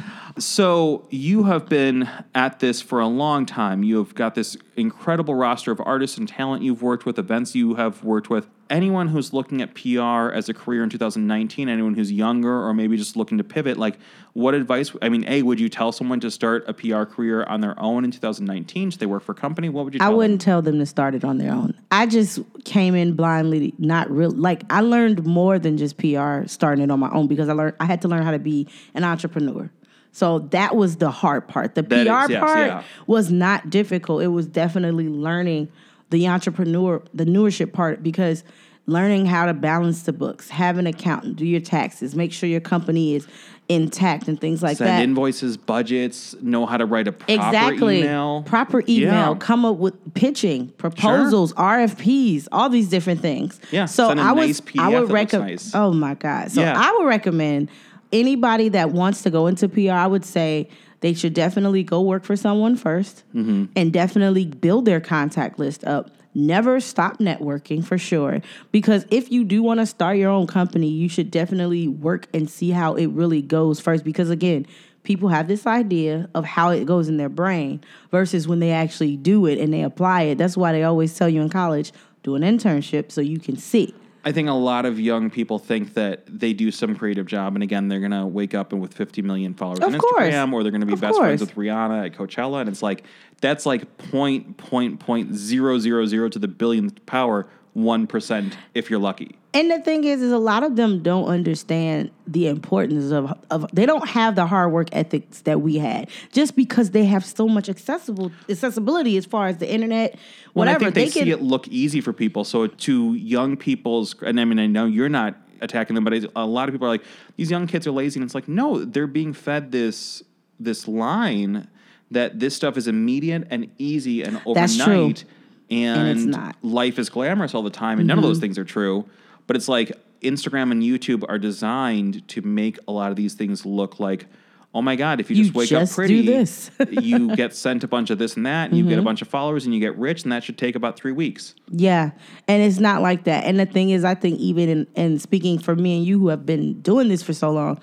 So 0.40 1.06
you 1.10 1.44
have 1.44 1.68
been 1.68 2.08
at 2.34 2.60
this 2.60 2.80
for 2.80 3.00
a 3.00 3.06
long 3.06 3.44
time. 3.46 3.82
You 3.82 3.98
have 3.98 4.14
got 4.14 4.34
this 4.34 4.56
incredible 4.76 5.34
roster 5.34 5.72
of 5.72 5.80
artists 5.84 6.16
and 6.16 6.28
talent 6.28 6.62
you've 6.62 6.82
worked 6.82 7.04
with, 7.04 7.18
events 7.18 7.54
you 7.54 7.74
have 7.74 8.04
worked 8.04 8.30
with. 8.30 8.48
Anyone 8.70 9.08
who's 9.08 9.32
looking 9.32 9.62
at 9.62 9.74
PR 9.74 10.30
as 10.30 10.48
a 10.50 10.54
career 10.54 10.82
in 10.82 10.90
2019, 10.90 11.70
anyone 11.70 11.94
who's 11.94 12.12
younger 12.12 12.66
or 12.66 12.74
maybe 12.74 12.98
just 12.98 13.16
looking 13.16 13.38
to 13.38 13.44
pivot, 13.44 13.78
like 13.78 13.98
what 14.34 14.54
advice? 14.54 14.92
I 15.00 15.08
mean, 15.08 15.24
A, 15.26 15.42
would 15.42 15.58
you 15.58 15.70
tell 15.70 15.90
someone 15.90 16.20
to 16.20 16.30
start 16.30 16.64
a 16.68 16.74
PR 16.74 17.04
career 17.04 17.44
on 17.44 17.62
their 17.62 17.80
own 17.80 18.04
in 18.04 18.10
2019? 18.10 18.90
Should 18.90 19.00
they 19.00 19.06
work 19.06 19.22
for 19.22 19.32
a 19.32 19.34
company? 19.34 19.70
What 19.70 19.86
would 19.86 19.94
you 19.94 19.98
I 19.98 20.04
tell 20.04 20.10
them? 20.10 20.18
wouldn't 20.18 20.40
tell 20.42 20.60
them 20.60 20.78
to 20.78 20.86
start 20.86 21.14
it 21.14 21.24
on 21.24 21.38
their 21.38 21.50
own. 21.50 21.74
I 21.90 22.04
just 22.06 22.40
came 22.64 22.94
in 22.94 23.14
blindly, 23.14 23.72
not 23.78 24.10
real. 24.10 24.30
Like 24.30 24.64
I 24.70 24.82
learned 24.82 25.24
more 25.24 25.58
than 25.58 25.78
just 25.78 25.96
PR 25.96 26.46
starting 26.46 26.84
it 26.84 26.90
on 26.90 27.00
my 27.00 27.10
own 27.10 27.26
because 27.26 27.48
I 27.48 27.54
learned 27.54 27.74
I 27.80 27.86
had 27.86 28.02
to 28.02 28.08
learn 28.08 28.22
how 28.22 28.32
to 28.32 28.38
be 28.38 28.68
an 28.94 29.02
entrepreneur. 29.02 29.70
So 30.12 30.40
that 30.50 30.74
was 30.76 30.96
the 30.96 31.10
hard 31.10 31.46
part. 31.48 31.74
The 31.74 31.82
That 31.82 32.06
PR 32.06 32.24
is- 32.24 32.30
yes, 32.30 32.40
part 32.40 32.66
yeah. 32.66 32.82
was 33.06 33.30
not 33.30 33.70
difficult. 33.70 34.22
It 34.22 34.28
was 34.28 34.46
definitely 34.46 35.08
learning 35.08 35.68
the 36.10 36.26
entrepreneur, 36.28 37.02
the 37.14 37.24
newership 37.24 37.72
part 37.72 38.02
because 38.02 38.42
learning 38.86 39.26
how 39.26 39.44
to 39.46 39.52
balance 39.54 40.02
the 40.04 40.12
books, 40.12 40.48
have 40.48 40.78
an 40.78 40.86
accountant, 40.86 41.36
do 41.36 41.44
your 41.46 41.60
taxes, 41.60 42.14
make 42.16 42.32
sure 42.32 42.48
your 42.48 42.60
company 42.60 43.14
is 43.14 43.26
intact 43.68 44.28
and 44.28 44.40
things 44.40 44.62
like 44.62 44.78
Send 44.78 44.88
that. 44.88 45.02
invoices, 45.02 45.58
budgets, 45.58 46.34
know 46.40 46.64
how 46.64 46.78
to 46.78 46.86
write 46.86 47.06
a 47.06 47.12
proper 47.12 47.30
Exactly. 47.34 47.98
email. 48.00 48.42
Proper 48.44 48.80
email. 48.88 49.32
Yeah. 49.32 49.34
Come 49.38 49.66
up 49.66 49.76
with 49.76 50.14
pitching, 50.14 50.68
proposals, 50.78 51.52
RFPs, 51.52 52.48
all 52.50 52.70
these 52.70 52.88
different 52.88 53.20
things. 53.20 53.60
Yeah, 53.70 53.84
So 53.84 54.08
send 54.08 54.20
I 54.22 54.32
was 54.32 54.46
nice 54.46 54.60
PDF 54.62 54.80
I 54.82 54.88
would 55.00 55.08
that 55.10 55.12
recommend 55.12 55.50
nice. 55.50 55.74
Oh 55.74 55.92
my 55.92 56.14
God. 56.14 56.50
So 56.50 56.62
Yeah. 56.62 56.72
I 56.74 56.96
would 56.96 57.06
recommend 57.06 57.68
anybody 58.12 58.68
that 58.70 58.90
wants 58.90 59.22
to 59.22 59.30
go 59.30 59.46
into 59.46 59.68
PR, 59.68 59.92
I 59.92 60.06
would 60.06 60.24
say 60.24 60.68
they 61.00 61.14
should 61.14 61.34
definitely 61.34 61.82
go 61.82 62.00
work 62.00 62.24
for 62.24 62.36
someone 62.36 62.76
1st 62.76 63.22
Mm-hmm. 63.34 63.64
and 63.76 63.92
definitely 63.92 64.46
build 64.46 64.84
their 64.84 65.00
contact 65.00 65.58
list 65.58 65.84
up. 65.84 66.10
Never 66.34 66.78
stop 66.80 67.18
networking 67.18 67.84
for 67.84 67.98
sure. 67.98 68.40
Because 68.70 69.06
if 69.10 69.30
you 69.30 69.44
do 69.44 69.62
want 69.62 69.80
to 69.80 69.86
start 69.86 70.18
your 70.18 70.30
own 70.30 70.46
company, 70.46 70.88
you 70.88 71.08
should 71.08 71.30
definitely 71.30 71.88
work 71.88 72.26
and 72.34 72.48
see 72.48 72.70
how 72.70 72.94
it 72.94 73.06
really 73.08 73.42
goes 73.42 73.80
first. 73.80 74.04
Because 74.04 74.30
again, 74.30 74.66
people 75.02 75.30
have 75.30 75.48
this 75.48 75.66
idea 75.66 76.28
of 76.34 76.44
how 76.44 76.70
it 76.70 76.84
goes 76.84 77.08
in 77.08 77.16
their 77.16 77.28
brain 77.28 77.80
versus 78.10 78.46
when 78.46 78.60
they 78.60 78.70
actually 78.70 79.16
do 79.16 79.46
it 79.46 79.58
and 79.58 79.72
they 79.72 79.82
apply 79.82 80.22
it. 80.22 80.38
That's 80.38 80.56
why 80.56 80.72
they 80.72 80.84
always 80.84 81.14
tell 81.16 81.28
you 81.28 81.40
in 81.40 81.48
college 81.48 81.92
do 82.22 82.34
an 82.34 82.42
internship 82.42 83.10
so 83.10 83.20
you 83.20 83.38
can 83.38 83.56
see. 83.56 83.94
I 84.28 84.32
think 84.32 84.50
a 84.50 84.52
lot 84.52 84.84
of 84.84 85.00
young 85.00 85.30
people 85.30 85.58
think 85.58 85.94
that 85.94 86.22
they 86.26 86.52
do 86.52 86.70
some 86.70 86.94
creative 86.94 87.24
job, 87.24 87.54
and 87.56 87.62
again, 87.62 87.88
they're 87.88 87.98
gonna 88.00 88.26
wake 88.26 88.54
up 88.54 88.74
and 88.74 88.80
with 88.82 88.92
50 88.92 89.22
million 89.22 89.54
followers 89.54 89.80
on 89.80 89.94
Of 89.94 90.00
course. 90.02 90.22
Instagram, 90.24 90.52
or 90.52 90.62
they're 90.62 90.70
gonna 90.70 90.84
be 90.84 90.92
Of 90.92 91.00
best 91.00 91.18
friends 91.18 91.40
with 91.40 91.54
Rihanna 91.54 92.04
at 92.06 92.12
Coachella, 92.12 92.60
and 92.60 92.68
it's 92.68 92.82
like 92.82 93.04
that's 93.40 93.64
like 93.64 93.96
point 93.96 94.58
point 94.58 95.00
point 95.00 95.34
zero 95.34 95.78
zero 95.78 96.04
zero 96.04 96.28
to 96.28 96.38
the 96.38 96.46
billionth 96.46 97.06
power 97.06 97.46
one 97.72 98.06
percent 98.06 98.58
if 98.74 98.90
you're 98.90 98.98
lucky. 98.98 99.36
And 99.58 99.72
the 99.72 99.80
thing 99.80 100.04
is, 100.04 100.22
is 100.22 100.30
a 100.30 100.38
lot 100.38 100.62
of 100.62 100.76
them 100.76 101.02
don't 101.02 101.24
understand 101.24 102.12
the 102.28 102.46
importance 102.46 103.10
of, 103.10 103.36
of 103.50 103.68
they 103.72 103.86
don't 103.86 104.08
have 104.08 104.36
the 104.36 104.46
hard 104.46 104.70
work 104.70 104.88
ethics 104.92 105.40
that 105.40 105.62
we 105.62 105.78
had 105.78 106.08
just 106.30 106.54
because 106.54 106.92
they 106.92 107.06
have 107.06 107.24
so 107.24 107.48
much 107.48 107.68
accessible 107.68 108.30
accessibility 108.48 109.16
as 109.16 109.26
far 109.26 109.48
as 109.48 109.56
the 109.56 109.68
internet, 109.68 110.12
Well, 110.54 110.66
whatever. 110.66 110.84
I 110.84 110.90
think 110.92 110.94
they, 110.94 111.02
can 111.10 111.24
see 111.24 111.30
it 111.32 111.42
look 111.42 111.66
easy 111.66 112.00
for 112.00 112.12
people. 112.12 112.44
So 112.44 112.68
to 112.68 113.14
young 113.14 113.56
people's, 113.56 114.14
and 114.22 114.38
I 114.38 114.44
mean, 114.44 114.60
I 114.60 114.66
know 114.66 114.86
you're 114.86 115.08
not 115.08 115.34
attacking 115.60 115.96
them, 115.96 116.04
but 116.04 116.24
a 116.36 116.46
lot 116.46 116.68
of 116.68 116.72
people 116.72 116.86
are 116.86 116.90
like, 116.90 117.04
these 117.36 117.50
young 117.50 117.66
kids 117.66 117.84
are 117.88 117.90
lazy, 117.90 118.20
and 118.20 118.24
it's 118.24 118.36
like, 118.36 118.46
no, 118.46 118.84
they're 118.84 119.08
being 119.08 119.32
fed 119.32 119.72
this 119.72 120.22
this 120.60 120.86
line 120.86 121.66
that 122.12 122.38
this 122.38 122.54
stuff 122.54 122.76
is 122.76 122.86
immediate 122.86 123.48
and 123.50 123.72
easy 123.78 124.22
and 124.22 124.40
overnight, 124.46 125.24
and. 125.68 126.32
Mm-hmm. 126.32 126.68
life 126.68 126.96
is 127.00 127.10
glamorous 127.10 127.56
all 127.56 127.64
the 127.64 127.70
time, 127.70 127.98
and 127.98 128.06
none 128.06 128.18
of 128.18 128.22
those 128.22 128.38
things 128.38 128.56
are 128.56 128.64
true. 128.64 129.04
But 129.48 129.56
it's 129.56 129.66
like 129.68 129.90
Instagram 130.22 130.70
and 130.70 130.82
YouTube 130.82 131.24
are 131.28 131.38
designed 131.38 132.26
to 132.28 132.42
make 132.42 132.78
a 132.86 132.92
lot 132.92 133.10
of 133.10 133.16
these 133.16 133.34
things 133.34 133.66
look 133.66 133.98
like. 133.98 134.26
Oh 134.74 134.82
my 134.82 134.94
God! 134.96 135.18
If 135.18 135.30
you, 135.30 135.36
You 135.36 135.44
just 135.44 135.54
wake 135.54 135.68
just 135.70 135.92
up 135.92 135.96
pretty, 135.96 136.20
this. 136.26 136.70
you 136.90 137.34
get 137.34 137.56
sent 137.56 137.82
a 137.84 137.88
bunch 137.88 138.10
of 138.10 138.18
this 138.18 138.36
and 138.36 138.44
that, 138.44 138.68
and 138.68 138.76
you 138.76 138.84
Mm-hmm. 138.84 138.90
get 138.90 138.98
a 138.98 139.02
bunch 139.02 139.22
of 139.22 139.28
followers, 139.28 139.64
and 139.64 139.72
you 139.74 139.80
get 139.80 139.96
rich, 139.96 140.24
and 140.24 140.30
that 140.30 140.44
should 140.44 140.58
take 140.58 140.76
about 140.76 140.96
three 140.98 141.10
weeks. 141.10 141.54
Yeah, 141.70 142.10
and 142.46 142.62
it's 142.62 142.78
not 142.78 143.00
like 143.00 143.24
that. 143.24 143.44
And 143.44 143.58
the 143.58 143.64
thing 143.64 143.88
is, 143.90 144.04
I 144.04 144.14
think 144.14 144.38
even 144.38 144.68
in, 144.68 144.86
in 144.94 145.18
speaking 145.18 145.58
for 145.58 145.74
me 145.74 145.96
and 145.96 146.04
you 146.06 146.18
who 146.18 146.28
have 146.28 146.44
been 146.44 146.82
doing 146.82 147.08
this 147.08 147.22
for 147.22 147.32
so 147.32 147.50
long, 147.50 147.80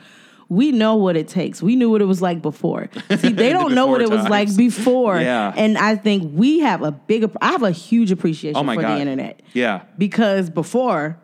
we 0.47 0.71
know 0.71 0.95
what 0.95 1.17
it 1.17 1.27
takes. 1.27 1.59
We 1.63 1.75
knew 1.75 1.89
what 1.89 2.01
it 2.03 2.05
was 2.05 2.21
like 2.21 2.43
before. 2.43 2.87
See, 3.17 3.29
they 3.29 3.49
don't 3.57 3.73
know 3.73 3.87
what 3.87 4.01
it 4.01 4.09
before 4.11 4.21
was 4.21 4.29
like 4.29 4.55
before. 4.55 5.19
Yeah. 5.19 5.53
And 5.57 5.79
I 5.79 5.95
think 5.95 6.33
we 6.35 6.59
have 6.59 6.83
a 6.83 6.91
bigger, 6.91 7.31
I 7.41 7.47
have 7.53 7.63
a 7.63 7.71
huge 7.71 8.11
appreciation 8.11 8.55
Oh 8.57 8.63
my 8.63 8.75
for 8.75 8.83
God! 8.83 8.97
the 8.97 9.01
internet. 9.01 9.41
Yeah, 9.53 9.81
because 9.97 10.51
before 10.51 11.17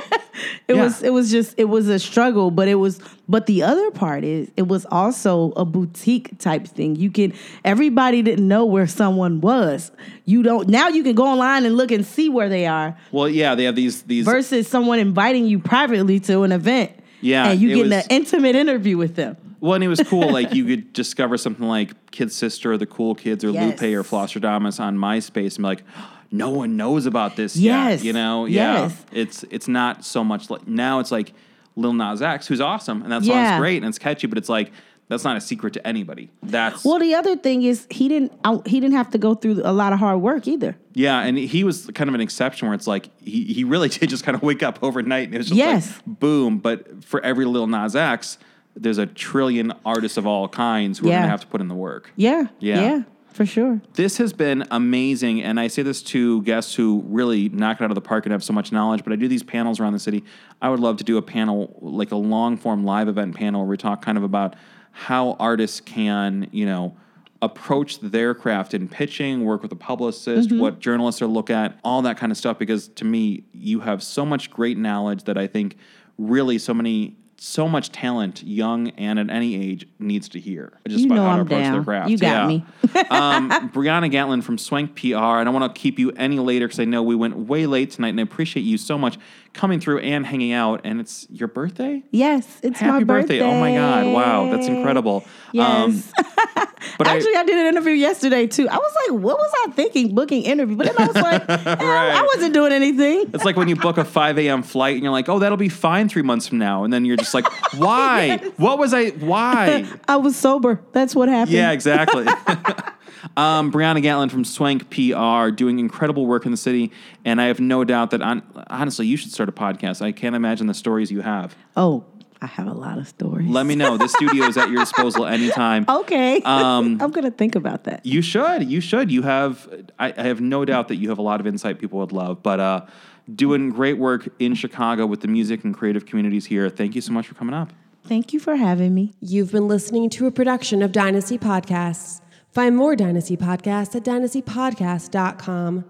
it 0.68 0.74
Yeah. 0.76 0.84
was 0.84 1.02
it 1.02 1.10
was 1.10 1.30
just 1.30 1.54
it 1.56 1.64
was 1.66 1.88
a 1.88 1.98
struggle 1.98 2.50
but 2.50 2.68
it 2.68 2.74
was 2.76 3.00
but 3.28 3.46
the 3.46 3.62
other 3.62 3.90
part 3.90 4.24
is 4.24 4.50
it 4.56 4.68
was 4.68 4.84
also 4.90 5.52
a 5.56 5.64
boutique 5.64 6.38
type 6.38 6.66
thing 6.66 6.96
you 6.96 7.10
can 7.10 7.32
everybody 7.64 8.22
didn't 8.22 8.46
know 8.46 8.64
where 8.64 8.86
someone 8.86 9.40
was 9.40 9.90
you 10.24 10.42
don't 10.42 10.68
now 10.68 10.88
you 10.88 11.02
can 11.02 11.14
go 11.14 11.24
online 11.26 11.64
and 11.64 11.76
look 11.76 11.90
and 11.90 12.04
see 12.06 12.28
where 12.28 12.48
they 12.48 12.66
are 12.66 12.96
Well, 13.12 13.28
yeah, 13.28 13.54
they 13.54 13.64
have 13.64 13.76
these 13.76 14.02
these. 14.02 14.24
versus 14.24 14.68
someone 14.68 14.98
inviting 14.98 15.46
you 15.46 15.58
privately 15.58 16.20
to 16.20 16.42
an 16.42 16.52
event 16.52 16.92
Yeah, 17.26 17.50
and 17.50 17.60
you 17.60 17.68
getting 17.68 17.82
was- 17.90 18.04
an 18.04 18.10
intimate 18.10 18.54
interview 18.56 18.96
with 18.96 19.16
them 19.16 19.36
well, 19.60 19.72
and 19.74 19.82
it 19.82 19.88
was 19.88 20.00
cool. 20.06 20.30
like 20.30 20.52
you 20.54 20.64
could 20.70 20.92
discover 20.92 21.36
something 21.38 21.66
like 21.66 22.10
Kid 22.10 22.30
Sister, 22.30 22.72
or 22.72 22.78
the 22.78 22.86
Cool 22.86 23.14
Kids, 23.14 23.42
or 23.44 23.50
Yes. 23.50 23.80
Lupe, 23.80 23.94
or 23.94 24.02
Flosstradamus 24.02 24.78
on 24.78 24.96
MySpace, 24.98 25.56
and 25.56 25.58
be 25.58 25.62
like, 25.62 25.82
no 26.30 26.50
one 26.50 26.76
knows 26.76 27.06
about 27.06 27.36
this 27.36 27.56
Yes. 27.56 28.00
yet. 28.00 28.06
You 28.06 28.12
know, 28.12 28.44
yeah. 28.44 28.82
Yes. 28.82 29.04
It's 29.12 29.44
it's 29.50 29.66
not 29.68 30.04
so 30.04 30.22
much 30.22 30.50
like 30.50 30.66
now. 30.68 30.98
It's 31.00 31.10
like 31.10 31.32
Lil 31.74 31.94
Nas 31.94 32.20
X, 32.22 32.46
who's 32.46 32.60
awesome, 32.60 33.02
and 33.02 33.10
that 33.12 33.22
song's 33.22 33.28
Yeah. 33.28 33.58
great 33.58 33.78
and 33.78 33.86
it's 33.88 33.98
catchy, 33.98 34.26
but 34.26 34.36
it's 34.38 34.48
like 34.48 34.72
that's 35.08 35.24
not 35.24 35.36
a 35.36 35.40
secret 35.40 35.72
to 35.74 35.86
anybody. 35.86 36.30
That's 36.42 36.84
well 36.84 36.98
the 36.98 37.14
other 37.14 37.36
thing 37.36 37.62
is 37.62 37.86
he 37.90 38.08
didn't 38.08 38.32
out- 38.44 38.66
he 38.66 38.80
didn't 38.80 38.96
have 38.96 39.10
to 39.10 39.18
go 39.18 39.34
through 39.34 39.60
a 39.64 39.72
lot 39.72 39.92
of 39.92 39.98
hard 39.98 40.20
work 40.20 40.46
either 40.48 40.76
Yeah, 40.94 41.20
and 41.20 41.38
he 41.38 41.62
was 41.64 41.86
kind 41.94 42.08
of 42.08 42.14
an 42.14 42.20
exception 42.20 42.66
where 42.68 42.74
it's 42.74 42.86
like 42.86 43.10
he, 43.20 43.44
he 43.44 43.64
really 43.64 43.88
did 43.96 44.08
just 44.10 44.24
kind 44.24 44.34
of 44.34 44.42
wake 44.42 44.62
up 44.62 44.78
overnight 44.82 45.26
and 45.26 45.34
it 45.34 45.38
was 45.38 45.48
just 45.48 45.58
Yes. 45.58 45.96
like 46.06 46.18
boom. 46.20 46.58
But 46.58 47.04
for 47.04 47.20
every 47.24 47.44
little 47.44 47.66
Nas 47.68 47.94
X, 47.94 48.38
there's 48.74 48.98
a 48.98 49.06
trillion 49.06 49.72
artists 49.84 50.18
of 50.18 50.26
all 50.26 50.48
kinds 50.48 50.98
who 50.98 51.08
are 51.08 51.12
gonna 51.12 51.28
have 51.28 51.40
to 51.42 51.46
put 51.46 51.60
in 51.60 51.68
the 51.68 51.74
work. 51.74 52.10
yeah 52.16 52.48
Yeah. 52.58 52.80
yeah 52.80 53.02
for 53.32 53.44
sure 53.46 53.80
This 53.94 54.16
has 54.16 54.32
been 54.32 54.64
amazing, 54.70 55.42
and 55.42 55.60
I 55.60 55.68
say 55.68 55.82
this 55.82 56.02
to 56.04 56.40
guests 56.42 56.74
who 56.74 57.04
really 57.06 57.48
knock 57.50 57.80
it 57.80 57.84
out 57.84 57.90
of 57.90 57.94
the 57.94 58.00
park 58.00 58.24
and 58.24 58.32
have 58.32 58.42
so 58.42 58.54
much 58.54 58.72
knowledge. 58.72 59.04
But 59.04 59.12
I 59.12 59.16
do 59.16 59.28
these 59.28 59.42
panels 59.42 59.78
around 59.78 59.92
the 59.92 59.98
city. 59.98 60.24
I 60.62 60.70
would 60.70 60.80
love 60.80 60.96
to 60.96 61.04
do 61.04 61.18
a 61.18 61.22
panel, 61.22 61.76
like 61.82 62.12
a 62.12 62.16
long 62.16 62.56
form 62.56 62.84
live 62.84 63.08
event 63.08 63.34
panel, 63.36 63.60
where 63.60 63.68
we 63.68 63.76
talk 63.76 64.02
kind 64.02 64.16
of 64.16 64.24
about 64.24 64.56
how 64.96 65.32
artists 65.38 65.78
can, 65.82 66.48
you 66.52 66.64
know, 66.64 66.96
approach 67.42 68.00
their 68.00 68.34
craft 68.34 68.72
in 68.72 68.88
pitching, 68.88 69.44
work 69.44 69.60
with 69.60 69.70
a 69.70 69.76
publicist, 69.76 70.48
mm-hmm. 70.48 70.58
what 70.58 70.80
journalists 70.80 71.20
are 71.20 71.26
look 71.26 71.50
at, 71.50 71.78
all 71.84 72.00
that 72.00 72.16
kind 72.16 72.32
of 72.32 72.38
stuff. 72.38 72.58
Because 72.58 72.88
to 72.88 73.04
me, 73.04 73.44
you 73.52 73.80
have 73.80 74.02
so 74.02 74.24
much 74.24 74.50
great 74.50 74.78
knowledge 74.78 75.24
that 75.24 75.36
I 75.36 75.48
think 75.48 75.76
really 76.16 76.58
so 76.58 76.72
many. 76.72 77.18
So 77.48 77.68
much 77.68 77.92
talent, 77.92 78.42
young 78.42 78.88
and 78.90 79.20
at 79.20 79.30
any 79.30 79.54
age, 79.54 79.86
needs 80.00 80.28
to 80.30 80.40
hear 80.40 80.72
just 80.88 81.00
You 81.00 81.06
about 81.06 81.14
know 81.14 81.22
how 81.22 81.28
to 81.28 81.40
I'm 81.40 81.46
approach 81.46 81.62
their 81.62 81.72
down. 81.74 81.84
craft. 81.84 82.10
You 82.10 82.18
got 82.18 82.26
Yeah 82.28 82.46
me. 82.48 82.64
um, 83.10 83.70
Briahna 83.70 84.10
Gatlin 84.10 84.42
from 84.42 84.58
Swank 84.58 84.96
PR. 84.96 85.14
And 85.14 85.16
I 85.16 85.44
don't 85.44 85.54
want 85.54 85.72
to 85.72 85.80
keep 85.80 85.98
you 85.98 86.10
any 86.12 86.40
later 86.40 86.66
because 86.66 86.80
I 86.80 86.84
know 86.84 87.04
we 87.04 87.14
went 87.14 87.36
way 87.36 87.66
late 87.66 87.92
tonight, 87.92 88.08
and 88.08 88.18
I 88.18 88.24
appreciate 88.24 88.64
you 88.64 88.76
so 88.76 88.98
much 88.98 89.16
coming 89.52 89.78
through 89.80 90.00
and 90.00 90.26
hanging 90.26 90.52
out. 90.52 90.80
And 90.82 91.00
it's 91.00 91.26
your 91.30 91.48
birthday. 91.48 92.02
yes 92.10 92.58
it's 92.62 92.80
Happy 92.80 93.04
my 93.04 93.04
birthday. 93.04 93.40
Oh 93.40 93.58
my 93.60 93.74
God! 93.74 94.12
Wow, 94.12 94.50
that's 94.50 94.66
incredible. 94.66 95.24
Um, 95.58 95.92
Yes. 95.92 96.12
but 96.98 97.06
Actually, 97.06 97.36
I, 97.36 97.44
did 97.44 97.56
an 97.56 97.66
interview 97.66 97.92
yesterday 97.92 98.46
too. 98.46 98.68
I 98.68 98.76
was 98.76 98.94
like, 99.08 99.20
what 99.22 99.38
was 99.38 99.50
I 99.64 99.70
thinking 99.72 100.14
booking 100.14 100.42
interview? 100.42 100.76
But 100.76 100.88
then 100.88 100.96
I 100.98 101.06
was 101.06 101.16
like, 101.16 101.42
eh, 101.48 101.74
I 101.78 102.28
wasn't 102.34 102.52
doing 102.52 102.72
anything. 102.72 103.30
it's 103.32 103.44
like 103.44 103.56
when 103.56 103.68
you 103.68 103.76
book 103.76 103.96
a 103.96 104.04
5 104.04 104.38
a.m. 104.38 104.62
flight 104.62 104.94
and 104.96 105.02
you're 105.02 105.12
like, 105.12 105.28
oh, 105.28 105.38
that'll 105.38 105.56
be 105.56 105.70
fine 105.70 106.08
three 106.08 106.22
months 106.22 106.46
from 106.46 106.58
now. 106.58 106.84
And 106.84 106.92
then 106.92 107.04
you're 107.04 107.16
just 107.16 107.32
like, 107.42 107.74
why? 107.74 108.38
What 108.56 108.78
was 108.78 108.94
I? 108.94 109.10
Why? 109.10 109.86
I 110.08 110.16
was 110.16 110.36
sober. 110.36 110.80
That's 110.92 111.14
what 111.14 111.28
happened. 111.28 111.56
Yeah, 111.56 111.72
exactly. 111.72 112.26
um, 113.36 113.70
Briahna 113.70 114.02
Gatlin 114.02 114.28
from 114.28 114.44
Swank 114.44 114.90
PR 114.90 115.50
doing 115.50 115.78
incredible 115.78 116.26
work 116.26 116.46
in 116.46 116.50
the 116.50 116.56
city. 116.56 116.92
And 117.24 117.40
I 117.40 117.46
have 117.46 117.60
no 117.60 117.84
doubt 117.84 118.10
that, 118.10 118.22
on, 118.22 118.42
honestly, 118.68 119.06
you 119.06 119.16
should 119.16 119.32
start 119.32 119.48
a 119.48 119.52
podcast. 119.52 120.02
I 120.02 120.12
can't 120.12 120.34
imagine 120.34 120.66
the 120.66 120.74
stories 120.74 121.10
you 121.10 121.20
have. 121.20 121.54
Oh, 121.76 122.04
I 122.40 122.46
have 122.46 122.66
a 122.66 122.74
lot 122.74 122.98
of 122.98 123.08
stories. 123.08 123.48
Let 123.48 123.66
me 123.66 123.76
know. 123.76 123.96
The 123.96 124.08
studio 124.08 124.44
is 124.46 124.56
at 124.56 124.70
your 124.70 124.80
disposal 124.80 125.26
anytime. 125.26 125.86
Okay. 125.88 126.40
Um, 126.42 127.00
I'm 127.00 127.10
gonna 127.10 127.30
think 127.30 127.54
about 127.54 127.84
that. 127.84 128.04
You 128.04 128.20
should. 128.22 128.70
You 128.70 128.80
should. 128.80 129.10
You 129.10 129.22
have. 129.22 129.68
I, 129.98 130.12
I 130.16 130.22
have 130.24 130.40
no 130.40 130.64
doubt 130.64 130.88
that 130.88 130.96
you 130.96 131.08
have 131.08 131.18
a 131.18 131.22
lot 131.22 131.40
of 131.40 131.46
insight 131.46 131.78
people 131.78 131.98
would 132.00 132.12
love. 132.12 132.42
But 132.42 132.60
uh, 132.60 132.86
doing 133.34 133.70
great 133.70 133.98
work 133.98 134.28
in 134.38 134.54
Chicago 134.54 135.06
with 135.06 135.20
the 135.20 135.28
music 135.28 135.64
and 135.64 135.74
creative 135.74 136.06
communities 136.06 136.46
here. 136.46 136.68
Thank 136.68 136.94
you 136.94 137.00
so 137.00 137.12
much 137.12 137.26
for 137.26 137.34
coming 137.34 137.54
up. 137.54 137.72
Thank 138.04 138.32
you 138.32 138.38
for 138.38 138.56
having 138.56 138.94
me. 138.94 139.14
You've 139.20 139.50
been 139.50 139.66
listening 139.66 140.10
to 140.10 140.26
a 140.26 140.30
production 140.30 140.80
of 140.82 140.92
Dynasty 140.92 141.38
Podcasts. 141.38 142.20
Find 142.52 142.76
more 142.76 142.94
Dynasty 142.94 143.36
Podcasts 143.36 143.96
at 143.96 144.04
dynastypodcast.com. 144.04 145.84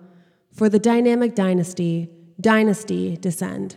For 0.52 0.68
the 0.70 0.78
dynamic 0.78 1.34
dynasty, 1.34 2.08
Dynasty 2.40 3.16
Descend. 3.18 3.76